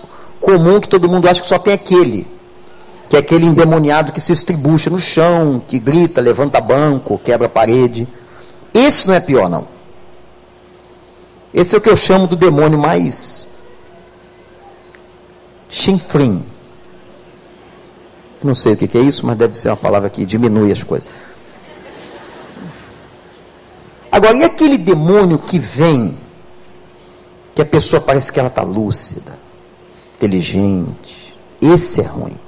comum, 0.42 0.78
que 0.78 0.88
todo 0.88 1.08
mundo 1.08 1.26
acha 1.26 1.40
que 1.40 1.46
só 1.46 1.58
tem 1.58 1.72
aquele. 1.72 2.26
Que 3.12 3.16
é 3.16 3.18
aquele 3.18 3.44
endemoniado 3.44 4.10
que 4.10 4.22
se 4.22 4.32
estribucha 4.32 4.88
no 4.88 4.98
chão, 4.98 5.62
que 5.68 5.78
grita, 5.78 6.18
levanta 6.18 6.58
banco, 6.62 7.20
quebra 7.22 7.46
parede. 7.46 8.08
Esse 8.72 9.06
não 9.06 9.12
é 9.12 9.20
pior, 9.20 9.50
não. 9.50 9.68
Esse 11.52 11.74
é 11.74 11.78
o 11.78 11.80
que 11.82 11.90
eu 11.90 11.94
chamo 11.94 12.26
do 12.26 12.34
demônio 12.34 12.78
mais 12.78 13.46
chinfrim. 15.68 16.42
Não 18.42 18.54
sei 18.54 18.72
o 18.72 18.76
que 18.78 18.96
é 18.96 19.02
isso, 19.02 19.26
mas 19.26 19.36
deve 19.36 19.58
ser 19.58 19.68
uma 19.68 19.76
palavra 19.76 20.08
que 20.08 20.24
diminui 20.24 20.72
as 20.72 20.82
coisas. 20.82 21.06
Agora, 24.10 24.34
e 24.38 24.42
aquele 24.42 24.78
demônio 24.78 25.38
que 25.38 25.58
vem, 25.58 26.16
que 27.54 27.60
a 27.60 27.66
pessoa 27.66 28.00
parece 28.00 28.32
que 28.32 28.40
ela 28.40 28.48
está 28.48 28.62
lúcida, 28.62 29.38
inteligente? 30.16 31.36
Esse 31.60 32.00
é 32.00 32.04
ruim. 32.04 32.38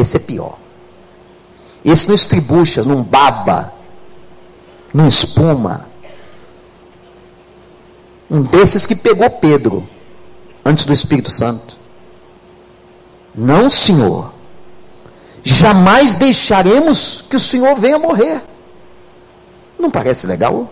Esse 0.00 0.16
é 0.16 0.20
pior. 0.20 0.56
Esse 1.84 2.08
não 2.08 2.14
estribucha, 2.14 2.82
não 2.82 3.02
baba, 3.02 3.72
não 4.94 5.06
espuma. 5.06 5.86
Um 8.30 8.42
desses 8.42 8.86
que 8.86 8.94
pegou 8.94 9.28
Pedro 9.28 9.86
antes 10.64 10.84
do 10.84 10.92
Espírito 10.92 11.30
Santo. 11.30 11.78
Não, 13.34 13.68
Senhor. 13.68 14.32
Jamais 15.42 16.14
deixaremos 16.14 17.24
que 17.28 17.36
o 17.36 17.40
Senhor 17.40 17.74
venha 17.74 17.98
morrer. 17.98 18.42
Não 19.78 19.90
parece 19.90 20.26
legal? 20.26 20.70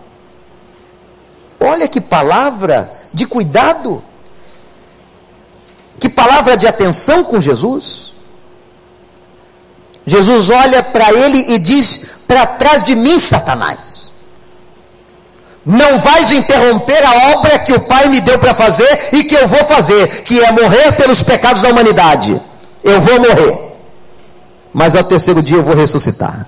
Olha 1.61 1.89
que 1.89 2.01
palavra 2.01 2.93
de 3.12 3.26
cuidado. 3.26 4.03
Que 5.99 6.09
palavra 6.09 6.57
de 6.57 6.66
atenção 6.66 7.24
com 7.24 7.41
Jesus. 7.41 8.14
Jesus 10.09 10.50
olha 10.50 10.82
para 10.82 11.12
ele 11.12 11.54
e 11.54 11.59
diz: 11.59 12.00
Para 12.26 12.44
trás 12.46 12.82
de 12.82 12.96
mim, 12.96 13.18
Satanás. 13.18 14.11
Não 15.64 15.98
vais 15.98 16.32
interromper 16.32 17.04
a 17.04 17.36
obra 17.36 17.59
que 17.59 17.74
o 17.74 17.80
Pai 17.80 18.09
me 18.09 18.20
deu 18.20 18.38
para 18.38 18.54
fazer 18.54 19.11
e 19.12 19.22
que 19.22 19.34
eu 19.34 19.46
vou 19.46 19.62
fazer, 19.64 20.22
que 20.22 20.42
é 20.42 20.50
morrer 20.50 20.92
pelos 20.92 21.22
pecados 21.22 21.62
da 21.62 21.68
humanidade. 21.68 22.40
Eu 22.82 23.00
vou 23.00 23.20
morrer 23.20 23.68
mas 24.72 24.94
ao 24.94 25.04
terceiro 25.04 25.42
dia 25.42 25.56
eu 25.56 25.64
vou 25.64 25.74
ressuscitar. 25.74 26.46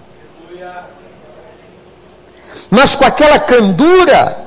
Mas 2.70 2.94
com 2.94 3.04
aquela 3.04 3.40
candura, 3.40 4.38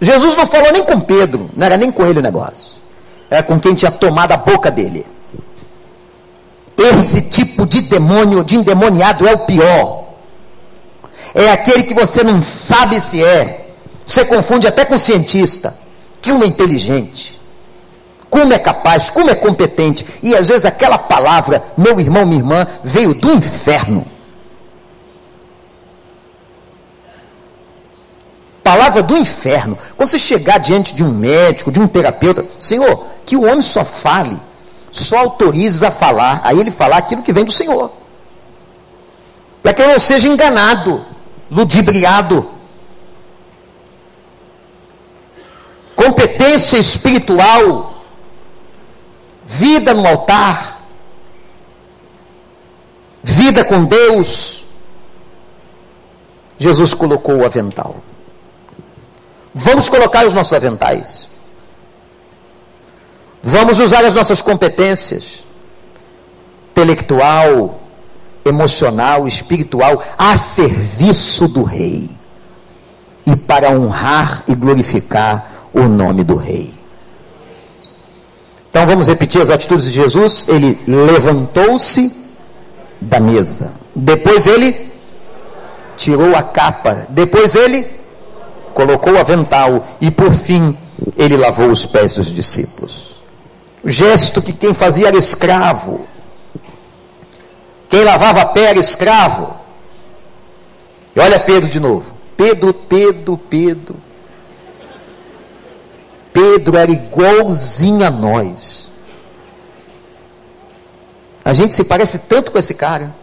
Jesus 0.00 0.34
não 0.34 0.46
falou 0.46 0.72
nem 0.72 0.82
com 0.82 0.98
Pedro, 1.00 1.50
não 1.54 1.66
era 1.66 1.76
nem 1.76 1.92
com 1.92 2.06
ele 2.06 2.18
o 2.18 2.22
negócio, 2.22 2.78
era 3.28 3.42
com 3.42 3.60
quem 3.60 3.74
tinha 3.74 3.90
tomado 3.90 4.32
a 4.32 4.38
boca 4.38 4.70
dele. 4.70 5.06
Esse 6.76 7.22
tipo 7.22 7.66
de 7.66 7.82
demônio, 7.82 8.44
de 8.44 8.56
endemoniado, 8.56 9.26
é 9.26 9.32
o 9.32 9.38
pior. 9.38 10.04
É 11.34 11.50
aquele 11.50 11.84
que 11.84 11.94
você 11.94 12.22
não 12.22 12.40
sabe 12.40 13.00
se 13.00 13.22
é. 13.22 13.70
Você 14.04 14.24
confunde 14.24 14.66
até 14.66 14.84
com 14.84 14.98
cientista, 14.98 15.76
que 16.20 16.32
um 16.32 16.42
é 16.42 16.46
inteligente 16.46 17.34
como 18.34 18.52
é 18.52 18.58
capaz, 18.58 19.10
como 19.10 19.30
é 19.30 19.34
competente. 19.36 20.04
E 20.20 20.34
às 20.34 20.48
vezes 20.48 20.64
aquela 20.64 20.98
palavra, 20.98 21.62
meu 21.76 22.00
irmão, 22.00 22.26
minha 22.26 22.40
irmã, 22.40 22.66
veio 22.82 23.14
do 23.14 23.32
inferno. 23.32 24.04
Palavra 28.60 29.04
do 29.04 29.16
inferno. 29.16 29.78
Quando 29.96 30.08
você 30.08 30.18
chegar 30.18 30.58
diante 30.58 30.96
de 30.96 31.04
um 31.04 31.12
médico, 31.12 31.70
de 31.70 31.78
um 31.78 31.86
terapeuta, 31.86 32.44
Senhor, 32.58 33.06
que 33.24 33.36
o 33.36 33.44
homem 33.44 33.62
só 33.62 33.84
fale, 33.84 34.36
só 34.94 35.18
autorize 35.18 35.84
a 35.84 35.90
falar, 35.90 36.40
a 36.44 36.54
ele 36.54 36.70
falar 36.70 36.98
aquilo 36.98 37.22
que 37.22 37.32
vem 37.32 37.44
do 37.44 37.50
Senhor. 37.50 37.90
Para 39.60 39.74
que 39.74 39.82
eu 39.82 39.88
não 39.88 39.98
seja 39.98 40.28
enganado, 40.28 41.04
ludibriado. 41.50 42.48
Competência 45.96 46.78
espiritual 46.78 48.04
vida 49.44 49.92
no 49.92 50.06
altar, 50.06 50.80
vida 53.20 53.64
com 53.64 53.84
Deus. 53.84 54.64
Jesus 56.56 56.94
colocou 56.94 57.38
o 57.38 57.44
avental. 57.44 57.96
Vamos 59.52 59.88
colocar 59.88 60.24
os 60.24 60.32
nossos 60.32 60.52
aventais. 60.52 61.28
Vamos 63.46 63.78
usar 63.78 64.02
as 64.06 64.14
nossas 64.14 64.40
competências 64.40 65.44
intelectual, 66.70 67.78
emocional, 68.42 69.28
espiritual 69.28 70.02
a 70.16 70.36
serviço 70.38 71.46
do 71.46 71.62
rei 71.62 72.08
e 73.26 73.36
para 73.36 73.70
honrar 73.70 74.42
e 74.48 74.54
glorificar 74.54 75.68
o 75.74 75.82
nome 75.82 76.24
do 76.24 76.36
rei. 76.36 76.72
Então 78.70 78.86
vamos 78.86 79.08
repetir 79.08 79.40
as 79.40 79.50
atitudes 79.50 79.86
de 79.86 79.92
Jesus. 79.92 80.46
Ele 80.48 80.80
levantou-se 80.86 82.16
da 83.00 83.20
mesa. 83.20 83.72
Depois 83.94 84.46
ele 84.46 84.90
tirou 85.96 86.34
a 86.34 86.42
capa. 86.42 87.06
Depois 87.10 87.54
ele 87.54 87.86
colocou 88.72 89.12
o 89.12 89.18
avental. 89.18 89.86
E 90.00 90.10
por 90.10 90.32
fim, 90.32 90.76
ele 91.16 91.36
lavou 91.36 91.68
os 91.68 91.86
pés 91.86 92.14
dos 92.14 92.26
discípulos. 92.34 93.13
O 93.84 93.90
gesto 93.90 94.40
que 94.40 94.52
quem 94.52 94.72
fazia 94.72 95.08
era 95.08 95.18
escravo. 95.18 96.06
Quem 97.88 98.02
lavava 98.02 98.40
a 98.40 98.46
pé 98.46 98.70
era 98.70 98.78
escravo. 98.78 99.54
E 101.14 101.20
olha 101.20 101.38
Pedro 101.38 101.68
de 101.68 101.78
novo. 101.78 102.14
Pedro, 102.34 102.72
Pedro, 102.72 103.36
Pedro. 103.36 103.96
Pedro 106.32 106.78
era 106.78 106.90
igualzinho 106.90 108.04
a 108.06 108.10
nós. 108.10 108.90
A 111.44 111.52
gente 111.52 111.74
se 111.74 111.84
parece 111.84 112.20
tanto 112.20 112.50
com 112.50 112.58
esse 112.58 112.74
cara. 112.74 113.14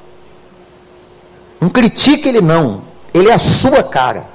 Não 1.59 1.70
critique 1.70 2.30
ele 2.30 2.39
não. 2.39 2.84
Ele 3.14 3.30
é 3.30 3.34
a 3.34 3.39
sua 3.39 3.84
cara. 3.84 4.28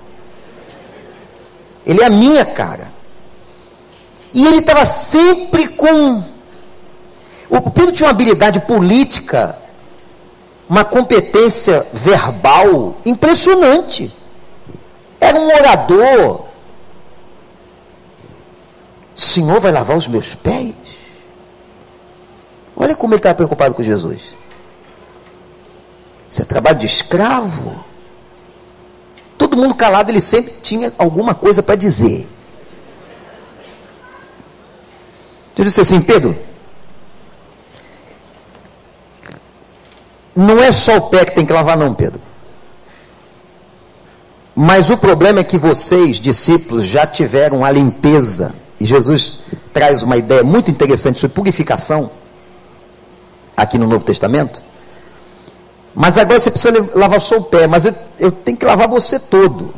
Ele 1.87 2.03
é 2.03 2.07
a 2.07 2.11
minha 2.11 2.45
cara. 2.45 2.96
E 4.37 4.47
ele 4.47 4.59
estava 4.59 4.85
sempre 4.85 5.67
com. 5.67 6.23
O 7.49 7.71
Pedro 7.71 7.93
tinha 7.93 8.07
uma 8.07 8.13
habilidade 8.13 8.61
política, 8.61 9.57
uma 10.69 10.85
competência 10.85 11.87
verbal 11.91 12.99
impressionante. 13.07 14.15
Era 15.19 15.41
um 15.41 15.47
orador, 15.47 16.45
Senhor 19.15 19.59
vai 19.59 19.73
lavar 19.73 19.97
os 19.97 20.07
meus 20.07 20.35
pés? 20.35 20.75
Olha 22.77 22.95
como 22.95 23.15
ele 23.15 23.21
estava 23.21 23.35
preocupado 23.35 23.75
com 23.75 23.83
Jesus. 23.83 24.37
Isso 26.29 26.43
é 26.43 26.45
trabalho 26.45 26.77
de 26.77 26.85
escravo. 26.85 27.83
Todo 29.39 29.57
mundo 29.57 29.75
calado, 29.75 30.11
ele 30.11 30.21
sempre 30.21 30.53
tinha 30.63 30.93
alguma 30.99 31.35
coisa 31.35 31.63
para 31.63 31.75
dizer. 31.75 32.29
Eu 35.57 35.65
disse 35.65 35.81
assim, 35.81 36.01
Pedro, 36.01 36.37
não 40.35 40.63
é 40.63 40.71
só 40.71 40.99
o 40.99 41.03
pé 41.03 41.25
que 41.25 41.35
tem 41.35 41.47
que 41.47 41.53
lavar, 41.53 41.77
não, 41.77 41.95
Pedro. 41.95 42.21
Mas 44.55 44.91
o 44.91 44.97
problema 44.97 45.41
é 45.41 45.45
que 45.45 45.59
vocês, 45.59 46.19
discípulos, 46.19 46.85
já 46.85 47.07
tiveram 47.07 47.65
a 47.65 47.71
limpeza 47.71 48.55
e 48.79 48.85
Jesus 48.85 49.41
traz 49.73 50.03
uma 50.03 50.17
ideia 50.17 50.43
muito 50.43 50.71
interessante 50.71 51.19
sobre 51.19 51.35
purificação, 51.35 52.11
aqui 53.57 53.79
no 53.79 53.87
Novo 53.87 54.05
Testamento. 54.05 54.63
Mas 55.95 56.19
agora 56.19 56.39
você 56.39 56.51
precisa 56.51 56.91
lavar 56.95 57.21
só 57.21 57.39
o 57.39 57.45
pé, 57.45 57.67
mas 57.67 57.87
eu, 57.87 57.95
eu 58.19 58.31
tenho 58.31 58.57
que 58.57 58.67
lavar 58.67 58.87
você 58.89 59.19
todo. 59.19 59.75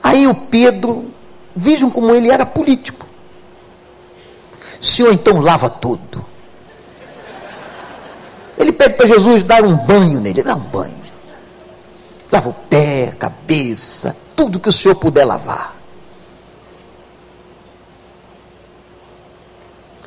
Aí 0.00 0.26
o 0.28 0.34
Pedro, 0.34 1.06
vejam 1.54 1.90
como 1.90 2.14
ele 2.14 2.30
era 2.30 2.46
político. 2.46 3.06
Senhor, 4.82 5.12
então 5.12 5.40
lava 5.40 5.70
tudo. 5.70 6.26
Ele 8.58 8.72
pede 8.72 8.94
para 8.94 9.06
Jesus 9.06 9.44
dar 9.44 9.64
um 9.64 9.76
banho 9.76 10.20
nele, 10.20 10.42
dá 10.42 10.56
um 10.56 10.60
banho. 10.60 11.00
Lava 12.30 12.48
o 12.48 12.52
pé, 12.52 13.10
a 13.12 13.16
cabeça, 13.16 14.16
tudo 14.34 14.58
que 14.58 14.68
o 14.68 14.72
Senhor 14.72 14.96
puder 14.96 15.24
lavar. 15.24 15.76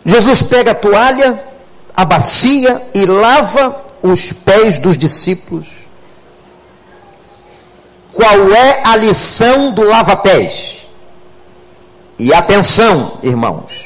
Jesus 0.05 0.43
pega 0.43 0.71
a 0.71 0.75
toalha, 0.75 1.41
a 1.95 2.03
bacia 2.03 2.85
e 2.93 3.05
lava 3.05 3.81
os 4.01 4.33
pés 4.33 4.77
dos 4.77 4.97
discípulos. 4.97 5.67
Qual 8.11 8.53
é 8.53 8.81
a 8.83 8.95
lição 8.97 9.71
do 9.71 9.83
lava-pés? 9.83 10.85
E 12.19 12.33
atenção, 12.33 13.19
irmãos. 13.23 13.84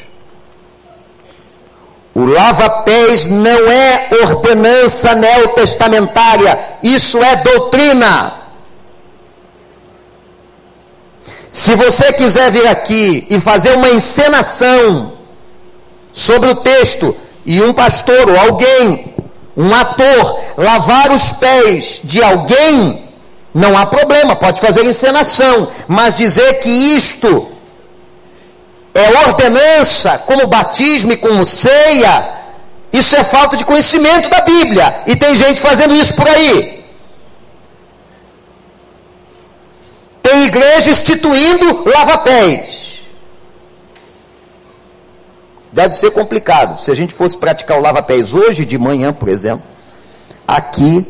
O 2.19 2.25
lava-pés 2.25 3.27
não 3.27 3.71
é 3.71 4.09
ordenança 4.23 5.15
neotestamentária, 5.15 6.59
isso 6.83 7.23
é 7.23 7.37
doutrina. 7.37 8.33
Se 11.49 11.73
você 11.75 12.11
quiser 12.11 12.51
vir 12.51 12.67
aqui 12.67 13.25
e 13.29 13.39
fazer 13.39 13.71
uma 13.71 13.87
encenação 13.91 15.13
sobre 16.11 16.49
o 16.49 16.55
texto 16.55 17.15
e 17.45 17.61
um 17.61 17.71
pastor 17.71 18.29
ou 18.29 18.37
alguém, 18.37 19.13
um 19.55 19.73
ator, 19.73 20.41
lavar 20.57 21.11
os 21.11 21.31
pés 21.31 22.01
de 22.03 22.21
alguém, 22.21 23.01
não 23.53 23.77
há 23.77 23.85
problema, 23.85 24.35
pode 24.35 24.59
fazer 24.59 24.83
encenação, 24.83 25.69
mas 25.87 26.13
dizer 26.13 26.55
que 26.55 26.69
isto 26.69 27.47
é 28.93 29.27
ordenança, 29.27 30.17
como 30.19 30.47
batismo 30.47 31.11
e 31.11 31.17
como 31.17 31.45
ceia, 31.45 32.39
isso 32.91 33.15
é 33.15 33.23
falta 33.23 33.55
de 33.55 33.65
conhecimento 33.65 34.29
da 34.29 34.41
Bíblia, 34.41 35.03
e 35.05 35.15
tem 35.15 35.35
gente 35.35 35.61
fazendo 35.61 35.93
isso 35.93 36.15
por 36.15 36.27
aí. 36.27 36.79
Tem 40.21 40.43
igreja 40.43 40.91
instituindo 40.91 41.89
lava-pés. 41.89 43.01
Deve 45.71 45.95
ser 45.95 46.11
complicado. 46.11 46.79
Se 46.79 46.91
a 46.91 46.95
gente 46.95 47.13
fosse 47.13 47.37
praticar 47.37 47.77
o 47.77 47.81
lava-pés 47.81 48.33
hoje 48.33 48.65
de 48.65 48.77
manhã, 48.77 49.13
por 49.13 49.29
exemplo, 49.29 49.63
aqui 50.47 51.05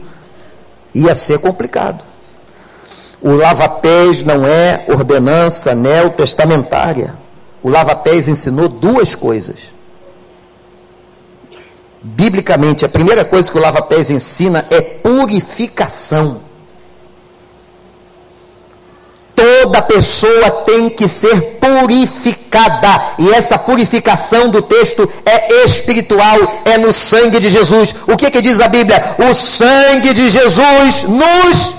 ia 0.94 1.16
ser 1.16 1.40
complicado. 1.40 2.04
O 3.22 3.34
lava-pés 3.34 4.22
não 4.22 4.46
é 4.46 4.86
ordenança 4.88 5.76
neotestamentária. 5.76 7.19
O 7.62 7.70
lava-pés 7.70 8.28
ensinou 8.28 8.68
duas 8.68 9.16
coisas. 9.16 9.74
Biblicamente, 12.02 12.86
a 12.86 12.90
primeira 12.90 13.26
coisa 13.26 13.52
que 13.52 13.58
o 13.58 13.62
lava-pés 13.62 14.10
ensina 14.10 14.66
é 14.70 14.80
purificação 14.80 16.42
toda 19.40 19.82
pessoa 19.82 20.52
tem 20.66 20.90
que 20.90 21.08
ser 21.08 21.58
purificada. 21.62 23.02
E 23.18 23.30
essa 23.32 23.58
purificação 23.58 24.50
do 24.50 24.62
texto 24.62 25.10
é 25.26 25.64
espiritual, 25.64 26.62
é 26.66 26.78
no 26.78 26.92
sangue 26.92 27.40
de 27.40 27.50
Jesus. 27.50 27.96
O 28.08 28.18
que, 28.18 28.30
que 28.30 28.42
diz 28.42 28.60
a 28.60 28.68
Bíblia? 28.68 29.16
O 29.30 29.34
sangue 29.34 30.14
de 30.14 30.30
Jesus 30.30 31.04
nos 31.04 31.76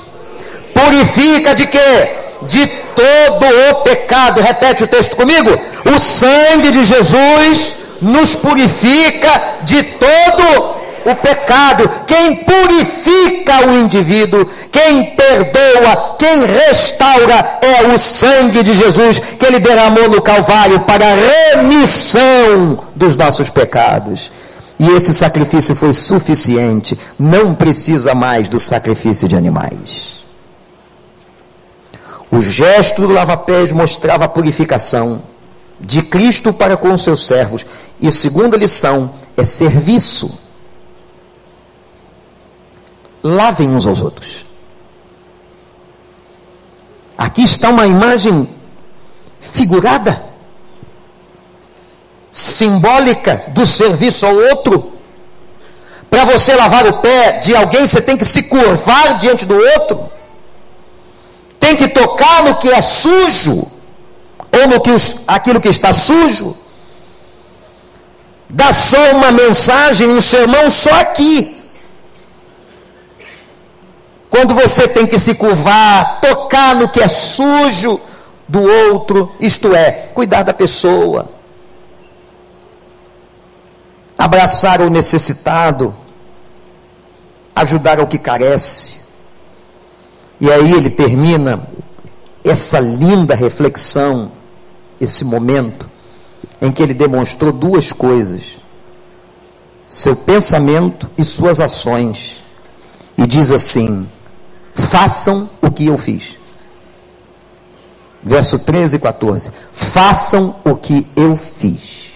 purifica 0.72 1.54
de 1.54 1.66
quê? 1.66 2.19
De 2.42 2.66
todo 2.66 3.46
o 3.70 3.74
pecado. 3.82 4.40
Repete 4.40 4.84
o 4.84 4.88
texto 4.88 5.16
comigo. 5.16 5.50
O 5.94 5.98
sangue 5.98 6.70
de 6.70 6.84
Jesus 6.84 7.76
nos 8.00 8.34
purifica 8.34 9.42
de 9.62 9.82
todo 9.82 10.80
o 11.04 11.14
pecado, 11.14 11.88
quem 12.06 12.36
purifica 12.36 13.66
o 13.66 13.72
indivíduo, 13.72 14.46
quem 14.70 15.06
perdoa, 15.06 16.16
quem 16.18 16.44
restaura 16.44 17.58
é 17.62 17.86
o 17.86 17.98
sangue 17.98 18.62
de 18.62 18.74
Jesus 18.74 19.18
que 19.18 19.46
ele 19.46 19.60
derramou 19.60 20.08
no 20.10 20.20
Calvário 20.20 20.80
para 20.80 21.06
a 21.06 21.54
remissão 21.54 22.84
dos 22.94 23.16
nossos 23.16 23.48
pecados. 23.48 24.30
E 24.78 24.90
esse 24.90 25.12
sacrifício 25.12 25.74
foi 25.74 25.92
suficiente, 25.92 26.98
não 27.18 27.54
precisa 27.54 28.14
mais 28.14 28.48
do 28.48 28.58
sacrifício 28.58 29.28
de 29.28 29.36
animais. 29.36 30.19
O 32.30 32.40
gesto 32.40 33.02
do 33.02 33.12
lava-pés 33.12 33.72
mostrava 33.72 34.24
a 34.24 34.28
purificação 34.28 35.22
de 35.78 36.02
Cristo 36.02 36.52
para 36.52 36.76
com 36.76 36.92
os 36.92 37.02
seus 37.02 37.26
servos. 37.26 37.64
E 38.00 38.08
a 38.08 38.12
segunda 38.12 38.56
lição 38.56 39.12
é 39.36 39.44
serviço 39.44 40.38
lavem 43.22 43.68
uns 43.68 43.86
aos 43.86 44.00
outros. 44.00 44.46
Aqui 47.16 47.42
está 47.42 47.68
uma 47.68 47.86
imagem 47.86 48.48
figurada, 49.40 50.22
simbólica 52.30 53.44
do 53.48 53.66
serviço 53.66 54.24
ao 54.24 54.34
outro. 54.34 54.92
Para 56.08 56.24
você 56.24 56.54
lavar 56.54 56.86
o 56.86 57.00
pé 57.00 57.38
de 57.38 57.54
alguém, 57.54 57.86
você 57.86 58.00
tem 58.00 58.16
que 58.16 58.24
se 58.24 58.44
curvar 58.44 59.18
diante 59.18 59.44
do 59.44 59.54
outro, 59.54 60.09
tem 61.70 61.76
que 61.76 61.88
tocar 61.88 62.42
no 62.42 62.56
que 62.56 62.68
é 62.68 62.80
sujo, 62.80 63.70
ou 64.52 64.68
no 64.68 64.80
que 64.80 64.90
aquilo 65.26 65.60
que 65.60 65.68
está 65.68 65.94
sujo. 65.94 66.56
Dá 68.48 68.72
só 68.72 69.12
uma 69.12 69.30
mensagem, 69.30 70.08
um 70.08 70.20
sermão 70.20 70.68
só 70.68 70.92
aqui. 71.00 71.62
Quando 74.28 74.54
você 74.54 74.88
tem 74.88 75.06
que 75.06 75.18
se 75.18 75.34
curvar, 75.34 76.20
tocar 76.20 76.74
no 76.74 76.88
que 76.88 77.00
é 77.00 77.08
sujo 77.08 78.00
do 78.48 78.62
outro, 78.62 79.32
isto 79.38 79.74
é, 79.74 79.92
cuidar 80.14 80.42
da 80.42 80.52
pessoa, 80.52 81.28
abraçar 84.18 84.80
o 84.80 84.90
necessitado, 84.90 85.94
ajudar 87.54 88.00
ao 88.00 88.06
que 88.06 88.18
carece. 88.18 88.99
E 90.40 90.50
aí 90.50 90.72
ele 90.72 90.88
termina 90.88 91.68
essa 92.42 92.80
linda 92.80 93.34
reflexão, 93.34 94.32
esse 95.00 95.24
momento, 95.24 95.88
em 96.60 96.72
que 96.72 96.82
ele 96.82 96.94
demonstrou 96.94 97.52
duas 97.52 97.92
coisas: 97.92 98.58
seu 99.86 100.16
pensamento 100.16 101.10
e 101.18 101.24
suas 101.24 101.60
ações. 101.60 102.42
E 103.18 103.26
diz 103.26 103.50
assim: 103.50 104.08
façam 104.72 105.50
o 105.60 105.70
que 105.70 105.86
eu 105.86 105.98
fiz. 105.98 106.36
Verso 108.22 108.58
13 108.58 108.96
e 108.96 108.98
14. 108.98 109.50
Façam 109.72 110.56
o 110.64 110.76
que 110.76 111.06
eu 111.16 111.36
fiz. 111.36 112.12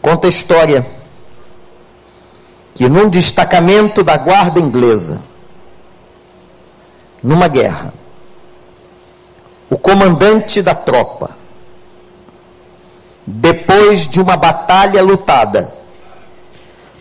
Conta 0.00 0.26
a 0.26 0.30
história 0.30 0.86
que 2.74 2.88
num 2.88 3.08
destacamento 3.08 4.04
da 4.04 4.16
guarda 4.16 4.60
inglesa, 4.60 5.20
numa 7.22 7.48
guerra, 7.48 7.92
o 9.70 9.76
comandante 9.76 10.62
da 10.62 10.74
tropa, 10.74 11.36
depois 13.26 14.08
de 14.08 14.20
uma 14.20 14.36
batalha 14.36 15.02
lutada, 15.02 15.72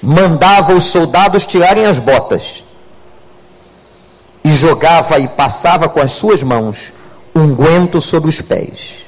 mandava 0.02 0.74
os 0.74 0.86
soldados 0.86 1.46
tirarem 1.46 1.86
as 1.86 2.00
botas 2.00 2.64
e 4.44 4.50
jogava 4.50 5.20
e 5.20 5.28
passava 5.28 5.90
com 5.90 6.02
as 6.02 6.12
suas 6.12 6.44
mãos 6.44 6.94
unguento 7.36 8.02
sobre 8.02 8.30
os 8.30 8.42
pés. 8.42 9.06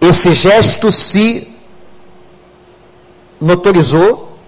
Esse 0.00 0.32
gesto 0.32 0.92
se 0.92 1.56
notorizou 3.40 4.38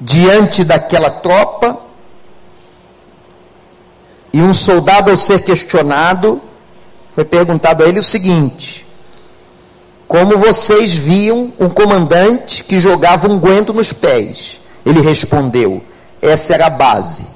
diante 0.00 0.64
daquela 0.64 1.10
tropa 1.10 1.87
e 4.32 4.40
um 4.40 4.52
soldado, 4.52 5.10
ao 5.10 5.16
ser 5.16 5.42
questionado, 5.42 6.40
foi 7.14 7.24
perguntado 7.24 7.84
a 7.84 7.88
ele 7.88 7.98
o 7.98 8.02
seguinte: 8.02 8.86
Como 10.06 10.38
vocês 10.38 10.94
viam 10.94 11.52
um 11.58 11.68
comandante 11.68 12.64
que 12.64 12.78
jogava 12.78 13.28
unguento 13.28 13.72
nos 13.72 13.92
pés? 13.92 14.60
Ele 14.84 15.00
respondeu: 15.00 15.82
essa 16.20 16.54
era 16.54 16.66
a 16.66 16.70
base 16.70 17.26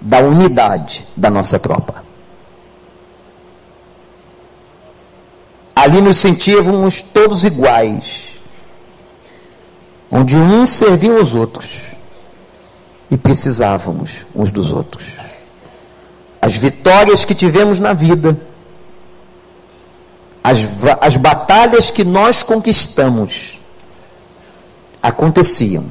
da 0.00 0.20
unidade 0.20 1.06
da 1.16 1.30
nossa 1.30 1.58
tropa. 1.58 2.04
Ali 5.74 6.00
nos 6.00 6.18
sentíamos 6.18 7.02
todos 7.02 7.44
iguais, 7.44 8.24
onde 10.10 10.36
uns 10.36 10.70
serviam 10.70 11.20
os 11.20 11.34
outros 11.34 11.96
e 13.10 13.16
precisávamos 13.16 14.24
uns 14.34 14.52
dos 14.52 14.70
outros. 14.70 15.23
As 16.44 16.58
vitórias 16.58 17.24
que 17.24 17.34
tivemos 17.34 17.78
na 17.78 17.94
vida, 17.94 18.38
as, 20.42 20.58
as 21.00 21.16
batalhas 21.16 21.90
que 21.90 22.04
nós 22.04 22.42
conquistamos, 22.42 23.58
aconteciam 25.02 25.86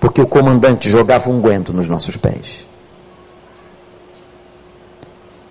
porque 0.00 0.20
o 0.20 0.26
comandante 0.26 0.90
jogava 0.90 1.30
um 1.30 1.40
guento 1.40 1.72
nos 1.72 1.88
nossos 1.88 2.16
pés. 2.16 2.66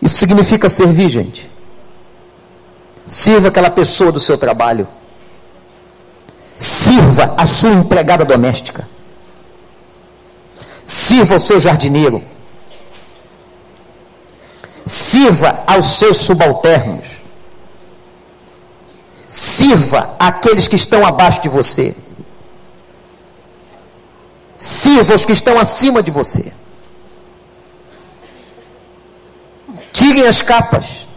Isso 0.02 0.18
significa 0.18 0.68
servir, 0.68 1.10
gente. 1.10 1.50
Sirva 3.06 3.48
aquela 3.48 3.70
pessoa 3.70 4.12
do 4.12 4.20
seu 4.20 4.38
trabalho. 4.38 4.86
Sirva 6.58 7.34
a 7.38 7.46
sua 7.46 7.70
empregada 7.70 8.26
doméstica. 8.26 8.86
Sirva 10.84 11.36
o 11.36 11.40
seu 11.40 11.58
jardineiro. 11.58 12.22
Sirva 14.86 15.64
aos 15.68 15.98
seus 15.98 16.18
subalternos. 16.18 17.06
Sirva 19.28 20.16
aqueles 20.20 20.68
que 20.68 20.76
estão 20.76 21.06
abaixo 21.06 21.42
de 21.42 21.50
você. 21.50 21.96
Sirva 24.54 25.16
os 25.16 25.26
que 25.26 25.32
estão 25.32 25.58
acima 25.58 26.04
de 26.04 26.12
você. 26.12 26.52
Tirem 29.94 30.28
as 30.28 30.42
capas. 30.42 31.08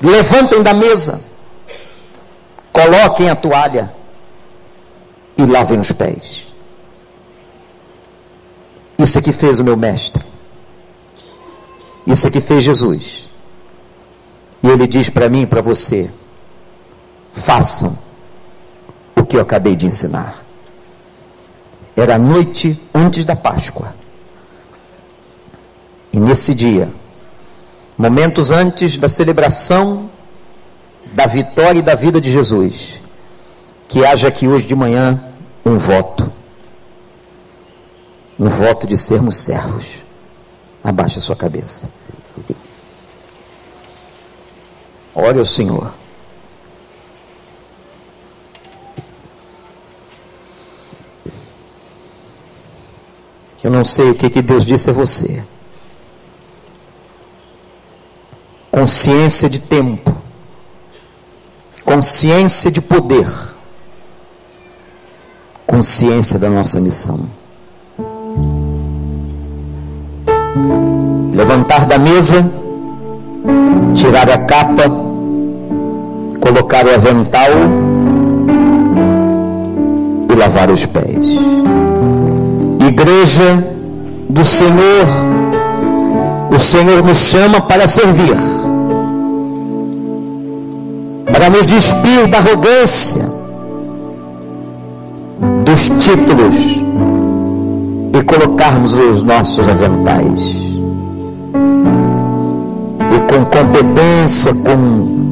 Levantem 0.00 0.62
da 0.62 0.72
mesa. 0.72 1.20
Coloquem 2.72 3.28
a 3.28 3.36
toalha. 3.36 3.92
E 5.36 5.44
lavem 5.44 5.80
os 5.80 5.90
pés. 5.92 6.44
Isso 8.98 9.18
é 9.18 9.22
que 9.22 9.32
fez 9.32 9.60
o 9.60 9.64
meu 9.64 9.76
mestre. 9.76 10.29
Isso 12.06 12.26
é 12.26 12.30
que 12.30 12.40
fez 12.40 12.64
Jesus. 12.64 13.28
E 14.62 14.68
ele 14.68 14.86
diz 14.86 15.08
para 15.08 15.28
mim 15.28 15.42
e 15.42 15.46
para 15.46 15.60
você: 15.60 16.10
façam 17.32 17.96
o 19.16 19.24
que 19.24 19.36
eu 19.36 19.40
acabei 19.40 19.76
de 19.76 19.86
ensinar. 19.86 20.44
Era 21.96 22.14
a 22.14 22.18
noite 22.18 22.80
antes 22.94 23.24
da 23.24 23.36
Páscoa. 23.36 23.94
E 26.12 26.18
nesse 26.18 26.54
dia, 26.54 26.92
momentos 27.96 28.50
antes 28.50 28.96
da 28.96 29.08
celebração 29.08 30.10
da 31.12 31.26
vitória 31.26 31.78
e 31.78 31.82
da 31.82 31.94
vida 31.94 32.20
de 32.20 32.30
Jesus, 32.30 33.00
que 33.88 34.04
haja 34.04 34.28
aqui 34.28 34.46
hoje 34.46 34.66
de 34.66 34.74
manhã 34.74 35.22
um 35.64 35.76
voto. 35.76 36.32
Um 38.38 38.48
voto 38.48 38.86
de 38.86 38.96
sermos 38.96 39.36
servos. 39.36 39.99
Abaixe 40.82 41.18
a 41.18 41.22
sua 41.22 41.36
cabeça. 41.36 41.90
Ore 45.14 45.38
ao 45.38 45.46
Senhor. 45.46 45.92
Eu 53.62 53.70
não 53.70 53.84
sei 53.84 54.10
o 54.10 54.14
que, 54.14 54.30
que 54.30 54.40
Deus 54.40 54.64
disse 54.64 54.88
a 54.88 54.92
você. 54.92 55.44
Consciência 58.70 59.50
de 59.50 59.58
tempo. 59.58 60.16
Consciência 61.84 62.70
de 62.70 62.80
poder. 62.80 63.28
Consciência 65.66 66.38
da 66.38 66.48
nossa 66.48 66.80
missão. 66.80 67.39
Levantar 71.40 71.86
da 71.86 71.98
mesa, 71.98 72.44
tirar 73.94 74.30
a 74.30 74.38
capa, 74.38 74.84
colocar 76.38 76.84
o 76.84 76.94
avental 76.94 77.50
e 80.30 80.34
lavar 80.34 80.70
os 80.70 80.86
pés 80.86 81.40
igreja 82.90 83.64
do 84.28 84.44
Senhor, 84.44 85.06
o 86.54 86.58
Senhor 86.58 87.02
nos 87.02 87.18
chama 87.18 87.60
para 87.60 87.86
servir, 87.86 88.36
para 91.32 91.48
nos 91.50 91.66
despir 91.66 92.26
da 92.28 92.38
arrogância, 92.38 93.24
dos 95.64 95.88
títulos 96.04 96.84
e 98.12 98.22
colocarmos 98.24 98.94
os 98.94 99.22
nossos 99.22 99.68
aventais. 99.68 100.69
Com 103.30 103.44
competência, 103.44 104.52
com 104.52 105.30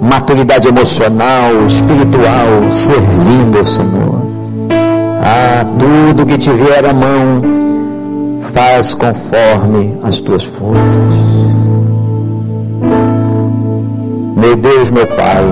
maturidade 0.00 0.68
emocional, 0.68 1.66
espiritual, 1.66 2.70
servindo 2.70 3.58
ao 3.58 3.64
Senhor. 3.64 4.22
Ah, 5.20 5.66
tudo 5.76 6.24
que 6.24 6.38
te 6.38 6.48
vier 6.52 6.86
à 6.86 6.92
mão, 6.92 7.42
faz 8.52 8.94
conforme 8.94 9.98
as 10.04 10.20
tuas 10.20 10.44
forças. 10.44 11.16
Meu 14.36 14.54
Deus, 14.54 14.88
meu 14.90 15.06
Pai, 15.08 15.44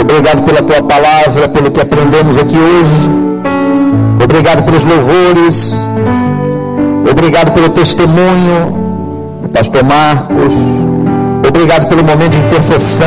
obrigado 0.00 0.42
pela 0.44 0.62
tua 0.62 0.82
palavra, 0.84 1.48
pelo 1.48 1.72
que 1.72 1.80
aprendemos 1.80 2.38
aqui 2.38 2.56
hoje. 2.56 3.10
Obrigado 4.22 4.62
pelos 4.62 4.84
louvores. 4.84 5.74
Obrigado 7.10 7.52
pelo 7.52 7.70
testemunho 7.70 8.87
do 9.42 9.48
pastor 9.48 9.84
Marcos. 9.84 10.54
Obrigado 11.46 11.88
pelo 11.88 12.04
momento 12.04 12.30
de 12.30 12.38
intercessão. 12.38 13.06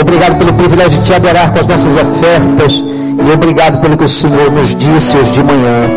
Obrigado 0.00 0.38
pelo 0.38 0.52
privilégio 0.54 1.00
de 1.00 1.06
te 1.06 1.14
adorar 1.14 1.52
com 1.52 1.60
as 1.60 1.66
nossas 1.66 1.94
ofertas 1.94 2.84
e 3.18 3.32
obrigado 3.32 3.80
pelo 3.80 3.96
que 3.96 4.04
o 4.04 4.08
Senhor 4.08 4.50
nos 4.50 4.74
disse 4.74 5.16
hoje 5.16 5.32
de 5.32 5.42
manhã. 5.42 5.88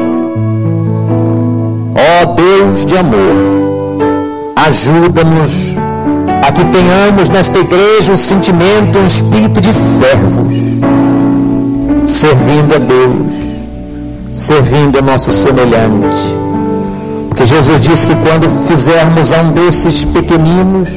Ó 1.95 2.23
oh, 2.23 2.33
Deus 2.33 2.85
de 2.85 2.97
amor, 2.97 3.97
ajuda-nos 4.55 5.75
a 6.47 6.51
que 6.51 6.63
tenhamos 6.65 7.29
nesta 7.29 7.57
igreja 7.57 8.11
um 8.11 8.17
sentimento, 8.17 8.99
um 8.99 9.05
espírito 9.05 9.59
de 9.59 9.73
servos, 9.73 10.53
servindo 12.03 12.75
a 12.75 12.77
Deus, 12.77 13.33
servindo 14.33 14.99
a 14.99 15.01
nosso 15.01 15.31
semelhante. 15.31 16.44
Porque 17.35 17.47
Jesus 17.47 17.81
disse 17.81 18.07
que 18.07 18.15
quando 18.15 18.49
fizermos 18.65 19.33
a 19.33 19.41
um 19.41 19.51
desses 19.51 20.05
pequeninos, 20.05 20.87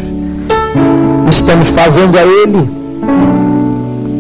estamos 1.28 1.68
fazendo 1.68 2.16
a 2.16 2.22
Ele. 2.22 2.70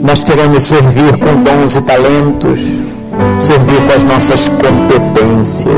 Nós 0.02 0.24
queremos 0.24 0.64
servir 0.64 1.16
com 1.16 1.44
dons 1.44 1.76
e 1.76 1.82
talentos, 1.82 2.58
servir 3.38 3.80
com 3.86 3.94
as 3.94 4.02
nossas 4.02 4.48
competências. 4.48 5.72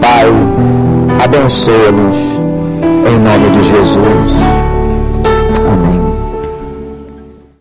Pai, 0.00 0.32
abençoa-nos 1.22 2.16
em 3.06 3.18
nome 3.18 3.50
de 3.50 3.68
Jesus. 3.68 4.57